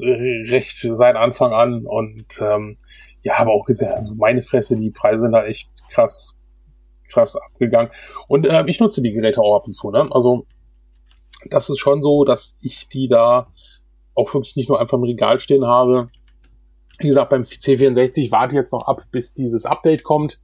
recht 0.00 0.76
seit 0.76 1.16
Anfang 1.16 1.52
an 1.52 1.84
und 1.86 2.40
ähm, 2.40 2.78
ja, 3.22 3.38
aber 3.38 3.52
auch 3.52 3.64
gesagt, 3.64 3.94
also 3.94 4.14
meine 4.14 4.42
Fresse, 4.42 4.76
die 4.76 4.90
Preise 4.90 5.22
sind 5.22 5.32
da 5.32 5.44
echt 5.44 5.70
krass, 5.90 6.42
krass 7.10 7.36
abgegangen. 7.36 7.90
Und 8.26 8.46
äh, 8.46 8.64
ich 8.66 8.80
nutze 8.80 9.02
die 9.02 9.12
Geräte 9.12 9.40
auch 9.40 9.56
ab 9.56 9.66
und 9.66 9.72
zu, 9.72 9.90
ne? 9.90 10.08
Also 10.10 10.46
das 11.50 11.68
ist 11.68 11.78
schon 11.78 12.02
so, 12.02 12.24
dass 12.24 12.58
ich 12.62 12.88
die 12.88 13.08
da 13.08 13.48
auch 14.14 14.32
wirklich 14.34 14.56
nicht 14.56 14.68
nur 14.68 14.80
einfach 14.80 14.98
im 14.98 15.04
Regal 15.04 15.38
stehen 15.38 15.66
habe. 15.66 16.10
Wie 16.98 17.08
gesagt, 17.08 17.30
beim 17.30 17.42
C64 17.42 18.30
warte 18.30 18.56
jetzt 18.56 18.72
noch 18.72 18.86
ab, 18.86 19.02
bis 19.10 19.34
dieses 19.34 19.66
Update 19.66 20.04
kommt. 20.04 20.40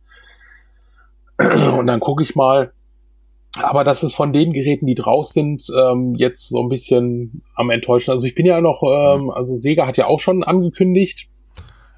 Und 1.38 1.87
dann 1.87 2.01
gucke 2.01 2.22
ich 2.22 2.35
mal. 2.35 2.72
Aber 3.62 3.85
das 3.85 4.03
ist 4.03 4.14
von 4.14 4.33
den 4.33 4.53
Geräten, 4.53 4.87
die 4.87 4.94
draus 4.94 5.33
sind, 5.33 5.64
ähm, 5.77 6.14
jetzt 6.16 6.49
so 6.49 6.61
ein 6.61 6.68
bisschen 6.68 7.42
am 7.55 7.71
enttäuschen. 7.71 8.11
Also 8.11 8.27
ich 8.27 8.35
bin 8.35 8.47
ja 8.47 8.61
noch, 8.61 8.83
ähm, 8.83 9.31
also 9.31 9.55
Sega 9.55 9.87
hat 9.87 9.97
ja 9.97 10.07
auch 10.07 10.21
schon 10.21 10.44
angekündigt, 10.44 11.29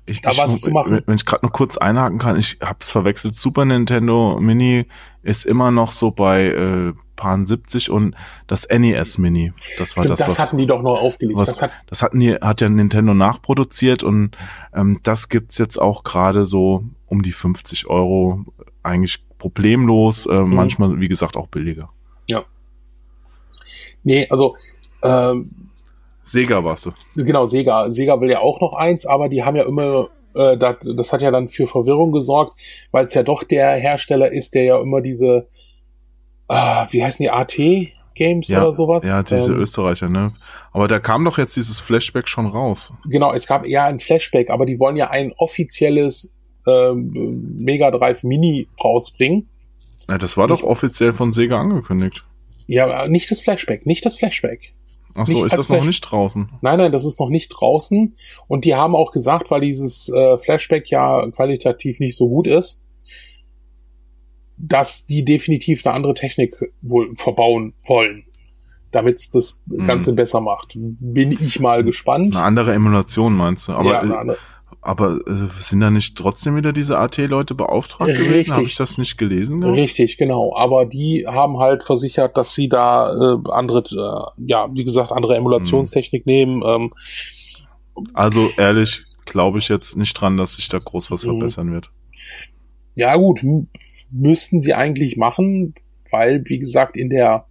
ich, 0.07 0.21
da 0.21 0.31
ich, 0.31 0.39
was 0.39 0.61
zu 0.61 0.71
machen. 0.71 1.03
Wenn 1.07 1.15
ich 1.15 1.25
gerade 1.25 1.45
noch 1.45 1.53
kurz 1.53 1.77
einhaken 1.77 2.19
kann, 2.19 2.39
ich 2.39 2.59
hab's 2.61 2.91
verwechselt. 2.91 3.35
Super 3.35 3.65
Nintendo 3.65 4.39
Mini 4.41 4.87
ist 5.23 5.45
immer 5.45 5.71
noch 5.71 5.93
so 5.93 6.11
bei 6.11 6.47
äh, 6.47 6.93
Paar 7.17 7.45
70 7.45 7.91
und 7.91 8.17
das 8.47 8.67
NES 8.69 9.19
Mini. 9.19 9.53
Das 9.79 9.97
war 9.97 10.05
Stimmt, 10.05 10.19
das, 10.19 10.27
das 10.27 10.29
was, 10.29 10.39
hatten 10.39 10.59
die 10.59 10.67
doch 10.67 10.83
noch 10.83 11.01
aufgelegt. 11.01 11.39
Was, 11.39 11.51
das, 11.51 11.63
hat, 11.63 11.71
das 11.87 12.03
hatten 12.03 12.19
die, 12.19 12.35
hat 12.35 12.61
ja 12.61 12.69
Nintendo 12.69 13.15
nachproduziert 13.15 14.03
und 14.03 14.37
ähm, 14.75 14.99
das 15.03 15.29
gibt's 15.29 15.59
jetzt 15.59 15.81
auch 15.81 16.03
gerade 16.03 16.47
so 16.47 16.85
um 17.07 17.23
die 17.23 17.33
50 17.33 17.87
Euro 17.89 18.45
eigentlich 18.83 19.23
problemlos. 19.41 20.27
Äh, 20.27 20.35
mhm. 20.35 20.55
Manchmal, 20.55 21.01
wie 21.01 21.09
gesagt, 21.09 21.37
auch 21.37 21.49
billiger. 21.49 21.91
Ja. 22.29 22.45
Nee, 24.05 24.29
also 24.31 24.55
ähm, 25.03 25.51
Sega 26.23 26.63
warst 26.63 26.87
du. 26.87 26.93
Genau, 27.17 27.47
Sega. 27.47 27.91
Sega 27.91 28.21
will 28.21 28.31
ja 28.31 28.41
auch 28.41 28.61
noch 28.61 28.75
eins, 28.75 29.07
aber 29.07 29.29
die 29.29 29.43
haben 29.43 29.57
ja 29.57 29.65
immer, 29.65 30.09
äh, 30.35 30.57
das, 30.57 30.77
das 30.97 31.13
hat 31.13 31.23
ja 31.23 31.31
dann 31.31 31.49
für 31.49 31.67
Verwirrung 31.67 32.13
gesorgt, 32.13 32.61
weil 32.93 33.07
es 33.07 33.15
ja 33.15 33.25
doch 33.25 33.43
der 33.43 33.75
Hersteller 33.75 34.31
ist, 34.31 34.55
der 34.55 34.65
ja 34.65 34.81
immer 34.81 35.01
diese, 35.01 35.49
äh, 36.49 36.85
wie 36.91 37.03
heißen 37.03 37.25
die, 37.25 37.31
AT 37.31 37.57
Games 38.15 38.49
ja, 38.49 38.61
oder 38.61 38.73
sowas? 38.73 39.09
Ja, 39.09 39.23
diese 39.23 39.53
ähm, 39.53 39.59
Österreicher, 39.59 40.09
ne? 40.09 40.33
Aber 40.73 40.89
da 40.89 40.99
kam 40.99 41.25
doch 41.25 41.39
jetzt 41.39 41.57
dieses 41.57 41.81
Flashback 41.81 42.29
schon 42.29 42.47
raus. 42.47 42.93
Genau, 43.07 43.33
es 43.33 43.47
gab 43.47 43.65
eher 43.65 43.85
ein 43.85 43.99
Flashback, 43.99 44.51
aber 44.51 44.67
die 44.67 44.79
wollen 44.79 44.97
ja 44.97 45.11
ein 45.11 45.33
offizielles 45.37 46.37
äh, 46.67 46.93
Mega 46.95 47.91
Drive 47.91 48.25
Mini 48.25 48.69
rausbringen. 48.83 49.49
Ja, 50.09 50.19
das 50.19 50.37
war 50.37 50.49
doch 50.49 50.63
offiziell 50.63 51.13
von 51.13 51.33
Sega 51.33 51.61
angekündigt. 51.61 52.27
Ja, 52.67 53.07
nicht 53.09 53.31
das 53.31 53.41
Flashback, 53.41 53.87
nicht 53.87 54.05
das 54.07 54.17
Flashback. 54.17 54.75
Ach 55.15 55.27
so, 55.27 55.35
Nicht 55.35 55.47
ist 55.47 55.59
das 55.59 55.69
noch 55.69 55.77
Flash- 55.77 55.87
nicht 55.87 56.01
draußen? 56.03 56.51
Nein, 56.63 56.79
nein, 56.79 56.93
das 56.93 57.05
ist 57.05 57.19
noch 57.19 57.31
nicht 57.31 57.49
draußen. 57.49 58.15
Und 58.47 58.65
die 58.65 58.77
haben 58.77 58.95
auch 58.95 59.11
gesagt, 59.11 59.51
weil 59.51 59.61
dieses 59.61 60.09
äh, 60.09 60.39
Flashback 60.39 60.89
ja 60.89 61.29
qualitativ 61.33 61.99
nicht 61.99 62.17
so 62.17 62.29
gut 62.29 62.47
ist, 62.47 62.83
dass 64.57 65.07
die 65.07 65.25
definitiv 65.25 65.85
eine 65.87 65.95
andere 65.95 66.15
Technik 66.15 66.55
wohl 66.83 67.15
verbauen 67.17 67.73
wollen, 67.87 68.25
damit 68.91 69.17
es 69.17 69.31
das 69.31 69.63
Mhm. 69.67 69.87
Ganze 69.87 70.13
besser 70.13 70.41
macht. 70.41 70.75
Bin 70.77 71.33
ich 71.33 71.59
mal 71.61 71.83
gespannt. 71.83 72.37
Eine 72.37 72.45
andere 72.45 72.73
Emulation 72.75 73.35
meinst 73.35 73.69
du? 73.69 73.73
Aber, 73.73 73.91
ja, 73.93 74.01
eine 74.01 74.15
äh, 74.15 74.17
andere- 74.17 74.39
aber 74.83 75.19
äh, 75.27 75.47
sind 75.59 75.81
da 75.81 75.91
nicht 75.91 76.17
trotzdem 76.17 76.57
wieder 76.57 76.73
diese 76.73 76.99
AT-Leute 76.99 77.55
beauftragt 77.55 78.13
gewesen? 78.15 78.33
Richtig. 78.33 78.55
Habe 78.55 78.65
ich 78.65 78.77
das 78.77 78.97
nicht 78.99 79.19
gelesen? 79.19 79.61
gehabt? 79.61 79.77
Richtig, 79.77 80.17
genau. 80.17 80.57
Aber 80.57 80.87
die 80.87 81.27
haben 81.27 81.59
halt 81.59 81.83
versichert, 81.83 82.37
dass 82.37 82.55
sie 82.55 82.69
da 82.69 83.13
äh, 83.13 83.39
andere, 83.51 83.81
äh, 83.81 84.43
ja, 84.47 84.69
wie 84.73 84.85
gesagt, 84.85 85.13
andere 85.13 85.37
Emulationstechnik 85.37 86.25
nehmen. 86.27 86.63
Ähm, 86.67 86.93
Also 88.15 88.49
ehrlich, 88.57 89.05
glaube 89.27 89.59
ich 89.59 89.69
jetzt 89.69 89.97
nicht 89.97 90.15
dran, 90.15 90.37
dass 90.39 90.57
sich 90.57 90.69
da 90.69 90.79
groß 90.79 91.11
was 91.11 91.25
Mhm. 91.27 91.31
verbessern 91.39 91.73
wird. 91.73 91.91
ja, 92.97 93.15
gut, 93.17 93.45
müssten 94.11 94.61
sie 94.61 94.75
eigentlich 94.75 95.17
machen, 95.17 95.75
weil, 96.11 96.43
wie 96.47 96.59
gesagt, 96.59 96.97
in 96.97 97.11
der 97.11 97.47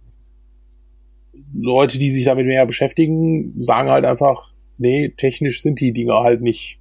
Leute, 1.54 1.98
die 1.98 2.10
sich 2.10 2.24
damit 2.24 2.46
mehr 2.46 2.66
beschäftigen, 2.66 3.54
sagen 3.62 3.88
halt 3.88 4.04
einfach, 4.04 4.52
nee, 4.78 5.08
technisch 5.16 5.62
sind 5.62 5.80
die 5.80 5.92
Dinger 5.92 6.20
halt 6.20 6.42
nicht. 6.42 6.79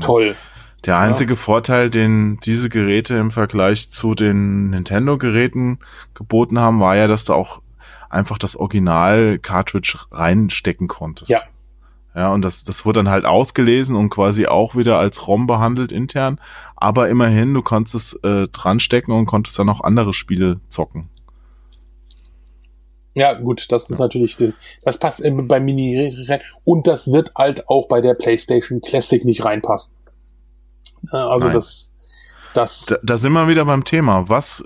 Toll. 0.00 0.36
Der 0.84 0.98
einzige 0.98 1.34
Vorteil, 1.34 1.90
den 1.90 2.38
diese 2.44 2.68
Geräte 2.68 3.16
im 3.16 3.30
Vergleich 3.30 3.90
zu 3.90 4.14
den 4.14 4.70
Nintendo-Geräten 4.70 5.80
geboten 6.14 6.58
haben, 6.58 6.80
war 6.80 6.94
ja, 6.96 7.08
dass 7.08 7.24
du 7.24 7.34
auch 7.34 7.60
einfach 8.08 8.38
das 8.38 8.56
Original-Cartridge 8.56 9.98
reinstecken 10.12 10.88
konntest. 10.88 11.30
Ja. 11.30 11.40
Ja, 12.14 12.32
und 12.32 12.42
das, 12.42 12.64
das 12.64 12.84
wurde 12.84 13.00
dann 13.00 13.10
halt 13.10 13.26
ausgelesen 13.26 13.94
und 13.94 14.10
quasi 14.10 14.46
auch 14.46 14.74
wieder 14.74 14.98
als 14.98 15.28
ROM 15.28 15.46
behandelt 15.46 15.92
intern. 15.92 16.40
Aber 16.74 17.08
immerhin, 17.08 17.54
du 17.54 17.62
konntest 17.62 17.94
es 17.94 18.12
äh, 18.24 18.48
dran 18.48 18.80
stecken 18.80 19.12
und 19.12 19.26
konntest 19.26 19.58
dann 19.58 19.68
auch 19.68 19.82
andere 19.82 20.12
Spiele 20.12 20.60
zocken. 20.68 21.10
Ja, 23.18 23.32
gut, 23.34 23.72
das 23.72 23.90
ist 23.90 23.98
natürlich, 23.98 24.36
das 24.84 24.98
passt 24.98 25.24
bei 25.24 25.58
Mini 25.58 26.24
rein 26.28 26.40
und 26.64 26.86
das 26.86 27.10
wird 27.10 27.32
halt 27.36 27.68
auch 27.68 27.88
bei 27.88 28.00
der 28.00 28.14
PlayStation 28.14 28.80
Classic 28.80 29.24
nicht 29.24 29.44
reinpassen. 29.44 29.96
Äh, 31.12 31.16
Also 31.16 31.46
Nein. 31.46 31.54
das, 31.54 31.90
das, 32.54 32.86
Da, 32.86 32.96
da 33.02 33.16
sind 33.16 33.32
wir 33.32 33.48
wieder 33.48 33.64
beim 33.64 33.82
Thema. 33.82 34.28
Was 34.28 34.64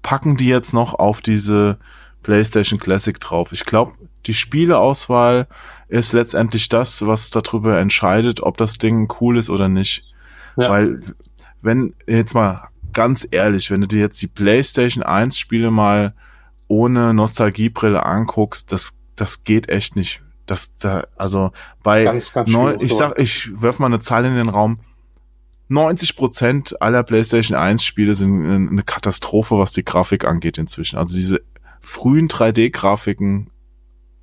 packen 0.00 0.38
die 0.38 0.48
jetzt 0.48 0.72
noch 0.72 0.94
auf 0.94 1.20
diese 1.20 1.78
PlayStation 2.22 2.80
Classic 2.80 3.18
drauf? 3.20 3.52
Ich 3.52 3.66
glaube, 3.66 3.92
die 4.24 4.34
Spieleauswahl 4.34 5.46
ist 5.88 6.14
letztendlich 6.14 6.70
das, 6.70 7.06
was 7.06 7.30
darüber 7.30 7.78
entscheidet, 7.78 8.42
ob 8.42 8.56
das 8.56 8.78
Ding 8.78 9.12
cool 9.20 9.36
ist 9.36 9.50
oder 9.50 9.68
nicht. 9.68 10.14
Ja. 10.56 10.70
Weil, 10.70 11.02
wenn, 11.60 11.94
jetzt 12.06 12.34
mal 12.34 12.68
ganz 12.94 13.28
ehrlich, 13.30 13.70
wenn 13.70 13.82
du 13.82 13.86
dir 13.86 14.00
jetzt 14.00 14.22
die 14.22 14.28
PlayStation 14.28 15.04
1 15.04 15.38
Spiele 15.38 15.70
mal 15.70 16.14
ohne 16.68 17.14
Nostalgiebrille 17.14 18.04
anguckst, 18.04 18.72
das, 18.72 18.98
das 19.14 19.44
geht 19.44 19.68
echt 19.68 19.96
nicht. 19.96 20.22
Das, 20.46 20.78
da, 20.78 21.06
also 21.18 21.50
bei 21.82 22.04
Ganz, 22.04 22.32
ganz 22.32 22.50
neun, 22.50 22.80
ich 22.80 22.94
sag, 22.94 23.18
ich 23.18 23.50
werf 23.60 23.78
mal 23.78 23.86
eine 23.86 24.00
Zahl 24.00 24.24
in 24.24 24.36
den 24.36 24.48
Raum. 24.48 24.78
90 25.68 26.16
Prozent 26.16 26.80
aller 26.80 27.02
PlayStation 27.02 27.56
1 27.58 27.84
Spiele 27.84 28.14
sind 28.14 28.70
eine 28.70 28.82
Katastrophe, 28.84 29.58
was 29.58 29.72
die 29.72 29.84
Grafik 29.84 30.24
angeht 30.24 30.58
inzwischen. 30.58 30.96
Also 30.96 31.16
diese 31.16 31.40
frühen 31.80 32.28
3D-Grafiken, 32.28 33.50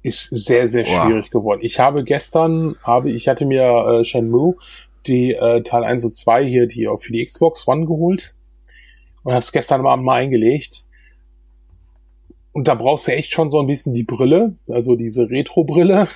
ist 0.03 0.29
sehr, 0.31 0.67
sehr 0.67 0.85
Wow. 0.85 1.05
schwierig 1.05 1.31
geworden. 1.31 1.61
Ich 1.63 1.79
habe 1.79 2.03
gestern, 2.03 2.75
habe, 2.83 3.09
ich 3.09 3.27
hatte 3.27 3.45
mir 3.45 3.63
äh, 3.63 4.03
Shenmue, 4.03 4.55
die 5.07 5.33
äh, 5.33 5.63
Teil 5.63 5.83
1 5.83 6.05
und 6.05 6.13
2 6.13 6.45
hier, 6.45 6.67
die 6.67 6.87
auch 6.87 6.97
für 6.97 7.13
die 7.13 7.25
Xbox 7.25 7.67
One 7.67 7.85
geholt 7.85 8.35
und 9.23 9.31
habe 9.31 9.39
es 9.41 9.51
gestern 9.51 9.85
Abend 9.85 10.05
mal 10.05 10.15
eingelegt. 10.15 10.85
Und 12.53 12.67
da 12.67 12.75
brauchst 12.75 13.07
du 13.07 13.11
echt 13.11 13.31
schon 13.31 13.49
so 13.49 13.59
ein 13.59 13.67
bisschen 13.67 13.93
die 13.93 14.03
Brille, 14.03 14.57
also 14.67 14.95
diese 14.95 15.29
Retro-Brille. 15.29 16.07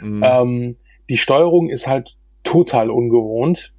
Mhm. 0.00 0.22
Ähm, 0.24 0.76
die 1.08 1.18
Steuerung 1.18 1.68
ist 1.68 1.86
halt 1.86 2.16
total 2.42 2.90
ungewohnt. 2.90 3.74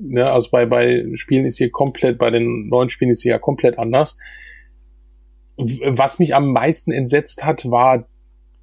Ne, 0.00 0.30
also 0.30 0.50
bei, 0.50 0.64
bei 0.64 1.04
Spielen 1.14 1.44
ist 1.44 1.58
hier 1.58 1.70
komplett, 1.70 2.18
bei 2.18 2.30
den 2.30 2.68
neuen 2.68 2.88
Spielen 2.88 3.10
ist 3.10 3.22
hier 3.22 3.32
ja 3.32 3.38
komplett 3.38 3.78
anders. 3.78 4.16
Was 5.56 6.18
mich 6.18 6.34
am 6.34 6.52
meisten 6.52 6.92
entsetzt 6.92 7.44
hat, 7.44 7.70
war, 7.70 8.06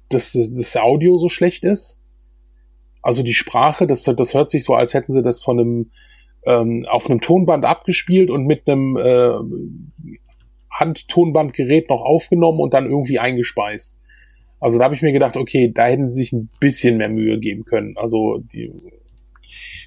dass 0.08 0.32
das 0.32 0.76
Audio 0.76 1.16
so 1.16 1.28
schlecht 1.28 1.64
ist. 1.64 2.02
Also 3.02 3.22
die 3.22 3.34
Sprache, 3.34 3.86
das, 3.86 4.04
das 4.04 4.34
hört 4.34 4.50
sich 4.50 4.64
so, 4.64 4.74
als 4.74 4.94
hätten 4.94 5.12
sie 5.12 5.22
das 5.22 5.42
von 5.42 5.60
einem 5.60 5.90
ähm, 6.46 6.86
auf 6.88 7.08
einem 7.08 7.20
Tonband 7.20 7.64
abgespielt 7.64 8.30
und 8.30 8.46
mit 8.46 8.66
einem 8.66 8.96
äh, 8.96 10.18
Handtonbandgerät 10.74 11.88
noch 11.88 12.02
aufgenommen 12.02 12.60
und 12.60 12.74
dann 12.74 12.86
irgendwie 12.86 13.18
eingespeist. 13.18 13.98
Also 14.60 14.78
da 14.78 14.84
habe 14.84 14.94
ich 14.94 15.02
mir 15.02 15.12
gedacht, 15.12 15.36
okay, 15.36 15.70
da 15.72 15.86
hätten 15.86 16.06
sie 16.06 16.14
sich 16.22 16.32
ein 16.32 16.48
bisschen 16.60 16.96
mehr 16.96 17.08
Mühe 17.10 17.38
geben 17.38 17.64
können. 17.64 17.96
Also 17.96 18.38
die 18.52 18.72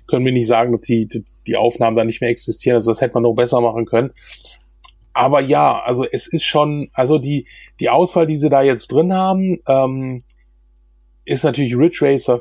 können 0.07 0.23
mir 0.23 0.31
nicht 0.31 0.47
sagen, 0.47 0.71
dass 0.71 0.81
die, 0.81 1.07
die- 1.47 1.55
Aufnahmen 1.57 1.97
da 1.97 2.03
nicht 2.05 2.21
mehr 2.21 2.29
existieren. 2.29 2.75
Also 2.75 2.91
das 2.91 3.01
hätte 3.01 3.15
man 3.15 3.23
noch 3.23 3.33
besser 3.33 3.59
machen 3.59 3.85
können. 3.85 4.11
Aber 5.13 5.41
ja, 5.41 5.81
also 5.81 6.05
es 6.09 6.27
ist 6.27 6.43
schon, 6.45 6.89
also 6.93 7.17
die, 7.17 7.47
die 7.79 7.89
Auswahl, 7.89 8.27
die 8.27 8.35
sie 8.38 8.49
da 8.49 8.61
jetzt 8.61 8.91
drin 8.91 9.13
haben, 9.13 9.59
ähm, 9.67 10.21
ist 11.25 11.43
natürlich 11.43 11.75
Ridge 11.75 11.99
Racer 12.01 12.39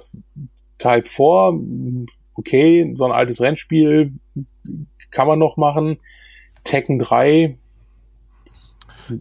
Type 0.78 1.09
4. 1.09 2.07
Okay, 2.34 2.92
so 2.94 3.07
ein 3.07 3.12
altes 3.12 3.40
Rennspiel 3.40 4.12
kann 5.11 5.26
man 5.26 5.38
noch 5.38 5.57
machen. 5.57 5.99
Tekken 6.64 6.99
3. 6.99 7.57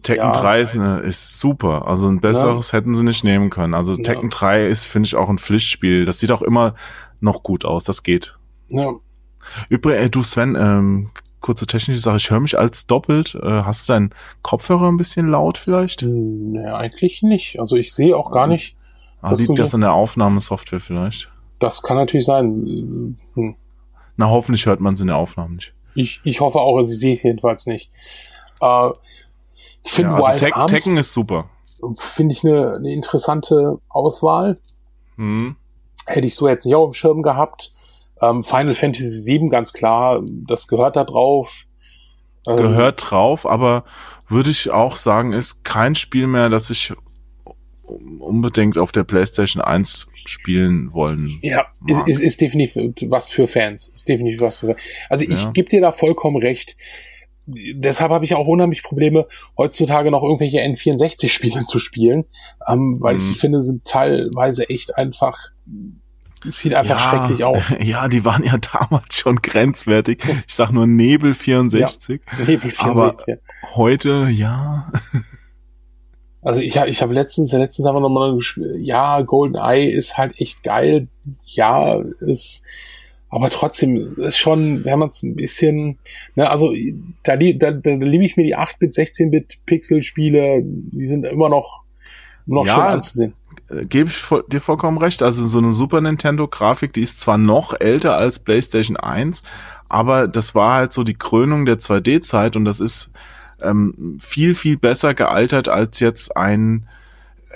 Tekken 0.02 0.24
ja, 0.26 0.32
3 0.32 0.60
ist, 0.60 0.76
eine, 0.76 0.98
ist 1.00 1.38
super. 1.38 1.86
Also 1.88 2.08
ein 2.08 2.20
besseres 2.20 2.72
hätten 2.72 2.94
sie 2.94 3.04
nicht 3.04 3.24
nehmen 3.24 3.50
können. 3.50 3.74
Also 3.74 3.94
Ja. 3.94 4.02
Tekken 4.02 4.30
3 4.30 4.66
ist, 4.66 4.84
finde 4.86 5.06
ich, 5.06 5.16
auch 5.16 5.28
ein 5.28 5.38
Pflichtspiel. 5.38 6.04
Das 6.04 6.18
sieht 6.18 6.32
auch 6.32 6.42
immer 6.42 6.74
noch 7.20 7.42
gut 7.42 7.64
aus. 7.64 7.84
Das 7.84 8.02
geht. 8.02 8.36
Ja, 8.68 8.92
Übrigens, 9.68 10.06
äh, 10.06 10.10
du 10.10 10.22
Sven, 10.22 10.56
ähm, 10.58 11.10
kurze 11.40 11.66
technische 11.66 12.00
Sache. 12.00 12.16
Ich 12.16 12.30
höre 12.30 12.40
mich 12.40 12.58
als 12.58 12.86
doppelt. 12.88 13.36
Äh, 13.40 13.62
hast 13.62 13.88
du 13.88 13.92
deinen 13.92 14.10
Kopfhörer 14.42 14.88
ein 14.88 14.96
bisschen 14.96 15.28
laut 15.28 15.56
vielleicht? 15.58 16.02
nee, 16.02 16.66
eigentlich 16.66 17.22
nicht. 17.22 17.60
Also 17.60 17.76
ich 17.76 17.94
sehe 17.94 18.16
auch 18.16 18.32
gar 18.32 18.46
nicht, 18.48 18.76
Ah, 19.22 19.32
liegt 19.34 19.58
das 19.58 19.74
an 19.74 19.80
der 19.80 19.92
Aufnahmesoftware 19.92 20.80
vielleicht? 20.80 21.30
das 21.58 21.82
kann 21.82 21.96
natürlich 21.96 22.26
sein. 22.26 23.16
Hm. 23.34 23.56
Na, 24.16 24.28
hoffentlich 24.28 24.66
hört 24.66 24.80
man 24.80 24.94
es 24.94 25.00
in 25.00 25.06
der 25.06 25.16
Aufnahme 25.16 25.54
nicht. 25.54 25.74
Ich, 25.94 26.20
ich 26.24 26.40
hoffe 26.40 26.58
auch, 26.58 26.76
also 26.76 26.92
ich 26.92 26.98
sehe 26.98 27.14
es 27.14 27.22
jedenfalls 27.22 27.66
nicht. 27.66 27.90
Äh, 28.60 28.90
ich 29.86 29.92
finde 29.92 30.10
Ja, 30.10 30.16
also 30.16 30.28
Wild 30.28 30.38
Tek 30.38 30.56
Arms 30.56 30.72
Tekken 30.72 30.96
ist 30.98 31.12
super. 31.12 31.48
finde 31.98 32.34
ich 32.34 32.44
eine, 32.44 32.74
eine 32.76 32.92
interessante 32.92 33.78
Auswahl. 33.88 34.58
Hm. 35.16 35.56
Hätte 36.06 36.26
ich 36.26 36.34
so 36.34 36.48
jetzt 36.48 36.66
nicht 36.66 36.74
auf 36.74 36.90
dem 36.90 36.92
Schirm 36.92 37.22
gehabt. 37.22 37.72
Ähm, 38.20 38.42
Final 38.42 38.74
Fantasy 38.74 39.24
VII, 39.30 39.48
ganz 39.48 39.72
klar, 39.72 40.22
das 40.46 40.68
gehört 40.68 40.96
da 40.96 41.04
drauf. 41.04 41.64
Ähm, 42.46 42.56
Gehört 42.56 43.10
drauf, 43.10 43.46
aber 43.46 43.84
würde 44.28 44.50
ich 44.50 44.70
auch 44.70 44.96
sagen, 44.96 45.32
ist 45.32 45.64
kein 45.64 45.94
Spiel 45.94 46.26
mehr, 46.26 46.48
das 46.48 46.70
ich 46.70 46.92
unbedingt 47.84 48.78
auf 48.78 48.90
der 48.92 49.04
PlayStation 49.04 49.62
1 49.62 50.08
spielen 50.26 50.92
wollen. 50.92 51.30
Ja, 51.42 51.66
ist, 51.86 52.08
ist, 52.08 52.20
ist 52.20 52.40
definitiv 52.40 53.10
was 53.10 53.30
für 53.30 53.46
Fans. 53.46 53.86
Ist 53.88 54.08
definitiv 54.08 54.40
was 54.40 54.58
für 54.60 54.76
Also 55.08 55.24
ich 55.24 55.44
Ja. 55.44 55.50
gebe 55.50 55.68
dir 55.68 55.80
da 55.80 55.92
vollkommen 55.92 56.36
recht. 56.36 56.76
Deshalb 57.46 58.10
habe 58.10 58.24
ich 58.24 58.34
auch 58.34 58.46
unheimlich 58.46 58.82
Probleme, 58.82 59.26
heutzutage 59.56 60.10
noch 60.10 60.22
irgendwelche 60.22 60.60
N64-Spiele 60.62 61.64
zu 61.64 61.78
spielen, 61.78 62.24
ähm, 62.68 62.98
weil 63.00 63.14
ich 63.16 63.22
Mhm. 63.22 63.26
sie 63.26 63.34
finde, 63.34 63.60
sind 63.60 63.84
teilweise 63.84 64.68
echt 64.68 64.96
einfach, 64.96 65.38
es 66.44 66.58
sieht 66.58 66.74
einfach 66.74 66.98
schrecklich 66.98 67.44
aus. 67.44 67.78
Ja, 67.82 68.08
die 68.08 68.24
waren 68.24 68.42
ja 68.42 68.56
damals 68.58 69.16
schon 69.16 69.36
grenzwertig. 69.36 70.20
Ich 70.48 70.54
sag 70.54 70.70
nur 70.72 70.86
Nebel 70.88 71.34
64. 71.34 72.20
Nebel 72.46 72.72
Aber- 72.78 73.10
64. 73.12 73.36
Heute, 73.74 74.28
ja. 74.30 74.90
Also 76.42 76.60
ich 76.60 76.78
habe 76.78 76.88
ich 76.88 77.02
hab 77.02 77.10
letztens, 77.10 77.52
letztens 77.52 77.88
haben 77.88 77.96
wir 77.96 78.00
nochmal 78.00 78.34
gespielt, 78.36 78.76
ja, 78.80 79.20
Golden 79.22 79.56
Eye 79.56 79.88
ist 79.90 80.16
halt 80.16 80.40
echt 80.40 80.62
geil, 80.62 81.06
ja, 81.46 82.00
ist, 82.20 82.64
aber 83.36 83.50
trotzdem 83.50 83.96
ist 83.96 84.38
schon, 84.38 84.84
wenn 84.84 84.98
man 84.98 85.08
es 85.08 85.22
ein 85.22 85.36
bisschen, 85.36 85.98
ne, 86.34 86.50
also 86.50 86.72
da, 87.22 87.36
da, 87.36 87.70
da 87.70 87.90
liebe 87.90 88.24
ich 88.24 88.36
mir 88.36 88.44
die 88.44 88.56
8-Bit, 88.56 88.92
16-Bit 88.94 89.58
Pixel-Spiele, 89.66 90.62
die 90.64 91.06
sind 91.06 91.24
immer 91.26 91.48
noch, 91.48 91.84
noch 92.46 92.66
Ja. 92.66 92.74
schön 92.74 92.82
anzusehen. 92.84 93.34
äh, 93.70 93.84
gebe 93.84 94.08
ich 94.10 94.22
dir 94.48 94.60
vollkommen 94.60 94.98
recht. 94.98 95.22
Also 95.22 95.46
so 95.46 95.58
eine 95.58 95.72
Super 95.72 96.00
Nintendo-Grafik, 96.00 96.92
die 96.92 97.02
ist 97.02 97.20
zwar 97.20 97.36
noch 97.38 97.78
älter 97.78 98.16
als 98.16 98.38
PlayStation 98.38 98.96
1, 98.96 99.42
aber 99.88 100.28
das 100.28 100.54
war 100.54 100.74
halt 100.74 100.92
so 100.92 101.04
die 101.04 101.14
Krönung 101.14 101.66
der 101.66 101.78
2D-Zeit 101.78 102.56
und 102.56 102.64
das 102.64 102.80
ist 102.80 103.12
ähm, 103.62 104.16
viel, 104.20 104.54
viel 104.54 104.76
besser 104.78 105.14
gealtert 105.14 105.68
als 105.68 106.00
jetzt 106.00 106.36
ein 106.36 106.86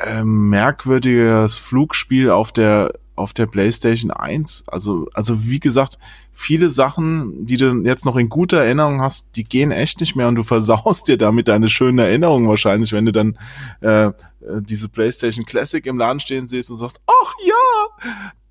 ähm, 0.07 0.49
merkwürdiges 0.49 1.59
Flugspiel 1.59 2.31
auf 2.31 2.53
der 2.53 2.93
auf 3.17 3.33
der 3.33 3.47
PlayStation 3.47 4.11
1. 4.11 4.65
Also, 4.67 5.09
also 5.15 5.47
wie 5.47 5.61
gesagt, 5.61 5.99
viele 6.33 6.71
Sachen, 6.71 7.45
die 7.45 7.57
du 7.57 7.83
jetzt 7.85 8.05
noch 8.05 8.17
in 8.17 8.29
guter 8.29 8.59
Erinnerung 8.59 9.03
hast, 9.03 9.37
die 9.37 9.45
gehen 9.45 9.73
echt 9.73 10.01
nicht 10.01 10.17
mehr 10.17 10.29
und 10.29 10.37
du 10.37 10.43
versaust 10.43 11.09
dir 11.09 11.19
damit 11.19 11.49
deine 11.49 11.69
schönen 11.69 11.99
Erinnerungen 11.99 12.49
wahrscheinlich, 12.49 12.93
wenn 12.93 13.07
du 13.07 13.13
dann 13.13 13.39
äh, 13.81 14.07
äh 14.07 14.13
diese 14.61 14.89
PlayStation 14.89 15.45
Classic 15.45 15.85
im 15.87 15.99
Laden 15.99 16.21
stehen 16.21 16.49
siehst 16.49 16.71
und 16.71 16.77
sagst, 16.77 17.01
ach 17.07 17.35
ja, 17.45 18.11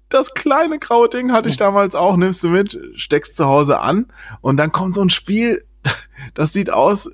das 0.09 0.33
kleine 0.33 0.79
graue 0.79 1.09
Ding 1.09 1.31
hatte 1.31 1.49
ich 1.49 1.57
damals 1.57 1.95
auch, 1.95 2.17
nimmst 2.17 2.43
du 2.43 2.49
mit, 2.49 2.77
steckst 2.95 3.35
zu 3.35 3.45
Hause 3.45 3.79
an 3.79 4.07
und 4.41 4.57
dann 4.57 4.71
kommt 4.71 4.95
so 4.95 5.01
ein 5.01 5.09
Spiel, 5.09 5.65
das 6.33 6.51
sieht 6.53 6.71
aus, 6.71 7.09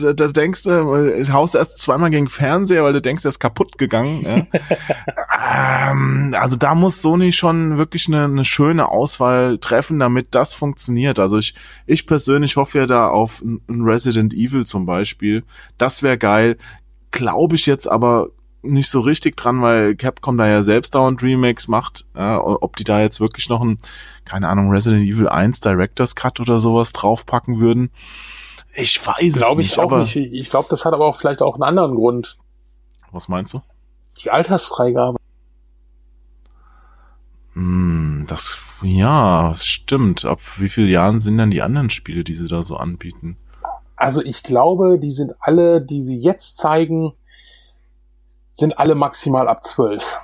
da, 0.00 0.12
da 0.12 0.28
denkst 0.28 0.64
du, 0.64 1.32
haust 1.32 1.54
erst 1.54 1.78
zweimal 1.78 2.10
gegen 2.10 2.28
Fernseher, 2.28 2.82
weil 2.82 2.92
du 2.92 3.00
denkst, 3.00 3.22
der 3.22 3.30
ist 3.30 3.38
kaputt 3.38 3.78
gegangen. 3.78 4.22
Ja. 4.22 5.90
ähm, 5.90 6.34
also 6.38 6.56
da 6.56 6.74
muss 6.74 7.02
Sony 7.02 7.32
schon 7.32 7.78
wirklich 7.78 8.08
eine, 8.08 8.24
eine 8.24 8.44
schöne 8.44 8.88
Auswahl 8.88 9.58
treffen, 9.58 9.98
damit 9.98 10.34
das 10.34 10.54
funktioniert. 10.54 11.18
Also 11.18 11.38
ich, 11.38 11.54
ich 11.86 12.06
persönlich 12.06 12.56
hoffe 12.56 12.78
ja 12.78 12.86
da 12.86 13.08
auf 13.08 13.40
ein 13.42 13.82
Resident 13.82 14.34
Evil 14.34 14.66
zum 14.66 14.86
Beispiel. 14.86 15.44
Das 15.78 16.02
wäre 16.02 16.18
geil. 16.18 16.56
Glaube 17.10 17.54
ich 17.54 17.66
jetzt 17.66 17.86
aber 17.86 18.30
nicht 18.64 18.88
so 18.88 19.00
richtig 19.00 19.36
dran, 19.36 19.62
weil 19.62 19.94
Capcom 19.94 20.38
da 20.38 20.48
ja 20.48 20.62
selbst 20.62 20.94
dauernd 20.94 21.22
Remakes 21.22 21.68
macht. 21.68 22.06
Ja, 22.16 22.40
ob 22.42 22.76
die 22.76 22.84
da 22.84 23.00
jetzt 23.00 23.20
wirklich 23.20 23.48
noch 23.48 23.60
ein, 23.60 23.78
keine 24.24 24.48
Ahnung, 24.48 24.70
Resident 24.70 25.02
Evil 25.02 25.28
1 25.28 25.60
Director's 25.60 26.14
Cut 26.14 26.40
oder 26.40 26.58
sowas 26.58 26.92
draufpacken 26.92 27.60
würden. 27.60 27.90
Ich 28.76 29.06
weiß 29.06 29.34
Glaube 29.34 29.62
ich 29.62 29.76
nicht, 29.76 29.78
auch 29.78 29.96
nicht. 29.98 30.16
Ich 30.16 30.50
glaube, 30.50 30.66
das 30.68 30.84
hat 30.84 30.92
aber 30.92 31.06
auch 31.06 31.16
vielleicht 31.16 31.42
auch 31.42 31.54
einen 31.54 31.62
anderen 31.62 31.94
Grund. 31.94 32.38
Was 33.12 33.28
meinst 33.28 33.54
du? 33.54 33.62
Die 34.22 34.30
Altersfreigabe. 34.30 35.16
Hm, 37.52 38.24
das, 38.28 38.58
ja, 38.82 39.54
stimmt. 39.56 40.24
Ab 40.24 40.40
wie 40.56 40.68
vielen 40.68 40.88
Jahren 40.88 41.20
sind 41.20 41.38
denn 41.38 41.52
die 41.52 41.62
anderen 41.62 41.90
Spiele, 41.90 42.24
die 42.24 42.34
sie 42.34 42.48
da 42.48 42.62
so 42.62 42.76
anbieten? 42.76 43.36
Also 43.96 44.20
ich 44.22 44.42
glaube, 44.42 44.98
die 44.98 45.12
sind 45.12 45.34
alle, 45.38 45.80
die 45.80 46.00
sie 46.00 46.18
jetzt 46.18 46.56
zeigen, 46.56 47.12
sind 48.50 48.78
alle 48.78 48.96
maximal 48.96 49.48
ab 49.48 49.62
zwölf. 49.62 50.18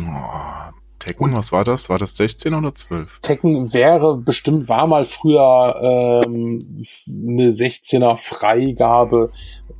Oh, 0.00 0.72
Tekken, 1.02 1.34
was 1.34 1.50
war 1.50 1.64
das? 1.64 1.90
War 1.90 1.98
das 1.98 2.16
16 2.16 2.54
oder 2.54 2.72
12? 2.72 3.18
Tekken 3.22 3.74
wäre 3.74 4.18
bestimmt, 4.18 4.68
war 4.68 4.86
mal 4.86 5.04
früher 5.04 5.74
ähm, 5.82 6.60
eine 7.08 7.50
16er 7.50 8.16
Freigabe. 8.16 9.32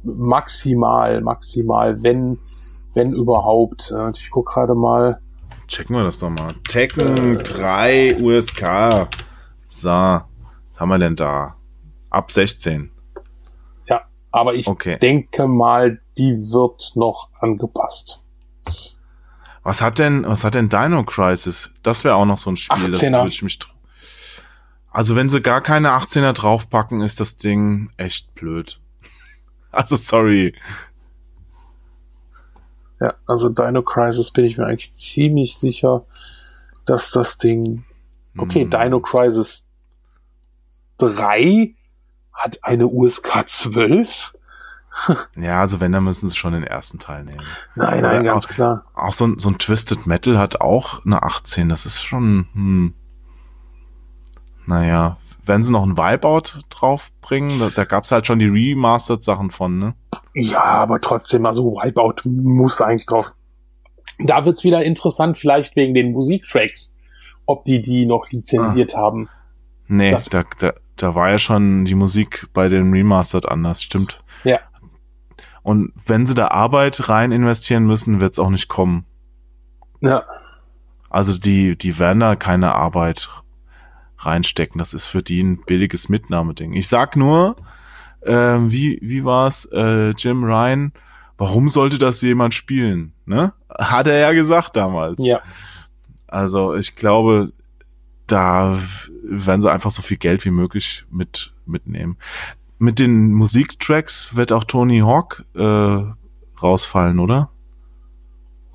Maximal, 0.03 1.21
maximal, 1.21 2.03
wenn, 2.03 2.41
wenn 2.95 3.13
überhaupt. 3.13 3.93
Äh, 3.97 4.11
ich 4.17 4.31
guck 4.31 4.49
gerade 4.49 4.75
mal. 4.75 5.21
Checken 5.69 5.95
wir 5.95 6.03
das 6.03 6.19
doch 6.19 6.29
mal. 6.29 6.55
Tekken 6.69 7.39
3 7.39 8.17
USK. 8.21 9.09
So, 9.69 9.91
was 9.91 10.25
haben 10.77 10.89
wir 10.89 10.99
denn 10.99 11.15
da? 11.15 11.55
Ab 12.11 12.33
16. 12.33 12.91
Ja, 13.87 14.01
aber 14.33 14.55
ich 14.55 14.67
okay. 14.67 14.99
denke 14.99 15.47
mal, 15.47 16.01
die 16.19 16.33
wird 16.33 16.97
noch 16.97 17.31
angepasst. 17.39 18.25
Was 19.63 19.81
hat 19.81 19.99
denn, 19.99 20.27
was 20.27 20.45
hat 20.45 20.55
denn 20.55 20.69
Dino 20.69 21.05
Crisis? 21.05 21.73
Das 21.83 22.03
wäre 22.05 22.17
auch 22.17 22.25
noch 22.25 22.39
so 22.39 22.51
ein 22.51 22.57
Spiel. 22.57 22.77
18er. 22.77 23.25
Das 23.25 23.33
ich 23.33 23.43
mich 23.43 23.59
also 24.93 25.17
wenn 25.17 25.31
sie 25.31 25.41
gar 25.41 25.63
keine 25.63 25.91
18er 25.93 26.35
draufpacken, 26.35 27.01
ist 27.01 27.19
das 27.19 27.39
Ding 27.39 27.91
echt 27.97 28.35
blöd. 28.35 28.79
Also 29.75 29.97
sorry. 29.97 30.55
Ja, 33.01 33.15
also 33.27 33.49
Dino 33.49 33.81
Crisis 33.81 34.31
bin 34.31 34.45
ich 34.45 34.59
mir 34.59 34.67
eigentlich 34.67 34.93
ziemlich 34.93 35.57
sicher, 35.57 36.05
dass 36.85 37.11
das 37.11 37.39
Ding. 37.39 37.87
Okay, 38.37 38.65
hm. 38.65 38.71
Dino 38.71 39.01
Crisis 39.01 39.71
3 40.99 41.75
hat 42.35 42.63
eine 42.63 42.87
USK 42.87 43.49
12 43.49 44.35
ja, 45.37 45.61
also 45.61 45.81
wenn, 45.81 45.93
dann 45.93 46.05
müssen 46.05 46.29
sie 46.29 46.37
schon 46.37 46.53
den 46.53 46.65
ersten 46.65 46.99
Teil 46.99 47.25
nehmen. 47.25 47.43
Nein, 47.75 48.03
nein, 48.03 48.25
ganz 48.25 48.47
auch, 48.47 48.51
klar. 48.51 48.85
Auch 48.95 49.13
so, 49.13 49.37
so 49.39 49.49
ein 49.49 49.59
Twisted 49.59 50.07
Metal 50.07 50.39
hat 50.39 50.61
auch 50.61 51.05
eine 51.05 51.23
18. 51.23 51.69
Das 51.69 51.87
ist 51.87 52.03
schon, 52.03 52.47
hm, 52.53 52.95
naja, 54.67 55.17
wenn 55.45 55.63
sie 55.63 55.73
noch 55.73 55.85
ein 55.85 55.97
Wipeout 55.97 56.61
draufbringen, 56.69 57.59
da, 57.59 57.71
da 57.71 57.85
gab's 57.85 58.13
halt 58.13 58.27
schon 58.27 58.39
die 58.39 58.47
Remastered-Sachen 58.47 59.51
von, 59.51 59.79
ne? 59.79 59.95
Ja, 60.35 60.63
aber 60.63 61.01
trotzdem, 61.01 61.47
also 61.47 61.73
Wipeout 61.73 62.29
muss 62.29 62.81
eigentlich 62.81 63.07
drauf. 63.07 63.33
Da 64.19 64.45
wird's 64.45 64.63
wieder 64.63 64.85
interessant, 64.85 65.39
vielleicht 65.39 65.75
wegen 65.75 65.95
den 65.95 66.13
Musiktracks, 66.13 66.99
ob 67.47 67.65
die 67.65 67.83
die 67.83 68.07
noch 68.07 68.27
lizenziert 68.31 68.95
ah. 68.95 68.99
haben. 68.99 69.29
Nee, 69.89 70.11
das, 70.11 70.27
da, 70.27 70.45
da, 70.61 70.75
da 70.97 71.15
war 71.15 71.31
ja 71.31 71.39
schon 71.39 71.85
die 71.85 71.95
Musik 71.95 72.49
bei 72.53 72.69
den 72.69 72.93
Remastered 72.93 73.49
anders, 73.49 73.83
stimmt. 73.83 74.23
Ja. 74.45 74.61
Und 75.63 75.93
wenn 76.07 76.27
sie 76.27 76.35
da 76.35 76.49
Arbeit 76.49 77.09
rein 77.09 77.33
investieren 77.33 77.85
müssen, 77.85 78.21
wird's 78.21 78.39
auch 78.39 78.51
nicht 78.51 78.69
kommen. 78.69 79.05
Ja. 80.01 80.25
Also 81.09 81.39
die, 81.39 81.77
die 81.77 81.99
werden 81.99 82.21
da 82.21 82.37
keine 82.37 82.75
Arbeit 82.75 83.29
reinstecken. 84.19 84.79
Das 84.79 84.95
ist 84.95 85.07
für 85.07 85.23
die 85.23 85.43
ein 85.43 85.59
billiges 85.65 86.09
Mitnahmeding. 86.09 86.73
Ich 86.73 86.89
sag 86.89 87.17
nur, 87.17 87.57
äh, 88.23 88.33
wie, 88.33 88.99
wie 89.03 89.25
war's, 89.25 89.67
äh, 89.73 90.11
Jim 90.11 90.43
Ryan, 90.45 90.93
warum 91.39 91.69
sollte 91.69 91.99
das 91.99 92.23
jemand 92.23 92.55
spielen? 92.55 93.13
Ne? 93.27 93.53
Hat 93.79 94.07
er 94.07 94.19
ja 94.19 94.33
gesagt 94.33 94.77
damals. 94.77 95.25
Ja. 95.25 95.41
Also 96.27 96.75
ich 96.75 96.97
glaube, 96.97 97.53
da 98.27 98.79
werden 99.23 99.61
sie 99.61 99.71
einfach 99.71 99.91
so 99.91 100.03
viel 100.03 100.17
Geld 100.17 100.45
wie 100.45 100.51
möglich 100.51 101.05
mit 101.11 101.53
mitnehmen 101.67 102.17
mit 102.83 102.99
den 102.99 103.33
Musiktracks 103.33 104.35
wird 104.35 104.51
auch 104.51 104.65
Tony 104.65 104.99
Hawk 104.99 105.45
äh, 105.55 106.03
rausfallen, 106.61 107.21
oder? 107.21 107.51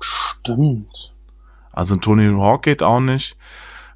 Stimmt. 0.00 1.14
Also 1.72 1.94
ein 1.94 2.00
Tony 2.00 2.32
Hawk 2.34 2.62
geht 2.62 2.82
auch 2.82 3.00
nicht. 3.00 3.36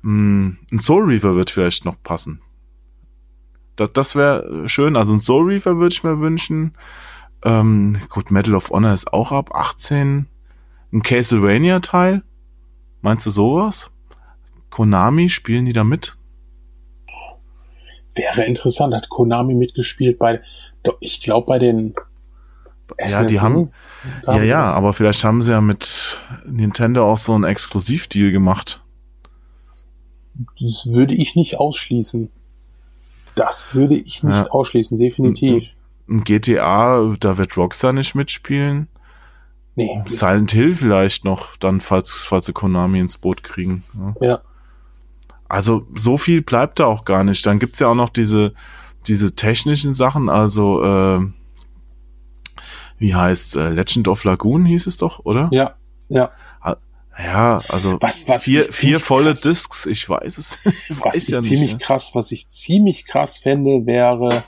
Hm, 0.03 0.59
ein 0.71 0.79
Soul 0.79 1.05
Reaver 1.05 1.35
wird 1.35 1.49
vielleicht 1.49 1.87
noch 1.87 1.97
passen. 2.03 2.43
Das, 3.77 3.95
das 3.95 4.15
wäre 4.15 4.69
schön. 4.69 4.97
Also 4.97 5.15
ein 5.15 5.21
Soul 5.21 5.47
Reaver 5.47 5.79
würde 5.79 5.95
ich 5.95 6.05
mir 6.05 6.21
wünschen. 6.21 6.75
Ähm, 7.43 7.97
gut, 8.11 8.31
Medal 8.31 8.55
of 8.55 8.69
Honor 8.69 8.93
ist 8.93 9.15
auch 9.15 9.33
ab 9.33 9.55
18. 9.55 10.29
Ein 10.93 11.03
Castlevania-Teil? 11.03 12.23
Meinst 13.01 13.25
du 13.25 13.31
sowas? 13.31 13.91
Konami, 14.69 15.31
spielen 15.31 15.65
die 15.65 15.73
da 15.73 15.85
mit? 15.85 16.19
Wäre 18.15 18.45
interessant. 18.45 18.95
Hat 18.95 19.09
Konami 19.09 19.55
mitgespielt 19.55 20.19
bei, 20.19 20.41
ich 21.01 21.21
glaube 21.21 21.47
bei 21.47 21.59
den 21.59 21.95
ja, 23.01 23.25
die 23.25 23.41
haben, 23.41 23.71
ja, 24.27 24.43
ja, 24.43 24.65
aber 24.65 24.93
vielleicht 24.93 25.25
haben 25.25 25.43
sie 25.43 25.53
ja 25.53 25.61
mit 25.61 26.19
Nintendo 26.45 27.11
auch 27.11 27.19
so 27.19 27.35
einen 27.35 27.45
Exklusivdeal 27.45 28.33
gemacht. 28.33 28.83
Das 30.61 30.87
würde 30.87 31.15
ich 31.15 31.37
nicht 31.37 31.59
ausschließen. 31.59 32.31
Das 33.35 33.75
würde 33.75 33.97
ich 33.97 34.23
nicht 34.23 34.35
ja. 34.35 34.51
ausschließen, 34.51 34.99
definitiv. 34.99 35.75
Ein 36.09 36.25
GTA, 36.25 37.15
da 37.19 37.39
wird 37.39 37.57
Rockstar 37.57 37.93
nicht 37.93 38.15
mitspielen. 38.15 38.89
Nee. 39.75 40.03
Silent 40.07 40.53
Hill 40.53 40.75
vielleicht 40.75 41.25
noch, 41.25 41.57
dann, 41.57 41.81
falls, 41.81 42.25
falls 42.29 42.47
sie 42.47 42.53
Konami 42.53 43.01
ins 43.01 43.17
Boot 43.17 43.43
kriegen. 43.43 43.85
Ja. 44.21 44.27
ja. 44.27 44.43
Also 45.53 45.87
so 45.95 46.17
viel 46.17 46.41
bleibt 46.41 46.81
da 46.81 46.87
auch 46.87 47.05
gar 47.05 47.25
nicht. 47.25 47.45
Dann 47.45 47.59
gibt's 47.59 47.79
ja 47.79 47.89
auch 47.89 47.95
noch 47.95 48.09
diese, 48.09 48.55
diese 49.07 49.35
technischen 49.35 49.93
Sachen, 49.93 50.31
also 50.31 50.83
äh, 50.83 51.21
wie 52.97 53.15
heißt 53.15 53.57
äh, 53.57 53.69
Legend 53.69 54.09
of 54.09 54.25
Lagoon 54.25 54.65
hieß 54.65 54.87
es 54.87 54.97
doch, 54.97 55.27
oder? 55.27 55.51
Ja, 55.53 55.77
ja. 56.09 56.33
Ja, 57.19 57.61
also 57.69 57.99
was, 58.01 58.27
was 58.27 58.45
vier, 58.45 58.65
vier 58.65 58.99
volle 58.99 59.33
krass, 59.33 59.43
Discs, 59.43 59.85
ich 59.85 60.09
weiß 60.09 60.39
es. 60.39 60.59
Ich 60.89 60.99
was 60.99 61.17
weiß 61.17 61.23
ich 61.25 61.29
ja 61.29 61.43
ziemlich 61.43 61.75
nicht, 61.75 61.83
krass, 61.83 62.15
was 62.15 62.33
ich 62.33 62.49
ziemlich 62.49 63.05
krass 63.05 63.37
fände, 63.37 63.85
wäre, 63.85 64.45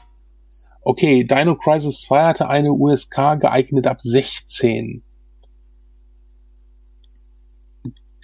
okay, 0.81 1.23
Dino 1.25 1.55
Crisis 1.57 2.01
2 2.01 2.25
hatte 2.25 2.49
eine 2.49 2.73
USK 2.73 3.39
geeignet 3.39 3.87
ab 3.87 4.01
16. 4.01 5.03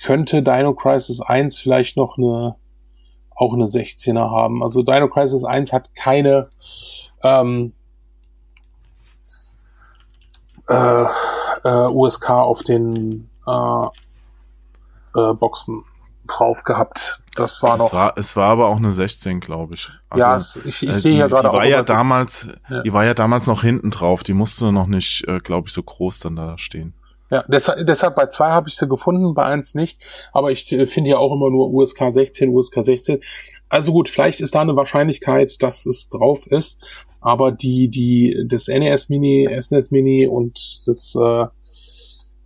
Könnte 0.02 0.42
Dino 0.42 0.72
Crisis 0.72 1.20
1 1.20 1.58
vielleicht 1.58 1.98
noch 1.98 2.16
eine 2.16 2.56
auch 3.40 3.54
eine 3.54 3.64
16er 3.64 4.30
haben. 4.30 4.62
Also 4.62 4.82
Dino 4.82 5.08
Crisis 5.08 5.44
1 5.44 5.72
hat 5.72 5.94
keine 5.94 6.50
ähm, 7.22 7.72
äh, 10.68 11.04
äh, 11.64 11.86
USK 11.88 12.30
auf 12.30 12.62
den 12.62 13.30
äh, 13.46 13.86
äh, 15.16 15.34
Boxen 15.34 15.84
drauf 16.28 16.62
gehabt. 16.64 17.22
Das 17.34 17.62
war 17.62 17.74
es 17.74 17.78
noch. 17.80 17.92
War, 17.92 18.12
es 18.16 18.36
war 18.36 18.50
aber 18.50 18.68
auch 18.68 18.76
eine 18.76 18.92
16, 18.92 19.40
glaube 19.40 19.74
ich. 19.74 19.90
Also, 20.10 20.28
ja, 20.28 20.36
es, 20.36 20.56
ich, 20.64 20.82
ich 20.82 20.88
äh, 20.90 20.92
sehe 20.92 21.18
ja 21.18 21.26
gerade 21.28 21.42
die 21.42 21.48
auch. 21.48 21.52
war 21.54 21.64
ja 21.64 21.82
damals, 21.82 22.48
Ja. 22.68 22.82
die 22.82 22.92
war 22.92 23.04
ja 23.04 23.14
damals 23.14 23.46
noch 23.46 23.62
hinten 23.62 23.90
drauf. 23.90 24.22
Die 24.22 24.34
musste 24.34 24.70
noch 24.70 24.86
nicht, 24.86 25.26
äh, 25.28 25.38
glaube 25.40 25.68
ich, 25.68 25.74
so 25.74 25.82
groß 25.82 26.20
dann 26.20 26.36
da 26.36 26.58
stehen. 26.58 26.94
Ja, 27.30 27.44
deshalb, 27.46 27.86
deshalb 27.86 28.16
bei 28.16 28.26
zwei 28.26 28.50
habe 28.50 28.68
ich 28.68 28.74
sie 28.74 28.88
gefunden, 28.88 29.34
bei 29.34 29.44
eins 29.44 29.74
nicht. 29.74 30.02
Aber 30.32 30.50
ich 30.50 30.70
äh, 30.72 30.86
finde 30.86 31.10
ja 31.10 31.18
auch 31.18 31.32
immer 31.32 31.48
nur 31.48 31.72
USK 31.72 32.12
16, 32.12 32.50
USK 32.50 32.84
16. 32.84 33.20
Also 33.68 33.92
gut, 33.92 34.08
vielleicht 34.08 34.40
ist 34.40 34.54
da 34.54 34.60
eine 34.60 34.74
Wahrscheinlichkeit, 34.74 35.62
dass 35.62 35.86
es 35.86 36.08
drauf 36.08 36.46
ist. 36.48 36.84
Aber 37.20 37.52
die, 37.52 37.88
die, 37.88 38.44
das 38.48 38.66
NES 38.66 39.10
Mini, 39.10 39.48
SNES 39.60 39.92
Mini 39.92 40.26
und 40.26 40.82
das 40.86 41.14
äh, 41.14 41.42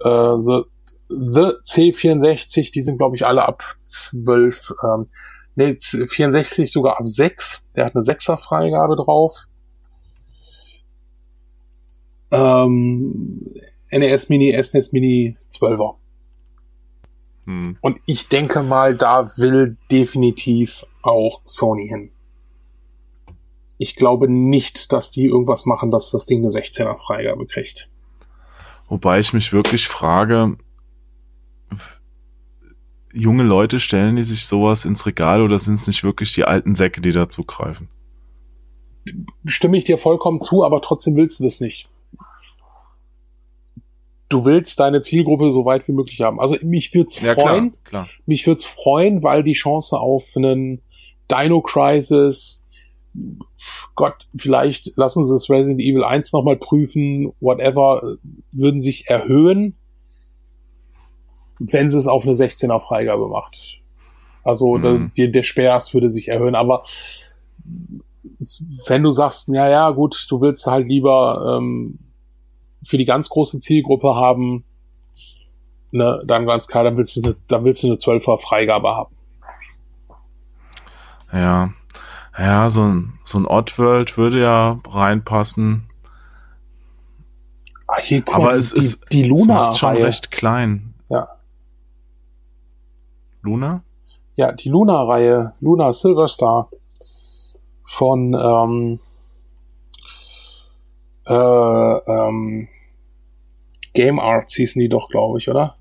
äh, 0.01 0.37
The, 0.37 0.63
The 1.09 1.53
C64, 1.65 2.73
die 2.73 2.83
sind, 2.83 2.99
glaube 2.99 3.17
ich, 3.17 3.25
alle 3.25 3.47
ab 3.47 3.63
12. 3.81 4.75
Ähm, 4.83 5.07
nee, 5.57 5.77
64 5.79 6.71
sogar 6.71 6.99
ab 6.99 7.09
6. 7.09 7.63
Der 7.75 7.87
hat 7.87 7.95
eine 7.95 8.05
6er 8.05 8.37
Freigabe 8.37 8.97
drauf. 8.97 9.47
Ähm, 12.31 13.47
NES 13.91 14.29
Mini, 14.29 14.57
SNES 14.61 14.93
Mini 14.93 15.37
12er. 15.51 15.97
Hm. 17.47 17.77
Und 17.81 18.01
ich 18.07 18.29
denke 18.29 18.63
mal, 18.63 18.97
da 18.97 19.27
will 19.37 19.77
definitiv 19.91 20.87
auch 21.03 21.43
Sony 21.45 21.89
hin. 21.89 22.11
Ich 23.79 23.97
glaube 23.97 24.29
nicht, 24.29 24.93
dass 24.93 25.11
die 25.11 25.27
irgendwas 25.27 25.67
machen, 25.67 25.91
dass 25.91 26.11
das 26.11 26.27
Ding 26.27 26.39
eine 26.39 26.49
16er 26.49 26.97
Freigabe 26.97 27.47
kriegt. 27.47 27.91
Wobei 28.89 29.19
ich 29.19 29.33
mich 29.33 29.53
wirklich 29.53 29.89
frage, 29.89 30.57
junge 33.13 33.43
Leute 33.43 33.81
stellen 33.81 34.17
die 34.17 34.25
sich 34.25 34.47
sowas 34.47 34.85
ins 34.85 35.07
Regal 35.07 35.41
oder 35.43 35.59
sind 35.59 35.75
es 35.75 35.87
nicht 35.87 36.05
wirklich 36.05 36.33
die 36.35 36.45
alten 36.45 36.75
Säcke, 36.75 37.01
die 37.01 37.13
dazu 37.13 37.45
greifen? 37.45 37.89
Stimme 39.45 39.77
ich 39.77 39.85
dir 39.85 39.99
vollkommen 39.99 40.41
zu, 40.41 40.65
aber 40.65 40.81
trotzdem 40.81 41.17
willst 41.17 41.41
du 41.41 41.45
das 41.45 41.61
nicht. 41.61 41.89
Du 44.29 44.45
willst 44.45 44.81
deine 44.81 45.01
Zielgruppe 45.03 45.53
so 45.53 45.65
weit 45.65 45.87
wie 45.87 45.93
möglich 45.93 46.21
haben. 46.23 46.41
Also 46.41 46.57
mich 46.63 46.93
würde 46.95 47.07
es 47.09 47.19
freuen, 47.19 47.75
klar. 47.85 48.09
mich 48.27 48.47
würde 48.47 48.59
es 48.59 48.65
freuen, 48.65 49.23
weil 49.23 49.43
die 49.43 49.53
Chance 49.53 49.99
auf 49.99 50.33
einen 50.37 50.81
Dino 51.31 51.61
Crisis, 51.61 52.67
Gott, 53.95 54.27
vielleicht 54.35 54.97
lassen 54.97 55.25
sie 55.25 55.35
es 55.35 55.49
Resident 55.49 55.81
Evil 55.81 56.05
1 56.05 56.33
nochmal 56.33 56.57
prüfen, 56.57 57.33
whatever, 57.41 58.17
würden 58.51 58.81
sich 58.81 59.09
erhöhen, 59.09 59.77
wenn 61.59 61.89
sie 61.89 61.99
es 61.99 62.07
auf 62.09 62.25
eine 62.25 62.35
16er 62.35 62.81
Freigabe 62.81 63.29
macht. 63.29 63.81
Also 64.43 64.77
Mhm. 64.77 65.13
der, 65.17 65.29
der 65.29 65.43
Spaß 65.43 65.95
würde 65.95 66.11
sich 66.11 66.29
erhöhen, 66.29 66.55
aber 66.55 66.83
wenn 68.89 69.03
du 69.03 69.11
sagst, 69.11 69.49
ja, 69.49 69.69
ja, 69.69 69.91
gut, 69.91 70.27
du 70.29 70.41
willst 70.41 70.67
halt 70.67 70.87
lieber 70.87 71.59
ähm, 71.59 71.99
für 72.85 72.99
die 72.99 73.05
ganz 73.05 73.29
große 73.29 73.59
Zielgruppe 73.59 74.15
haben, 74.15 74.65
ne, 75.91 76.23
dann 76.27 76.47
ganz 76.47 76.69
klar, 76.69 76.85
dann 76.85 76.97
willst 76.97 77.17
du 77.17 77.23
eine, 77.23 77.37
dann 77.49 77.65
willst 77.65 77.83
du 77.83 77.89
eine 77.89 77.97
12er 77.97 78.39
Freigabe 78.39 78.89
haben. 78.89 79.15
Ja. 81.33 81.71
Ja, 82.37 82.69
so 82.69 82.83
ein, 82.83 83.15
so 83.23 83.39
ein 83.39 83.47
Oddworld 83.47 84.17
würde 84.17 84.41
ja 84.41 84.81
reinpassen. 84.89 85.87
Ah, 87.87 88.01
hier, 88.01 88.23
guck 88.23 88.35
Aber 88.35 88.45
mal, 88.47 88.57
es 88.57 88.73
die, 88.73 88.81
ist, 88.81 89.13
die 89.13 89.31
es 89.31 89.47
macht's 89.47 89.79
schon 89.79 89.97
recht 89.97 90.31
klein. 90.31 90.95
Ja. 91.09 91.29
Luna? 93.43 93.83
Ja, 94.37 94.51
die 94.53 94.69
Luna-Reihe, 94.69 95.55
Luna 95.61 95.93
Silverstar 95.93 96.71
von 97.85 98.35
ähm, 98.35 98.99
äh, 101.27 101.33
ähm, 101.35 102.69
Game 103.95 104.19
Arts 104.19 104.55
hießen 104.55 104.81
die 104.81 104.89
doch, 104.89 105.09
glaube 105.09 105.39
ich, 105.39 105.49
oder? 105.49 105.77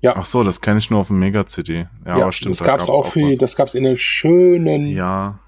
Ja. 0.00 0.16
Ach 0.16 0.24
so, 0.24 0.42
das 0.42 0.60
kenne 0.60 0.78
ich 0.78 0.90
nur 0.90 1.00
auf 1.00 1.06
dem 1.06 1.18
Mega-CD. 1.18 1.86
Ja, 2.04 2.14
aber 2.14 2.32
stimmt. 2.32 2.54
das 2.54 2.58
da 2.58 2.66
gab's 2.66 2.88
auch 2.90 3.06
für, 3.06 3.22
was. 3.22 3.38
das 3.38 3.56
gab's 3.56 3.74
in 3.74 3.86
einer 3.86 3.96
schönen, 3.96 4.86
Ja. 4.86 5.38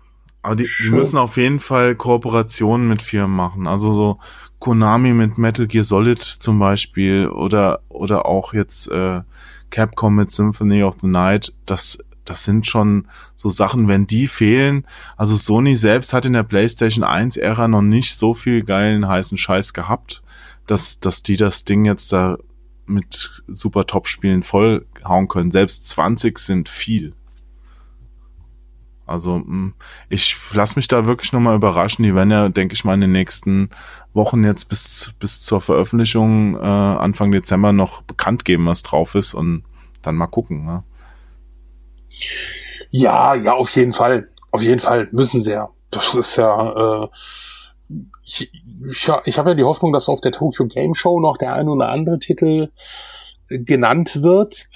Aber 0.42 0.54
die, 0.54 0.68
die 0.84 0.90
müssen 0.90 1.18
auf 1.18 1.36
jeden 1.36 1.58
Fall 1.58 1.96
Kooperationen 1.96 2.86
mit 2.86 3.02
Firmen 3.02 3.36
machen. 3.36 3.66
Also 3.66 3.92
so 3.92 4.18
Konami 4.60 5.12
mit 5.12 5.38
Metal 5.38 5.66
Gear 5.66 5.82
Solid 5.82 6.22
zum 6.22 6.60
Beispiel 6.60 7.26
oder, 7.28 7.80
oder 7.88 8.26
auch 8.26 8.54
jetzt 8.54 8.88
äh, 8.88 9.22
Capcom 9.70 10.14
mit 10.14 10.30
Symphony 10.30 10.84
of 10.84 10.98
the 11.00 11.08
Night. 11.08 11.52
Das, 11.66 11.98
das 12.26 12.44
sind 12.44 12.66
schon 12.66 13.06
so 13.36 13.48
Sachen, 13.48 13.88
wenn 13.88 14.06
die 14.06 14.26
fehlen. 14.26 14.86
Also 15.16 15.34
Sony 15.36 15.76
selbst 15.76 16.12
hat 16.12 16.26
in 16.26 16.34
der 16.34 16.42
PlayStation 16.42 17.04
1 17.04 17.36
Ära 17.36 17.68
noch 17.68 17.82
nicht 17.82 18.14
so 18.16 18.34
viel 18.34 18.62
geilen 18.62 19.08
heißen 19.08 19.38
Scheiß 19.38 19.72
gehabt, 19.72 20.22
dass, 20.66 21.00
dass 21.00 21.22
die 21.22 21.36
das 21.36 21.64
Ding 21.64 21.84
jetzt 21.84 22.12
da 22.12 22.36
mit 22.86 23.42
super 23.46 23.86
Top-Spielen 23.86 24.42
vollhauen 24.42 25.28
können. 25.28 25.50
Selbst 25.50 25.88
20 25.88 26.38
sind 26.38 26.68
viel. 26.68 27.14
Also 29.06 29.38
mh, 29.38 29.72
ich 30.08 30.36
lass 30.52 30.74
mich 30.74 30.88
da 30.88 31.06
wirklich 31.06 31.32
nochmal 31.32 31.56
überraschen. 31.56 32.02
Die 32.02 32.14
werden 32.14 32.30
ja, 32.30 32.48
denke 32.48 32.74
ich 32.74 32.84
mal, 32.84 32.94
in 32.94 33.02
den 33.02 33.12
nächsten 33.12 33.70
Wochen 34.12 34.42
jetzt 34.42 34.64
bis, 34.64 35.14
bis 35.20 35.42
zur 35.42 35.60
Veröffentlichung 35.60 36.56
äh, 36.56 36.58
Anfang 36.58 37.30
Dezember 37.30 37.72
noch 37.72 38.02
bekannt 38.02 38.44
geben, 38.44 38.66
was 38.66 38.82
drauf 38.82 39.14
ist 39.14 39.34
und 39.34 39.62
dann 40.02 40.16
mal 40.16 40.26
gucken. 40.26 40.64
Ne? 40.64 40.82
Ja, 42.90 43.34
ja, 43.34 43.54
auf 43.54 43.70
jeden 43.70 43.92
Fall. 43.92 44.28
Auf 44.52 44.62
jeden 44.62 44.80
Fall 44.80 45.08
müssen 45.12 45.40
sie 45.40 45.52
ja. 45.52 45.68
Das 45.90 46.14
ist 46.14 46.36
ja. 46.36 47.04
Äh, 47.04 47.08
ich 48.24 48.50
ich, 48.84 49.08
ich 49.24 49.38
habe 49.38 49.50
ja 49.50 49.54
die 49.54 49.64
Hoffnung, 49.64 49.92
dass 49.92 50.08
auf 50.08 50.20
der 50.20 50.32
Tokyo 50.32 50.66
Game 50.66 50.94
Show 50.94 51.20
noch 51.20 51.36
der 51.36 51.54
ein 51.54 51.68
oder 51.68 51.88
andere 51.88 52.18
Titel 52.18 52.68
äh, 53.48 53.58
genannt 53.58 54.22
wird. 54.22 54.68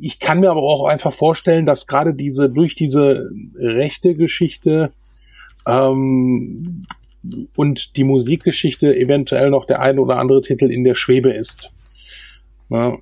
Ich 0.00 0.18
kann 0.18 0.40
mir 0.40 0.50
aber 0.50 0.62
auch 0.62 0.86
einfach 0.86 1.12
vorstellen, 1.12 1.66
dass 1.66 1.86
gerade 1.86 2.14
diese 2.14 2.50
durch 2.50 2.74
diese 2.74 3.30
rechte 3.54 4.14
Geschichte 4.14 4.92
ähm, 5.66 6.86
und 7.56 7.96
die 7.96 8.04
Musikgeschichte 8.04 8.94
eventuell 8.96 9.50
noch 9.50 9.64
der 9.64 9.80
ein 9.80 10.00
oder 10.00 10.18
andere 10.18 10.40
Titel 10.40 10.70
in 10.70 10.82
der 10.82 10.96
Schwebe 10.96 11.32
ist. 11.32 11.72
Ja, 12.70 12.96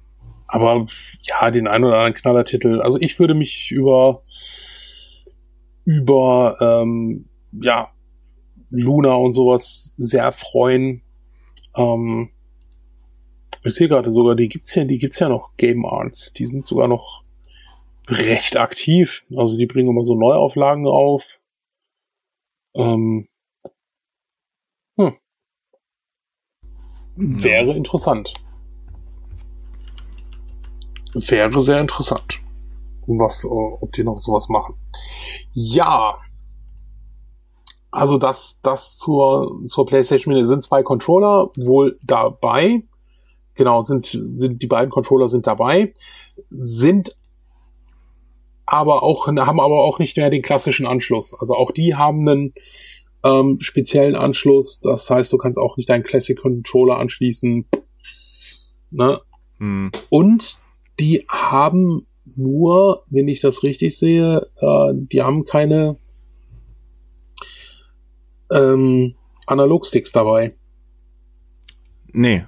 aber 0.51 0.86
ja, 1.22 1.51
den 1.51 1.68
ein 1.68 1.84
oder 1.84 1.96
anderen 1.96 2.14
Knallertitel. 2.14 2.80
Also 2.80 2.98
ich 3.01 3.18
würde 3.18 3.34
mich 3.34 3.70
über 3.70 4.22
über 5.84 6.57
ähm, 6.61 7.28
ja 7.53 7.92
Luna 8.70 9.14
und 9.14 9.32
sowas 9.32 9.94
sehr 9.96 10.32
freuen. 10.32 11.03
Ähm, 11.76 12.30
ich 13.64 13.74
sehe 13.74 13.88
gerade 13.88 14.12
sogar, 14.12 14.34
die 14.34 14.48
gibt's 14.48 14.74
ja, 14.74 14.84
die 14.84 14.98
gibt's 14.98 15.18
ja 15.18 15.28
noch 15.28 15.57
Game 15.57 15.84
Arts. 15.84 16.32
Die 16.32 16.46
sind 16.46 16.66
sogar 16.66 16.88
noch 16.88 17.24
recht 18.09 18.59
aktiv. 18.59 19.24
Also 19.36 19.57
die 19.57 19.66
bringen 19.66 19.90
immer 19.90 20.05
so 20.05 20.14
Neuauflagen 20.14 20.86
auf. 20.86 21.40
Ähm, 22.74 23.28
hm. 24.96 25.16
Wäre 27.16 27.74
interessant. 27.74 28.34
Wäre 31.15 31.61
sehr 31.61 31.81
interessant. 31.81 32.41
Was, 33.07 33.45
äh, 33.45 33.49
ob 33.49 33.93
die 33.93 34.05
noch 34.05 34.19
sowas 34.19 34.49
machen. 34.49 34.75
Ja. 35.53 36.17
Also 37.91 38.19
das, 38.19 38.61
das 38.63 38.99
zur, 38.99 39.63
zur 39.67 39.85
PlayStation 39.85 40.33
Mini 40.33 40.47
sind 40.47 40.63
zwei 40.63 40.83
Controller 40.83 41.51
wohl 41.57 41.99
dabei. 42.03 42.85
Genau, 43.55 43.83
sind, 43.83 44.07
sind, 44.07 44.63
die 44.63 44.69
beiden 44.69 44.91
Controller 44.91 45.27
sind 45.27 45.47
dabei. 45.47 45.93
Sind 46.45 47.17
aber 48.65 49.03
auch, 49.03 49.27
haben 49.27 49.61
aber 49.61 49.83
auch 49.83 49.99
nicht 49.99 50.17
mehr 50.17 50.31
den 50.31 50.43
klassischen 50.43 50.87
Anschluss. 50.87 51.35
Also 51.35 51.55
auch 51.55 51.73
die 51.73 51.97
haben 51.97 52.29
einen 52.29 52.55
ähm, 53.25 53.59
speziellen 53.61 54.15
Anschluss. 54.15 54.79
Das 54.79 55.11
heißt, 55.11 55.33
du 55.33 55.39
kannst 55.39 55.59
auch 55.59 55.77
nicht 55.77 55.89
deinen 55.89 56.05
Classic 56.05 56.39
Controller 56.39 56.99
anschließen. 56.99 57.67
Ne? 58.93 59.21
Hm. 59.59 59.91
Und 60.09 60.60
die 61.01 61.24
haben 61.28 62.07
nur, 62.36 63.03
wenn 63.11 63.26
ich 63.28 63.40
das 63.40 63.62
richtig 63.62 63.96
sehe, 63.96 64.48
äh, 64.61 64.92
die 64.94 65.22
haben 65.22 65.44
keine 65.44 65.96
ähm, 68.53 69.14
Analogsticks 69.46 70.12
dabei. 70.12 70.55
Nee, 72.12 72.44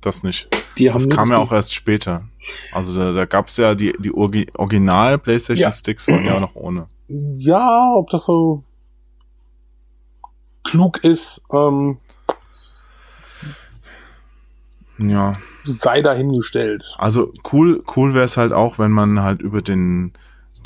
das 0.00 0.22
nicht. 0.22 0.48
Die 0.78 0.88
haben 0.88 0.94
Das 0.94 1.06
nur 1.06 1.16
kam 1.16 1.30
ja 1.30 1.38
auch 1.38 1.52
erst 1.52 1.74
später. 1.74 2.28
Also 2.72 2.98
da, 2.98 3.12
da 3.12 3.24
gab's 3.26 3.56
ja 3.56 3.74
die, 3.74 3.94
die 3.98 4.12
Orgi 4.12 4.46
Original 4.56 5.18
PlayStation 5.18 5.62
Ja. 5.62 5.72
Sticks 5.72 6.08
waren 6.08 6.24
ja 6.24 6.40
noch 6.40 6.54
ohne. 6.54 6.86
Ja, 7.08 7.92
ob 7.96 8.08
das 8.10 8.24
so 8.26 8.62
klug 10.62 11.02
ist, 11.02 11.44
ähm, 11.52 11.98
Ja. 14.98 15.32
Sei 15.64 16.02
dahingestellt. 16.02 16.96
Also 16.98 17.32
cool, 17.52 17.82
cool 17.96 18.14
wäre 18.14 18.24
es 18.24 18.36
halt 18.36 18.52
auch, 18.52 18.78
wenn 18.78 18.90
man 18.90 19.20
halt 19.20 19.42
über 19.42 19.62
den, 19.62 20.12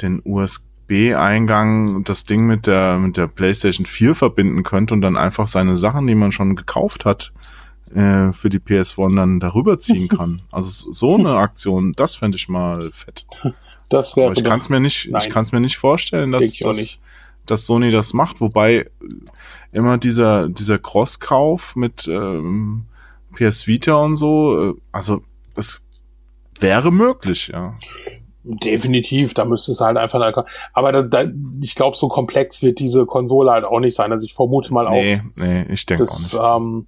den 0.02 0.22
USB-Eingang 0.24 2.04
das 2.04 2.24
Ding 2.24 2.46
mit 2.46 2.66
der, 2.66 2.98
mit 2.98 3.16
der 3.16 3.26
PlayStation 3.26 3.86
4 3.86 4.14
verbinden 4.14 4.62
könnte 4.62 4.94
und 4.94 5.00
dann 5.00 5.16
einfach 5.16 5.48
seine 5.48 5.76
Sachen, 5.76 6.06
die 6.06 6.14
man 6.14 6.32
schon 6.32 6.56
gekauft 6.56 7.04
hat, 7.04 7.32
äh, 7.94 8.32
für 8.32 8.48
die 8.48 8.58
PS1 8.58 9.14
dann 9.16 9.40
darüber 9.40 9.78
ziehen 9.78 10.08
kann. 10.08 10.42
Also 10.52 10.92
so 10.92 11.14
eine 11.14 11.36
Aktion, 11.36 11.92
das 11.92 12.16
fände 12.16 12.36
ich 12.36 12.48
mal 12.48 12.90
fett. 12.92 13.26
Das 13.90 14.16
wäre. 14.16 14.32
Ich 14.32 14.42
kann 14.42 14.60
es 14.60 14.70
mir 14.70 14.80
nicht, 14.80 15.10
Nein. 15.10 15.20
ich 15.22 15.30
kann 15.30 15.42
es 15.42 15.52
mir 15.52 15.60
nicht 15.60 15.76
vorstellen, 15.76 16.32
dass, 16.32 16.42
auch 16.42 16.68
dass, 16.68 16.76
nicht. 16.78 17.00
dass 17.44 17.66
Sony 17.66 17.90
das 17.90 18.14
macht. 18.14 18.40
Wobei 18.40 18.90
immer 19.72 19.98
dieser 19.98 20.48
dieser 20.48 20.78
Cross-Kauf 20.78 21.76
mit 21.76 22.08
ähm, 22.08 22.86
PS 23.34 23.66
Vita 23.66 23.94
und 23.96 24.16
so, 24.16 24.70
äh, 24.70 24.74
also 24.92 25.22
es 25.56 25.86
wäre 26.58 26.90
möglich, 26.92 27.48
ja. 27.48 27.74
Definitiv, 28.46 29.32
da 29.34 29.44
müsste 29.46 29.72
es 29.72 29.80
halt 29.80 29.96
einfach. 29.96 30.20
eine- 30.20 30.44
Aber 30.74 30.92
da, 30.92 31.02
da, 31.02 31.24
ich 31.62 31.74
glaube, 31.74 31.96
so 31.96 32.08
komplex 32.08 32.62
wird 32.62 32.78
diese 32.78 33.06
Konsole 33.06 33.50
halt 33.50 33.64
auch 33.64 33.80
nicht 33.80 33.94
sein. 33.94 34.12
Also 34.12 34.26
ich 34.26 34.34
vermute 34.34 34.72
mal 34.72 34.86
auch, 34.86 34.92
Nee, 34.92 35.22
nee, 35.36 35.62
ich 35.70 35.86
denke 35.86 36.04
auch 36.04 36.08
nicht. 36.18 36.34
ähm, 36.34 36.86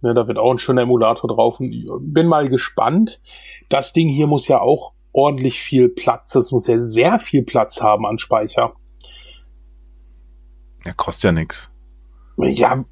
ne, 0.00 0.14
da 0.14 0.26
wird 0.26 0.38
auch 0.38 0.50
ein 0.50 0.58
schöner 0.58 0.82
Emulator 0.82 1.28
drauf. 1.28 1.60
Und 1.60 1.74
ich 1.74 1.86
bin 2.00 2.26
mal 2.26 2.48
gespannt. 2.48 3.20
Das 3.68 3.92
Ding 3.92 4.08
hier 4.08 4.26
muss 4.26 4.48
ja 4.48 4.60
auch 4.62 4.94
ordentlich 5.12 5.60
viel 5.60 5.90
Platz. 5.90 6.30
Das 6.30 6.52
muss 6.52 6.66
ja 6.66 6.80
sehr 6.80 7.18
viel 7.18 7.42
Platz 7.42 7.82
haben 7.82 8.06
an 8.06 8.16
Speicher. 8.16 8.72
Ja, 10.86 10.94
kostet 10.94 11.24
ja 11.24 11.32
nix. 11.32 11.70
Ja, 12.42 12.84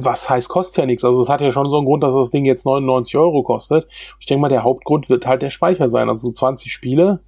was 0.00 0.28
heißt 0.28 0.48
kostet 0.48 0.78
ja 0.78 0.86
nichts. 0.86 1.04
Also 1.04 1.20
es 1.22 1.28
hat 1.28 1.40
ja 1.40 1.52
schon 1.52 1.68
so 1.68 1.76
einen 1.76 1.86
Grund, 1.86 2.02
dass 2.02 2.14
das 2.14 2.30
Ding 2.30 2.44
jetzt 2.44 2.66
99 2.66 3.16
Euro 3.16 3.42
kostet. 3.42 3.86
Ich 4.18 4.26
denke 4.26 4.42
mal, 4.42 4.48
der 4.48 4.64
Hauptgrund 4.64 5.08
wird 5.08 5.26
halt 5.26 5.42
der 5.42 5.50
Speicher 5.50 5.88
sein. 5.88 6.08
Also 6.08 6.28
so 6.28 6.32
20 6.32 6.72
Spiele. 6.72 7.20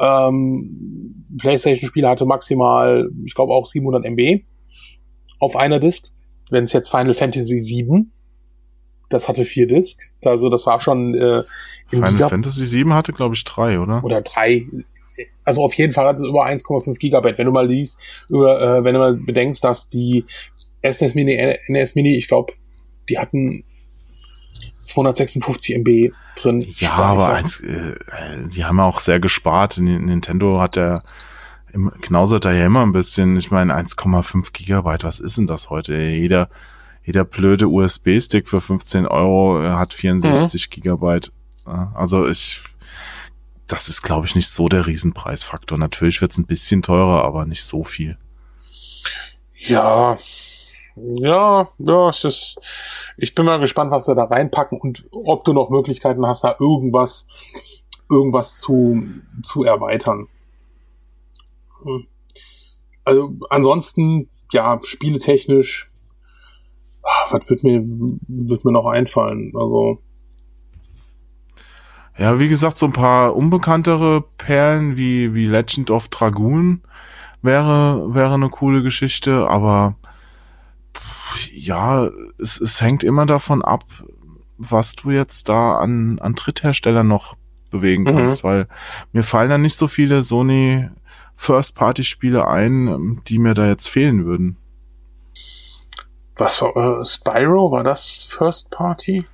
Ähm, 0.00 1.26
PlayStation-Spiele 1.38 2.08
hatte 2.08 2.26
maximal, 2.26 3.08
ich 3.24 3.34
glaube 3.34 3.52
auch 3.52 3.66
700 3.66 4.04
MB 4.04 4.42
auf 5.38 5.56
einer 5.56 5.78
Disk. 5.78 6.10
Wenn 6.50 6.64
es 6.64 6.72
jetzt 6.72 6.90
Final 6.90 7.14
Fantasy 7.14 7.60
7, 7.60 8.12
das 9.08 9.28
hatte 9.28 9.44
vier 9.44 9.66
Disks. 9.66 10.14
Also 10.24 10.48
das 10.48 10.66
war 10.66 10.80
schon 10.80 11.14
äh, 11.14 11.38
im 11.38 11.44
Final 11.90 12.12
Giga 12.12 12.28
Fantasy 12.28 12.64
7 12.64 12.92
hatte, 12.92 13.12
glaube 13.12 13.34
ich, 13.34 13.44
drei, 13.44 13.78
oder? 13.78 14.02
oder 14.04 14.20
drei. 14.22 14.66
Also 15.44 15.62
auf 15.62 15.74
jeden 15.74 15.92
Fall 15.92 16.06
hat 16.06 16.16
es 16.16 16.24
über 16.24 16.44
1,5 16.44 16.98
Gigabyte. 16.98 17.38
Wenn 17.38 17.46
du 17.46 17.52
mal 17.52 17.66
liest, 17.66 18.00
über, 18.28 18.60
äh, 18.60 18.84
wenn 18.84 18.94
du 18.94 19.00
mal 19.00 19.14
bedenkst, 19.14 19.62
dass 19.62 19.88
die 19.88 20.24
SNES 20.88 21.14
Mini, 21.14 21.56
NES 21.68 21.94
Mini, 21.94 22.16
ich 22.16 22.28
glaube, 22.28 22.52
die 23.08 23.18
hatten 23.18 23.64
256 24.84 25.74
MB 25.76 26.12
drin. 26.36 26.60
Ja, 26.60 26.88
Speicher. 26.88 26.94
aber 26.94 27.28
eins, 27.34 27.60
äh, 27.60 27.94
die 28.48 28.64
haben 28.64 28.76
ja 28.78 28.84
auch 28.84 29.00
sehr 29.00 29.20
gespart. 29.20 29.78
Ni- 29.78 29.98
Nintendo 29.98 30.60
hat 30.60 30.76
ja 30.76 31.02
im, 31.72 31.90
knausert 32.00 32.44
da 32.44 32.52
ja 32.52 32.66
immer 32.66 32.82
ein 32.82 32.92
bisschen. 32.92 33.36
Ich 33.36 33.50
meine, 33.50 33.74
1,5 33.74 34.52
Gigabyte, 34.52 35.04
was 35.04 35.20
ist 35.20 35.38
denn 35.38 35.46
das 35.46 35.70
heute? 35.70 35.96
Jeder, 35.96 36.48
jeder 37.02 37.24
blöde 37.24 37.68
USB-Stick 37.68 38.48
für 38.48 38.60
15 38.60 39.06
Euro 39.06 39.62
äh, 39.62 39.68
hat 39.70 39.94
64 39.94 40.70
Gigabyte. 40.70 41.32
Ja, 41.66 41.92
Also 41.94 42.28
ich, 42.28 42.60
das 43.66 43.88
ist, 43.88 44.02
glaube 44.02 44.26
ich, 44.26 44.34
nicht 44.34 44.48
so 44.48 44.68
der 44.68 44.86
Riesenpreisfaktor. 44.86 45.78
Natürlich 45.78 46.20
wird's 46.20 46.36
ein 46.38 46.46
bisschen 46.46 46.82
teurer, 46.82 47.24
aber 47.24 47.46
nicht 47.46 47.64
so 47.64 47.84
viel. 47.84 48.18
Ja, 49.56 50.18
ja, 50.96 51.68
ja, 51.78 52.08
es 52.08 52.24
ist, 52.24 52.56
ich 53.16 53.34
bin 53.34 53.46
mal 53.46 53.58
gespannt, 53.58 53.90
was 53.90 54.06
sie 54.06 54.14
da 54.14 54.24
reinpacken 54.24 54.78
und 54.80 55.06
ob 55.10 55.44
du 55.44 55.52
noch 55.52 55.70
Möglichkeiten 55.70 56.26
hast, 56.26 56.44
da 56.44 56.54
irgendwas, 56.58 57.28
irgendwas 58.10 58.58
zu, 58.60 59.02
zu 59.42 59.64
erweitern. 59.64 60.28
Hm. 61.82 62.06
Also, 63.04 63.34
ansonsten, 63.50 64.30
ja, 64.52 64.78
spieletechnisch, 64.82 65.90
ah, 67.02 67.26
was 67.30 67.50
wird 67.50 67.62
mir, 67.64 67.80
wird 67.82 68.64
mir 68.64 68.72
noch 68.72 68.86
einfallen? 68.86 69.52
Also, 69.54 69.98
Ja, 72.16 72.38
wie 72.38 72.48
gesagt, 72.48 72.78
so 72.78 72.86
ein 72.86 72.92
paar 72.92 73.34
unbekanntere 73.34 74.22
Perlen 74.38 74.96
wie, 74.96 75.34
wie 75.34 75.46
Legend 75.46 75.90
of 75.90 76.08
Dragoon 76.08 76.82
wäre, 77.42 78.14
wäre 78.14 78.34
eine 78.34 78.48
coole 78.48 78.82
Geschichte, 78.82 79.48
aber 79.50 79.96
ja, 81.52 82.08
es, 82.38 82.60
es 82.60 82.80
hängt 82.80 83.04
immer 83.04 83.26
davon 83.26 83.62
ab, 83.62 83.84
was 84.56 84.94
du 84.94 85.10
jetzt 85.10 85.48
da 85.48 85.78
an, 85.78 86.18
an 86.20 86.34
Drittherstellern 86.34 87.06
noch 87.08 87.36
bewegen 87.70 88.04
Mhm. 88.04 88.16
kannst, 88.16 88.44
weil 88.44 88.68
mir 89.12 89.22
fallen 89.22 89.50
da 89.50 89.58
nicht 89.58 89.76
so 89.76 89.88
viele 89.88 90.22
Sony 90.22 90.88
First-Party-Spiele 91.36 92.46
ein, 92.46 93.20
die 93.26 93.38
mir 93.38 93.54
da 93.54 93.66
jetzt 93.66 93.88
fehlen 93.88 94.24
würden. 94.24 94.56
was 96.36 96.60
war, 96.62 96.76
äh, 97.00 97.04
Spyro, 97.04 97.70
war 97.70 97.84
das 97.84 98.26
First 98.28 98.70
Party? 98.70 99.24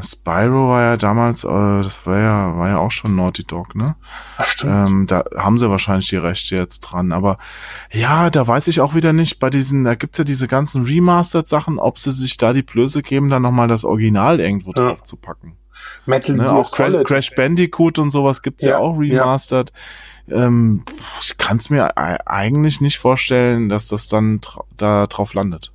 Spyro 0.00 0.68
war 0.68 0.82
ja 0.82 0.96
damals, 0.96 1.44
äh, 1.44 1.48
das 1.48 2.06
war 2.06 2.18
ja, 2.18 2.56
war 2.56 2.68
ja 2.68 2.78
auch 2.78 2.90
schon 2.90 3.14
Naughty 3.16 3.42
Dog, 3.44 3.74
ne? 3.74 3.96
Ach, 4.38 4.46
stimmt. 4.46 4.72
Ähm, 4.72 5.06
da 5.06 5.24
haben 5.36 5.58
sie 5.58 5.68
wahrscheinlich 5.68 6.08
die 6.08 6.16
Rechte 6.16 6.56
jetzt 6.56 6.80
dran. 6.80 7.12
Aber 7.12 7.36
ja, 7.92 8.30
da 8.30 8.46
weiß 8.46 8.68
ich 8.68 8.80
auch 8.80 8.94
wieder 8.94 9.12
nicht, 9.12 9.38
bei 9.38 9.50
diesen, 9.50 9.84
da 9.84 9.94
gibt's 9.94 10.18
ja 10.18 10.24
diese 10.24 10.48
ganzen 10.48 10.84
Remastered-Sachen, 10.84 11.78
ob 11.78 11.98
sie 11.98 12.12
sich 12.12 12.36
da 12.36 12.52
die 12.52 12.62
Blöße 12.62 13.02
geben, 13.02 13.28
dann 13.28 13.42
nochmal 13.42 13.68
das 13.68 13.84
Original 13.84 14.40
irgendwo 14.40 14.72
Ja. 14.76 14.86
drauf 14.90 15.02
zu 15.04 15.16
packen. 15.16 15.56
Metal 16.06 16.36
Ne? 16.36 16.44
Gear 16.44 16.54
Auch 16.56 16.70
Crash, 16.70 16.92
Solid. 16.92 17.06
Crash 17.06 17.30
Bandicoot 17.34 17.98
und 17.98 18.10
sowas 18.10 18.40
gibt's 18.42 18.64
ja, 18.64 18.70
Ja, 18.72 18.78
auch 18.78 18.96
remastered. 18.98 19.72
Ähm, 20.30 20.84
ich 21.20 21.36
kann 21.36 21.56
es 21.56 21.68
mir 21.70 21.96
eigentlich 21.98 22.80
nicht 22.80 22.98
vorstellen, 22.98 23.68
dass 23.68 23.88
das 23.88 24.06
dann 24.08 24.40
da 24.76 25.06
drauf 25.08 25.34
landet. 25.34 25.72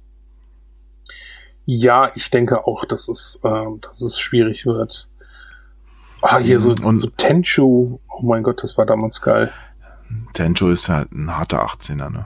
Ja, 1.70 2.11
ich 2.15 2.30
denke 2.32 2.65
auch, 2.65 2.86
dass 2.86 3.09
es, 3.09 3.39
äh, 3.43 3.65
dass 3.82 4.01
es 4.01 4.18
schwierig 4.18 4.65
wird. 4.65 5.09
Ah, 6.22 6.38
hier 6.39 6.59
so, 6.59 6.72
Und- 6.72 6.99
so 6.99 7.09
Tenchu. 7.09 7.99
Oh 8.09 8.22
mein 8.24 8.41
Gott, 8.41 8.63
das 8.63 8.78
war 8.78 8.86
damals 8.86 9.22
geil. 9.22 9.51
Tenjo 10.34 10.70
ist 10.70 10.88
halt 10.88 11.11
ein 11.11 11.30
harter 11.36 11.65
18er, 11.65 12.09
ne? 12.09 12.26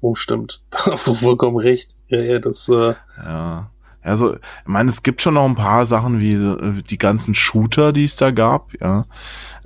Oh, 0.00 0.14
stimmt. 0.14 0.62
Da 0.70 0.92
hast 0.92 1.06
du 1.06 1.14
vollkommen 1.14 1.58
recht. 1.58 1.94
Ja, 2.06 2.20
ja, 2.20 2.38
das, 2.38 2.68
äh, 2.70 2.94
Ja. 3.22 3.70
Also, 4.00 4.34
ich 4.34 4.40
meine, 4.64 4.88
es 4.88 5.02
gibt 5.02 5.20
schon 5.20 5.34
noch 5.34 5.44
ein 5.44 5.56
paar 5.56 5.84
Sachen 5.84 6.18
wie 6.18 6.32
äh, 6.32 6.82
die 6.88 6.96
ganzen 6.96 7.34
Shooter, 7.34 7.92
die 7.92 8.04
es 8.04 8.16
da 8.16 8.30
gab, 8.30 8.72
ja, 8.80 9.04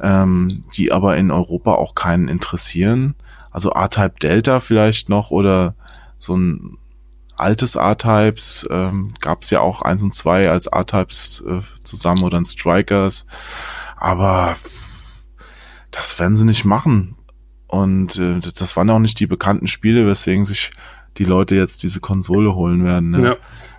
ähm, 0.01 0.65
die 0.75 0.91
aber 0.91 1.17
in 1.19 1.31
Europa 1.31 1.75
auch 1.75 1.95
keinen 1.95 2.27
interessieren. 2.27 3.15
Also 3.53 3.73
A-Type 3.75 4.15
Delta 4.21 4.59
vielleicht 4.59 5.09
noch 5.09 5.31
oder 5.31 5.77
so 6.17 6.35
ein 6.37 6.77
altes 7.37 7.77
A-Types 7.77 8.67
ähm, 8.71 9.15
gab 9.21 9.43
es 9.43 9.51
ja 9.51 9.61
auch 9.61 9.83
eins 9.83 10.03
und 10.03 10.15
zwei 10.15 10.51
als 10.51 10.73
A-Types 10.73 11.45
äh, 11.47 11.61
zusammen 11.83 12.23
oder 12.23 12.39
ein 12.39 12.45
Strikers. 12.45 13.27
Aber 13.97 14.57
das 15.91 16.19
werden 16.19 16.37
sie 16.37 16.47
nicht 16.47 16.65
machen. 16.65 17.17
Und 17.67 18.19
äh, 18.19 18.39
das, 18.39 18.55
das 18.55 18.77
waren 18.77 18.91
auch 18.91 18.99
nicht 18.99 19.19
die 19.21 19.27
bekannten 19.27 19.67
Spiele, 19.67 20.07
weswegen 20.07 20.45
sich 20.45 20.73
die 21.19 21.25
Leute 21.25 21.55
jetzt 21.55 21.83
diese 21.83 22.01
Konsole 22.01 22.55
holen 22.55 22.85
werden. 22.85 23.11
Ne? 23.11 23.25
ja. 23.25 23.37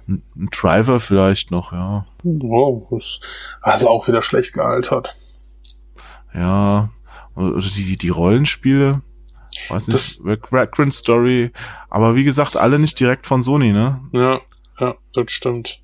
Ein, 0.07 0.23
ein 0.35 0.49
Driver 0.51 0.99
vielleicht 0.99 1.51
noch, 1.51 1.71
ja. 1.71 2.05
Wow, 2.23 2.87
das, 2.91 3.21
also 3.61 3.89
auch 3.89 4.07
wieder 4.07 4.21
schlecht 4.21 4.53
gealtert. 4.53 5.15
Ja. 6.33 6.89
Oder 7.35 7.59
die, 7.59 7.97
die 7.97 8.09
Rollenspiele. 8.09 9.01
Weiß 9.69 9.85
Das- 9.87 10.19
nicht, 10.19 10.51
Vagrant 10.51 10.93
Story. 10.93 11.51
Aber 11.89 12.15
wie 12.15 12.23
gesagt, 12.23 12.57
alle 12.57 12.79
nicht 12.79 12.99
direkt 12.99 13.25
von 13.25 13.41
Sony, 13.41 13.71
ne? 13.71 14.01
Ja, 14.11 14.41
ja, 14.79 14.95
das 15.13 15.31
stimmt. 15.31 15.79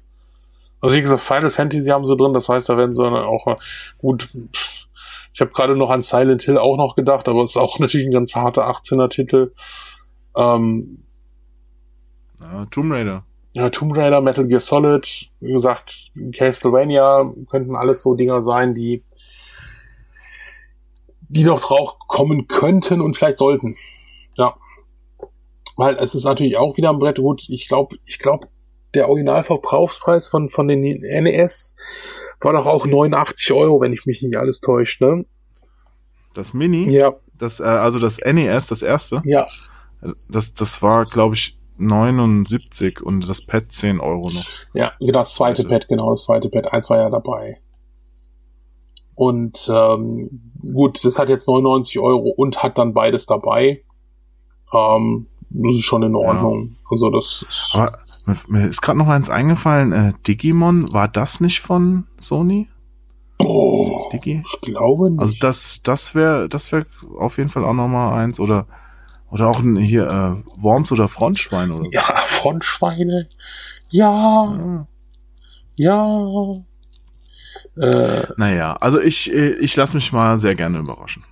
Also 0.81 0.95
wie 0.95 1.01
gesagt, 1.01 1.21
Final 1.21 1.49
Fantasy 1.51 1.89
haben 1.89 2.05
sie 2.05 2.15
drin, 2.15 2.33
das 2.33 2.47
heißt, 2.49 2.69
da 2.69 2.77
werden 2.77 2.93
sie 2.93 3.03
auch 3.05 3.45
mal 3.45 3.57
gut. 3.97 4.29
pff, 4.55 4.85
Ich 5.33 5.41
habe 5.41 5.51
gerade 5.51 5.75
noch 5.75 5.89
an 5.89 6.01
Silent 6.01 6.43
Hill 6.43 6.57
auch 6.57 6.77
noch 6.77 6.95
gedacht, 6.95 7.27
aber 7.27 7.43
es 7.43 7.51
ist 7.51 7.57
auch 7.57 7.79
natürlich 7.79 8.07
ein 8.07 8.13
ganz 8.13 8.35
harter 8.35 8.67
18er-Titel. 8.69 9.51
Ähm, 10.37 11.03
Ja, 12.39 12.65
Tomb 12.67 12.91
Raider. 12.93 13.23
ja, 13.53 13.69
Tomb 13.69 13.95
Raider, 13.95 14.21
Metal 14.21 14.47
Gear 14.47 14.59
Solid, 14.61 15.29
wie 15.41 15.51
gesagt, 15.51 16.11
Castlevania 16.33 17.29
könnten 17.49 17.75
alles 17.75 18.01
so 18.01 18.15
Dinger 18.15 18.41
sein, 18.41 18.73
die 18.73 19.03
die 21.29 21.43
noch 21.43 21.61
drauf 21.61 21.97
kommen 22.07 22.47
könnten 22.47 23.01
und 23.01 23.15
vielleicht 23.15 23.37
sollten. 23.37 23.75
Ja. 24.37 24.55
Weil 25.77 25.97
es 25.97 26.13
ist 26.13 26.25
natürlich 26.25 26.57
auch 26.57 26.75
wieder 26.75 26.89
ein 26.89 26.99
Brett. 26.99 27.17
Gut, 27.17 27.45
ich 27.47 27.67
glaube, 27.67 27.95
ich 28.05 28.19
glaube, 28.19 28.47
der 28.93 29.07
Originalverkaufspreis 29.07 30.27
von, 30.27 30.49
von 30.49 30.67
den 30.67 30.81
NES 30.81 31.75
war 32.41 32.53
doch 32.53 32.65
auch 32.65 32.85
89 32.85 33.51
Euro, 33.53 33.79
wenn 33.79 33.93
ich 33.93 34.05
mich 34.05 34.21
nicht 34.21 34.35
alles 34.35 34.61
täusche, 34.61 35.03
ne? 35.03 35.25
Das 36.33 36.53
Mini, 36.53 36.89
Ja, 36.89 37.15
das, 37.37 37.59
äh, 37.59 37.63
also 37.63 37.99
das 37.99 38.19
NES, 38.19 38.67
das 38.67 38.81
erste, 38.81 39.21
ja. 39.25 39.45
das, 40.29 40.53
das 40.53 40.81
war, 40.81 41.03
glaube 41.03 41.35
ich, 41.35 41.57
79 41.77 43.01
und 43.01 43.27
das 43.27 43.45
Pad 43.45 43.63
10 43.63 43.99
Euro 43.99 44.29
noch. 44.29 44.45
Ja, 44.73 44.93
genau, 44.99 45.19
das 45.19 45.33
zweite 45.33 45.63
Pad, 45.63 45.87
genau, 45.87 46.09
das 46.11 46.23
zweite 46.23 46.49
Pad. 46.49 46.71
Eins 46.71 46.89
war 46.89 46.97
ja 46.97 47.09
dabei. 47.09 47.61
Und 49.19 49.69
ähm, 49.69 50.29
gut, 50.73 51.03
das 51.03 51.19
hat 51.19 51.27
jetzt 51.27 51.49
99 51.49 51.99
Euro 51.99 52.29
und 52.29 52.63
hat 52.63 52.77
dann 52.77 52.93
beides 52.93 53.25
dabei. 53.25 53.83
Ähm, 54.73 55.27
das 55.49 55.75
ist 55.75 55.83
schon 55.83 56.03
in 56.03 56.15
Ordnung. 56.15 56.69
Ja. 56.69 56.77
Also 56.89 57.09
das 57.09 57.45
ist 57.49 57.71
Aber 57.73 57.91
mir 58.47 58.65
ist 58.65 58.81
gerade 58.81 58.97
noch 58.97 59.09
eins 59.09 59.29
eingefallen. 59.29 59.91
Äh, 59.91 60.13
Digimon, 60.25 60.93
war 60.93 61.09
das 61.09 61.41
nicht 61.41 61.59
von 61.59 62.07
Sony? 62.17 62.69
Oh, 63.39 64.07
Digi? 64.13 64.41
Ich 64.45 64.61
glaube 64.61 65.11
nicht. 65.11 65.21
Also 65.21 65.35
das, 65.41 65.81
das 65.83 66.15
wäre, 66.15 66.47
das 66.47 66.71
wäre 66.71 66.85
auf 67.19 67.39
jeden 67.39 67.49
Fall 67.49 67.65
auch 67.65 67.73
noch 67.73 67.89
mal 67.89 68.13
eins 68.13 68.39
oder 68.39 68.67
oder 69.31 69.49
auch 69.49 69.59
ein, 69.59 69.75
hier 69.75 70.07
äh, 70.07 70.63
Worms 70.63 70.93
oder 70.93 71.09
Frontschweine 71.09 71.73
oder 71.73 71.83
so. 71.83 71.91
Ja, 71.91 72.03
Frontschweine. 72.23 73.27
Ja. 73.91 74.55
Ja. 74.55 74.87
ja. 75.75 76.63
Äh, 77.79 78.27
naja, 78.35 78.73
also 78.73 78.99
ich, 78.99 79.33
äh, 79.33 79.51
ich 79.59 79.75
lasse 79.75 79.95
mich 79.95 80.11
mal 80.11 80.37
sehr 80.37 80.55
gerne 80.55 80.79
überraschen. 80.79 81.23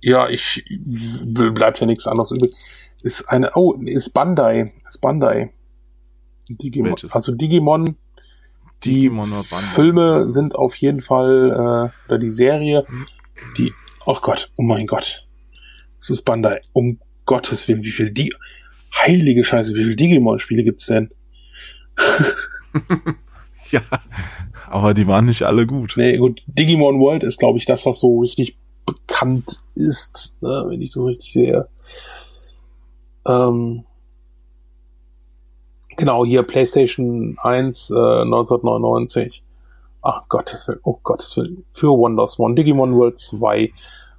Ja, 0.00 0.28
ich 0.28 0.64
bleibt 1.26 1.80
ja 1.80 1.86
nichts 1.86 2.06
anderes 2.06 2.30
übrig. 2.30 2.54
Ist 3.02 3.28
eine, 3.28 3.50
oh, 3.54 3.74
ist 3.74 4.10
Bandai, 4.10 4.72
ist 4.86 5.00
Bandai. 5.00 5.50
Digimon, 6.48 6.92
Welches? 6.92 7.12
also 7.12 7.34
Digimon, 7.34 7.96
die 8.84 8.94
Digimon 8.94 9.26
Filme 9.26 10.28
sind 10.28 10.54
auf 10.54 10.76
jeden 10.76 11.00
Fall, 11.00 11.50
äh, 11.50 12.08
oder 12.08 12.18
die 12.18 12.30
Serie, 12.30 12.86
die, 13.56 13.72
oh 14.06 14.16
Gott, 14.22 14.50
oh 14.56 14.62
mein 14.62 14.86
Gott. 14.86 15.26
Es 15.98 16.10
ist 16.10 16.22
Bandai. 16.22 16.60
Um 16.72 17.00
Gottes 17.26 17.66
Willen, 17.66 17.82
wie 17.82 17.90
viel 17.90 18.10
die, 18.10 18.32
heilige 18.94 19.44
Scheiße, 19.44 19.74
wie 19.74 19.84
viel 19.84 19.96
Digimon-Spiele 19.96 20.62
gibt's 20.62 20.86
denn? 20.86 21.10
ja, 23.70 23.82
aber 24.70 24.94
die 24.94 25.06
waren 25.06 25.26
nicht 25.26 25.42
alle 25.42 25.66
gut. 25.66 25.94
Nee, 25.96 26.16
gut, 26.16 26.42
Digimon 26.46 27.00
World 27.00 27.22
ist, 27.22 27.38
glaube 27.38 27.58
ich, 27.58 27.64
das, 27.64 27.86
was 27.86 28.00
so 28.00 28.20
richtig 28.20 28.58
bekannt 28.86 29.62
ist, 29.74 30.36
ne, 30.40 30.64
wenn 30.68 30.80
ich 30.80 30.92
das 30.92 31.04
richtig 31.04 31.32
sehe. 31.32 31.68
Ähm, 33.26 33.84
genau, 35.96 36.24
hier 36.24 36.42
PlayStation 36.42 37.36
1 37.42 37.90
äh, 37.90 37.94
1999. 37.94 39.44
Ach 40.02 40.28
Gottes 40.28 40.66
Willen, 40.68 40.80
oh 40.84 40.98
Gottes 41.02 41.36
Willen. 41.36 41.64
Für 41.70 41.88
Wonders 41.88 42.38
One, 42.38 42.54
Digimon 42.54 42.94
World 42.94 43.18
2. 43.18 43.72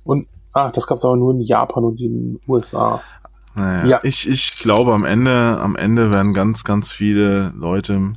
Und, 0.03 0.27
ach, 0.53 0.71
das 0.71 0.85
gab's 0.85 1.05
aber 1.05 1.15
nur 1.15 1.33
in 1.33 1.41
Japan 1.41 1.85
und 1.85 2.01
in 2.01 2.33
den 2.33 2.41
USA. 2.47 3.01
Naja, 3.55 3.85
ja. 3.87 3.99
ich, 4.03 4.29
ich 4.29 4.59
glaube, 4.59 4.93
am 4.93 5.05
Ende, 5.05 5.57
am 5.59 5.75
Ende 5.75 6.11
werden 6.11 6.33
ganz, 6.33 6.63
ganz 6.63 6.91
viele 6.91 7.53
Leute 7.57 8.13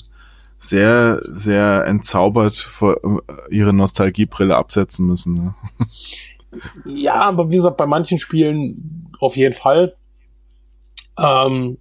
sehr, 0.63 1.21
sehr 1.25 1.87
entzaubert 1.87 2.55
vor 2.55 2.97
äh, 3.03 3.21
ihre 3.55 3.73
Nostalgiebrille 3.73 4.57
absetzen 4.57 5.07
müssen. 5.07 5.35
Ne? 5.35 5.55
Ja, 6.85 7.15
aber 7.15 7.51
wie 7.51 7.57
gesagt, 7.57 7.77
bei 7.77 7.87
manchen 7.87 8.19
Spielen 8.19 9.11
auf 9.19 9.37
jeden 9.37 9.55
Fall. 9.55 9.97
Ähm, 11.19 11.79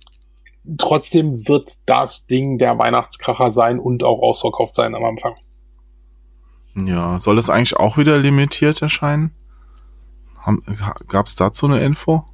trotzdem 0.80 1.48
wird 1.48 1.76
das 1.86 2.26
Ding 2.26 2.58
der 2.58 2.80
Weihnachtskracher 2.80 3.52
sein 3.52 3.80
und 3.80 4.04
auch 4.04 4.20
ausverkauft 4.20 4.74
sein 4.74 4.96
am 4.96 5.06
Anfang. 5.06 5.36
Ja, 6.76 7.20
soll 7.20 7.38
es 7.38 7.52
eigentlich 7.52 7.78
auch 7.78 7.98
wieder 7.98 8.18
limitiert 8.18 8.82
erscheinen? 8.82 9.32
Gab 11.08 11.28
es 11.28 11.36
dazu 11.36 11.68
eine 11.68 11.84
Info? 11.84 12.26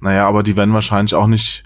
Naja, 0.00 0.28
aber 0.28 0.42
die 0.42 0.56
werden 0.56 0.74
wahrscheinlich 0.74 1.14
auch 1.14 1.28
nicht 1.28 1.64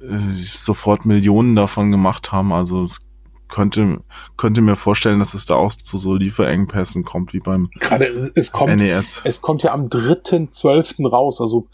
sofort 0.00 1.04
Millionen 1.06 1.56
davon 1.56 1.90
gemacht 1.90 2.32
haben. 2.32 2.52
Also 2.52 2.82
es 2.82 3.08
könnte, 3.48 4.00
könnte 4.36 4.60
mir 4.60 4.76
vorstellen, 4.76 5.18
dass 5.18 5.34
es 5.34 5.46
da 5.46 5.54
auch 5.54 5.70
zu 5.72 5.98
so 5.98 6.14
Lieferengpässen 6.14 7.04
kommt, 7.04 7.32
wie 7.32 7.40
beim 7.40 7.68
Gerade 7.80 8.06
es 8.34 8.52
kommt, 8.52 8.76
NES. 8.76 9.22
Es 9.24 9.40
kommt 9.40 9.62
ja 9.62 9.72
am 9.72 9.84
3.12. 9.84 11.08
raus, 11.08 11.40
also 11.40 11.68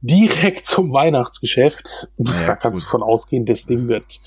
direkt 0.00 0.66
zum 0.66 0.92
Weihnachtsgeschäft. 0.92 2.08
Naja, 2.16 2.46
da 2.46 2.56
kannst 2.56 2.78
gut. 2.78 2.84
du 2.84 2.90
von 2.90 3.02
ausgehen, 3.02 3.44
das 3.44 3.66
Ding 3.66 3.88
wird 3.88 4.20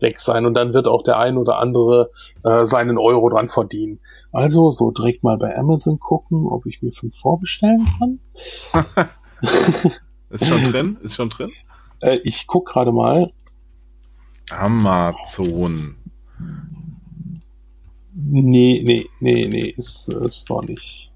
weg 0.00 0.20
sein 0.20 0.44
und 0.44 0.54
dann 0.54 0.74
wird 0.74 0.86
auch 0.86 1.02
der 1.02 1.18
ein 1.18 1.36
oder 1.36 1.58
andere 1.58 2.10
äh, 2.42 2.64
seinen 2.64 2.98
Euro 2.98 3.30
dran 3.30 3.48
verdienen. 3.48 4.00
Also 4.32 4.70
so 4.70 4.90
direkt 4.90 5.22
mal 5.22 5.38
bei 5.38 5.56
Amazon 5.56 5.98
gucken, 5.98 6.46
ob 6.46 6.66
ich 6.66 6.82
mir 6.82 6.92
fünf 6.92 7.16
vorbestellen 7.16 7.86
kann. 7.98 8.20
ist 10.30 10.46
schon 10.46 10.64
drin? 10.64 10.98
Ist 11.00 11.14
schon 11.14 11.30
drin? 11.30 11.52
Äh, 12.04 12.20
ich 12.22 12.46
guck 12.46 12.66
gerade 12.66 12.92
mal. 12.92 13.32
Amazon. 14.50 15.96
Nee, 18.14 18.82
nee, 18.84 19.06
nee, 19.20 19.46
nee, 19.48 19.74
ist, 19.76 20.08
ist 20.08 20.50
noch 20.50 20.62
nicht. 20.62 21.10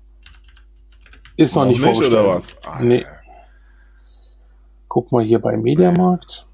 Ist 1.37 1.55
noch, 1.55 1.65
noch 1.65 1.71
nicht, 1.71 1.85
nicht 1.85 2.03
oder 2.03 2.27
was? 2.27 2.57
Ah, 2.65 2.83
nee. 2.83 3.05
Guck 4.89 5.13
mal 5.13 5.23
hier 5.23 5.39
bei 5.41 5.57
Mediamarkt. 5.57 6.49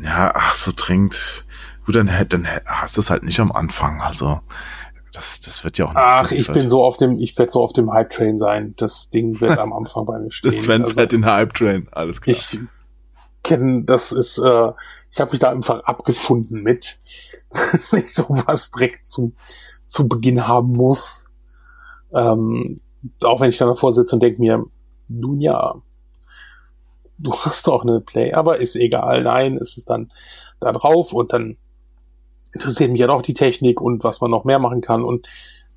Ja, 0.00 0.32
ach, 0.34 0.54
so 0.54 0.72
dringend. 0.74 1.44
Gut, 1.84 1.96
dann, 1.96 2.10
dann 2.28 2.48
hast 2.64 2.96
du 2.96 3.00
es 3.00 3.10
halt 3.10 3.24
nicht 3.24 3.40
am 3.40 3.52
Anfang. 3.52 4.00
Also, 4.00 4.40
das, 5.12 5.40
das 5.40 5.64
wird 5.64 5.76
ja 5.76 5.86
auch 5.86 5.90
nicht 5.90 5.98
Ach, 5.98 6.28
geliefert. 6.28 6.56
ich 6.56 6.62
bin 6.62 6.68
so 6.68 6.84
auf 6.84 6.96
dem, 6.96 7.18
ich 7.18 7.36
werde 7.36 7.52
so 7.52 7.60
auf 7.62 7.72
dem 7.72 7.92
Hype-Train 7.92 8.38
sein. 8.38 8.74
Das 8.76 9.10
Ding 9.10 9.40
wird 9.40 9.58
am 9.58 9.72
Anfang 9.72 10.06
bei 10.06 10.18
mir 10.18 10.30
stehen. 10.30 10.52
Das 10.52 10.62
Sven 10.62 10.82
also, 10.82 10.94
fährt 10.94 11.12
den 11.12 11.26
Hype-Train, 11.26 11.88
alles 11.90 12.20
klar. 12.20 12.36
Ich 12.36 12.60
kenne, 13.42 13.84
das 13.84 14.12
ist, 14.12 14.38
äh, 14.38 14.72
ich 15.10 15.20
habe 15.20 15.32
mich 15.32 15.40
da 15.40 15.50
einfach 15.50 15.80
abgefunden 15.84 16.62
mit, 16.62 16.98
dass 17.50 17.92
ich 17.92 18.12
sowas 18.12 18.70
direkt 18.70 19.04
zum, 19.04 19.36
zu 19.84 20.08
Beginn 20.08 20.46
haben 20.46 20.72
muss. 20.72 21.28
Ähm, 22.14 22.80
auch 23.24 23.40
wenn 23.40 23.50
ich 23.50 23.58
dann 23.58 23.68
davor 23.68 23.92
sitze 23.92 24.16
und 24.16 24.22
denke 24.22 24.40
mir, 24.40 24.64
nun 25.08 25.40
ja, 25.40 25.74
du 27.18 27.32
hast 27.32 27.66
doch 27.66 27.82
eine 27.82 28.00
Play, 28.00 28.32
aber 28.32 28.58
ist 28.58 28.76
egal, 28.76 29.22
nein, 29.22 29.56
es 29.56 29.76
ist 29.76 29.90
dann 29.90 30.12
da 30.60 30.72
drauf 30.72 31.12
und 31.12 31.32
dann 31.32 31.56
interessiert 32.52 32.90
mich 32.90 33.00
ja 33.00 33.06
doch 33.06 33.22
die 33.22 33.34
Technik 33.34 33.80
und 33.80 34.04
was 34.04 34.20
man 34.20 34.30
noch 34.30 34.44
mehr 34.44 34.58
machen 34.58 34.80
kann 34.80 35.04
und 35.04 35.26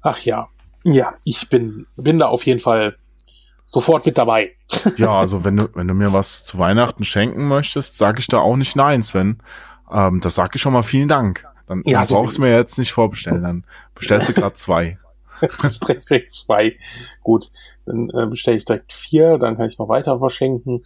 ach 0.01 0.19
ja, 0.19 0.49
ja, 0.83 1.15
ich 1.23 1.49
bin, 1.49 1.87
bin 1.95 2.19
da 2.19 2.27
auf 2.27 2.45
jeden 2.45 2.59
Fall 2.59 2.95
sofort 3.65 4.05
mit 4.05 4.17
dabei. 4.17 4.51
ja, 4.97 5.19
also 5.19 5.43
wenn 5.43 5.57
du, 5.57 5.67
wenn 5.73 5.87
du 5.87 5.93
mir 5.93 6.13
was 6.13 6.45
zu 6.45 6.59
Weihnachten 6.59 7.03
schenken 7.03 7.47
möchtest, 7.47 7.97
sage 7.97 8.19
ich 8.19 8.27
da 8.27 8.39
auch 8.39 8.55
nicht 8.55 8.75
nein, 8.75 9.03
Sven. 9.03 9.39
Ähm, 9.91 10.21
das 10.21 10.35
sage 10.35 10.51
ich 10.55 10.61
schon 10.61 10.73
mal 10.73 10.83
vielen 10.83 11.09
Dank. 11.09 11.45
Dann, 11.67 11.81
ja, 11.85 11.99
dann 11.99 12.07
so 12.07 12.15
brauchst 12.15 12.37
du 12.37 12.43
mir 12.43 12.55
jetzt 12.55 12.77
nicht 12.77 12.93
vorbestellen, 12.93 13.41
dann 13.41 13.63
bestellst 13.95 14.29
du 14.29 14.33
gerade 14.33 14.55
zwei. 14.55 14.99
direkt 16.09 16.29
zwei. 16.29 16.77
Gut, 17.21 17.51
dann 17.85 18.09
äh, 18.11 18.27
bestelle 18.27 18.57
ich 18.57 18.65
direkt 18.65 18.93
vier, 18.93 19.37
dann 19.37 19.57
kann 19.57 19.69
ich 19.69 19.77
noch 19.77 19.89
weiter 19.89 20.19
verschenken. 20.19 20.85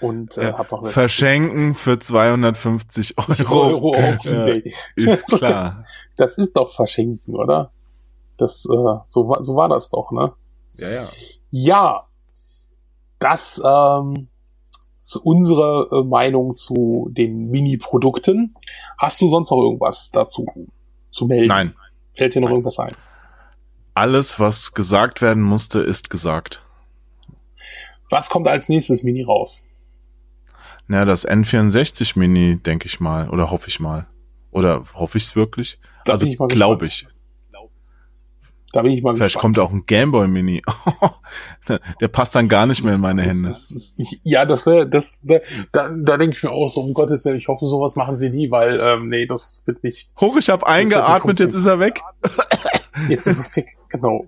Und 0.00 0.38
äh, 0.38 0.52
hab 0.52 0.70
noch 0.70 0.86
Verschenken 0.86 1.74
für 1.74 1.98
250 1.98 3.16
Euro, 3.50 3.90
Euro 3.90 3.94
auf 3.96 4.24
eBay. 4.24 4.72
ist 4.94 5.26
klar. 5.26 5.82
Das 6.16 6.38
ist 6.38 6.56
doch 6.56 6.72
verschenken, 6.72 7.34
oder? 7.34 7.72
Das, 8.36 8.64
äh, 8.66 9.00
so, 9.06 9.28
war, 9.28 9.42
so 9.42 9.56
war 9.56 9.68
das 9.68 9.90
doch, 9.90 10.12
ne? 10.12 10.32
Ja, 10.74 10.88
ja. 10.88 11.04
Ja, 11.50 12.07
das 13.18 13.60
ähm, 13.64 14.28
zu 14.98 15.22
unserer 15.22 15.86
äh, 15.92 16.04
Meinung 16.04 16.54
zu 16.54 17.08
den 17.12 17.50
Mini-Produkten. 17.50 18.54
Hast 18.98 19.20
du 19.20 19.28
sonst 19.28 19.50
noch 19.50 19.58
irgendwas 19.58 20.10
dazu 20.10 20.46
zu 21.08 21.26
melden? 21.26 21.48
Nein. 21.48 21.74
Fällt 22.10 22.34
dir 22.34 22.40
noch 22.40 22.48
Nein. 22.48 22.56
irgendwas 22.56 22.78
ein? 22.78 22.92
Alles, 23.94 24.38
was 24.38 24.74
gesagt 24.74 25.22
werden 25.22 25.42
musste, 25.42 25.80
ist 25.80 26.10
gesagt. 26.10 26.62
Was 28.10 28.30
kommt 28.30 28.48
als 28.48 28.68
nächstes 28.68 29.02
Mini 29.02 29.22
raus? 29.22 29.66
Na, 30.86 31.04
das 31.04 31.28
N64 31.28 32.18
Mini, 32.18 32.56
denke 32.56 32.86
ich 32.86 33.00
mal, 33.00 33.28
oder 33.28 33.50
hoffe 33.50 33.68
ich 33.68 33.80
mal. 33.80 34.06
Oder 34.50 34.82
hoffe 34.94 35.18
ich 35.18 35.24
es 35.24 35.36
wirklich? 35.36 35.78
Da 36.04 36.12
also 36.12 36.26
glaube 36.48 36.86
ich. 36.86 37.06
Da 38.72 38.82
bin 38.82 38.92
ich 38.92 39.02
mal 39.02 39.14
Vielleicht 39.14 39.34
gespannt. 39.36 39.56
kommt 39.56 39.66
auch 39.66 39.72
ein 39.72 39.86
Gameboy 39.86 40.28
Mini. 40.28 40.62
Der 42.00 42.08
passt 42.08 42.34
dann 42.34 42.48
gar 42.48 42.66
nicht 42.66 42.84
mehr 42.84 42.94
in 42.94 43.00
meine 43.00 43.22
Hände. 43.22 43.48
Das 43.48 43.70
ist, 43.70 43.98
ja, 44.22 44.44
das 44.44 44.66
wäre, 44.66 44.86
das, 44.86 45.20
da, 45.22 45.38
da, 45.72 45.88
da 45.90 46.16
denke 46.18 46.36
ich 46.36 46.42
mir 46.42 46.50
auch 46.50 46.68
so, 46.68 46.82
um 46.82 46.92
Gottes 46.92 47.24
Willen, 47.24 47.38
ich 47.38 47.48
hoffe, 47.48 47.64
sowas 47.64 47.96
machen 47.96 48.16
sie 48.18 48.28
nie, 48.28 48.50
weil, 48.50 48.78
ähm, 48.78 49.08
nee, 49.08 49.26
das 49.26 49.62
wird 49.66 49.82
nicht. 49.82 50.10
Hoch, 50.20 50.36
ich 50.36 50.50
habe 50.50 50.66
eingeatmet, 50.66 51.40
jetzt 51.40 51.54
ist 51.54 51.66
er 51.66 51.80
weg. 51.80 52.02
Jetzt 53.08 53.26
ist 53.26 53.38
er 53.40 53.56
weg, 53.56 53.68
genau. 53.88 54.26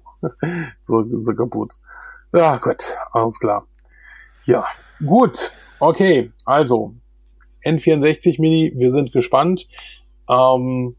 So, 0.85 1.05
so 1.21 1.35
kaputt. 1.35 1.75
Ja, 2.33 2.57
gut, 2.57 2.83
alles 3.13 3.39
klar. 3.39 3.67
Ja, 4.45 4.65
gut. 5.05 5.53
Okay, 5.81 6.33
also, 6.47 6.95
N64 7.65 8.41
Mini, 8.41 8.73
wir 8.75 8.91
sind 8.91 9.13
gespannt. 9.13 9.67
Ähm, 10.29 10.97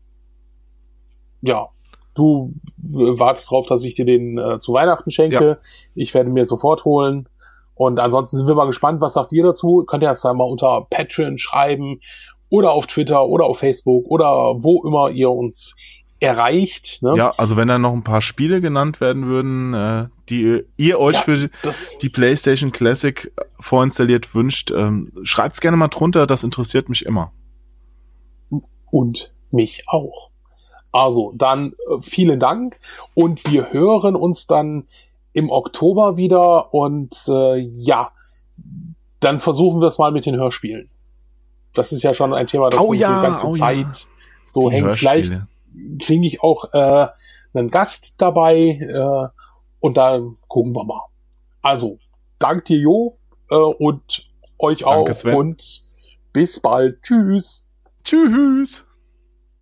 ja, 1.42 1.70
Du 2.14 2.54
wartest 2.78 3.52
darauf, 3.52 3.68
dass 3.68 3.84
ich 3.84 3.96
dir 3.96 4.06
den 4.06 4.38
äh, 4.38 4.60
zu 4.60 4.74
Weihnachten 4.74 5.12
schenke. 5.12 5.46
Ja. 5.46 5.58
Ich 5.96 6.14
werde 6.14 6.30
mir 6.30 6.46
sofort 6.46 6.86
holen. 6.86 7.30
Und 7.74 8.00
ansonsten 8.00 8.38
sind 8.38 8.48
wir 8.48 8.56
mal 8.56 8.66
gespannt, 8.66 9.02
was 9.02 9.14
sagt 9.14 9.32
ihr 9.34 9.44
dazu? 9.44 9.84
Könnt 9.88 10.04
ihr 10.04 10.10
jetzt 10.10 10.26
einmal 10.26 10.50
unter 10.50 10.86
Patreon 10.90 11.38
schreiben 11.38 12.00
oder 12.50 12.72
auf 12.72 12.86
Twitter 12.86 13.26
oder 13.26 13.46
auf 13.46 13.60
Facebook 13.60 14.06
oder 14.08 14.56
wo 14.62 14.84
immer 14.86 15.10
ihr 15.10 15.32
uns 15.32 15.74
erreicht. 16.22 17.02
Ne? 17.02 17.14
Ja, 17.16 17.34
also 17.38 17.58
wenn 17.58 17.68
da 17.68 17.80
noch 17.80 17.94
ein 17.94 18.04
paar 18.04 18.22
Spiele 18.22 18.62
genannt 18.62 19.02
werden 19.02 19.26
würden, 19.26 19.74
äh, 19.74 20.08
die 20.30 20.62
ihr 20.78 21.00
euch 21.00 21.16
ja, 21.16 21.22
für 21.22 21.50
die 22.02 22.10
PlayStation 22.10 22.72
Classic 22.72 23.34
vorinstalliert 23.60 24.36
wünscht, 24.36 24.72
ähm, 24.72 25.12
schreibt's 25.24 25.62
gerne 25.62 25.78
mal 25.78 25.88
drunter, 25.88 26.28
das 26.28 26.44
interessiert 26.44 26.90
mich 26.90 27.06
immer. 27.06 27.34
Und 28.92 29.34
mich 29.50 29.84
auch. 29.88 30.31
Also, 30.92 31.34
dann 31.36 31.74
äh, 31.90 32.00
vielen 32.02 32.40
Dank 32.40 32.80
und 33.14 33.50
wir 33.50 33.72
hören 33.72 34.16
uns 34.16 34.48
dann 34.48 34.86
im 35.34 35.50
Oktober 35.50 36.18
wieder 36.18 36.74
und 36.74 37.16
äh, 37.30 37.58
ja, 37.58 38.12
dann 39.20 39.40
versuchen 39.40 39.80
wir 39.80 39.88
es 39.88 39.98
mal 39.98 40.12
mit 40.12 40.26
den 40.26 40.36
Hörspielen. 40.36 40.90
Das 41.74 41.94
ist 41.94 42.04
ja 42.04 42.14
schon 42.14 42.34
ein 42.34 42.48
Thema, 42.48 42.70
das 42.70 42.82
oh, 42.82 42.94
ja, 42.94 43.22
die 43.22 43.28
ganze 43.28 43.48
oh, 43.48 43.52
Zeit 43.54 43.78
ja. 43.86 43.94
so 44.48 44.70
die 44.70 44.76
hängt. 44.76 44.88
Hörspiele. 44.88 45.14
Vielleicht 45.24 46.06
kriege 46.06 46.28
ich 46.28 46.44
auch 46.44 46.66
äh, 46.74 47.08
einen 47.54 47.70
Gast 47.70 48.16
dabei 48.18 48.56
äh, 48.58 49.28
und 49.80 49.96
dann 49.96 50.38
gucken 50.48 50.76
wir 50.76 50.84
mal. 50.84 51.08
Also, 51.62 51.98
dank 52.40 52.66
dir, 52.66 52.78
Jo, 52.78 53.18
äh, 53.50 53.56
und 53.56 54.30
euch 54.60 54.80
Danke, 54.80 55.12
auch 55.12 55.14
Sven. 55.14 55.36
und 55.36 55.86
bis 56.34 56.60
bald. 56.60 57.02
Tschüss. 57.02 57.68
Tschüss. 58.04 58.86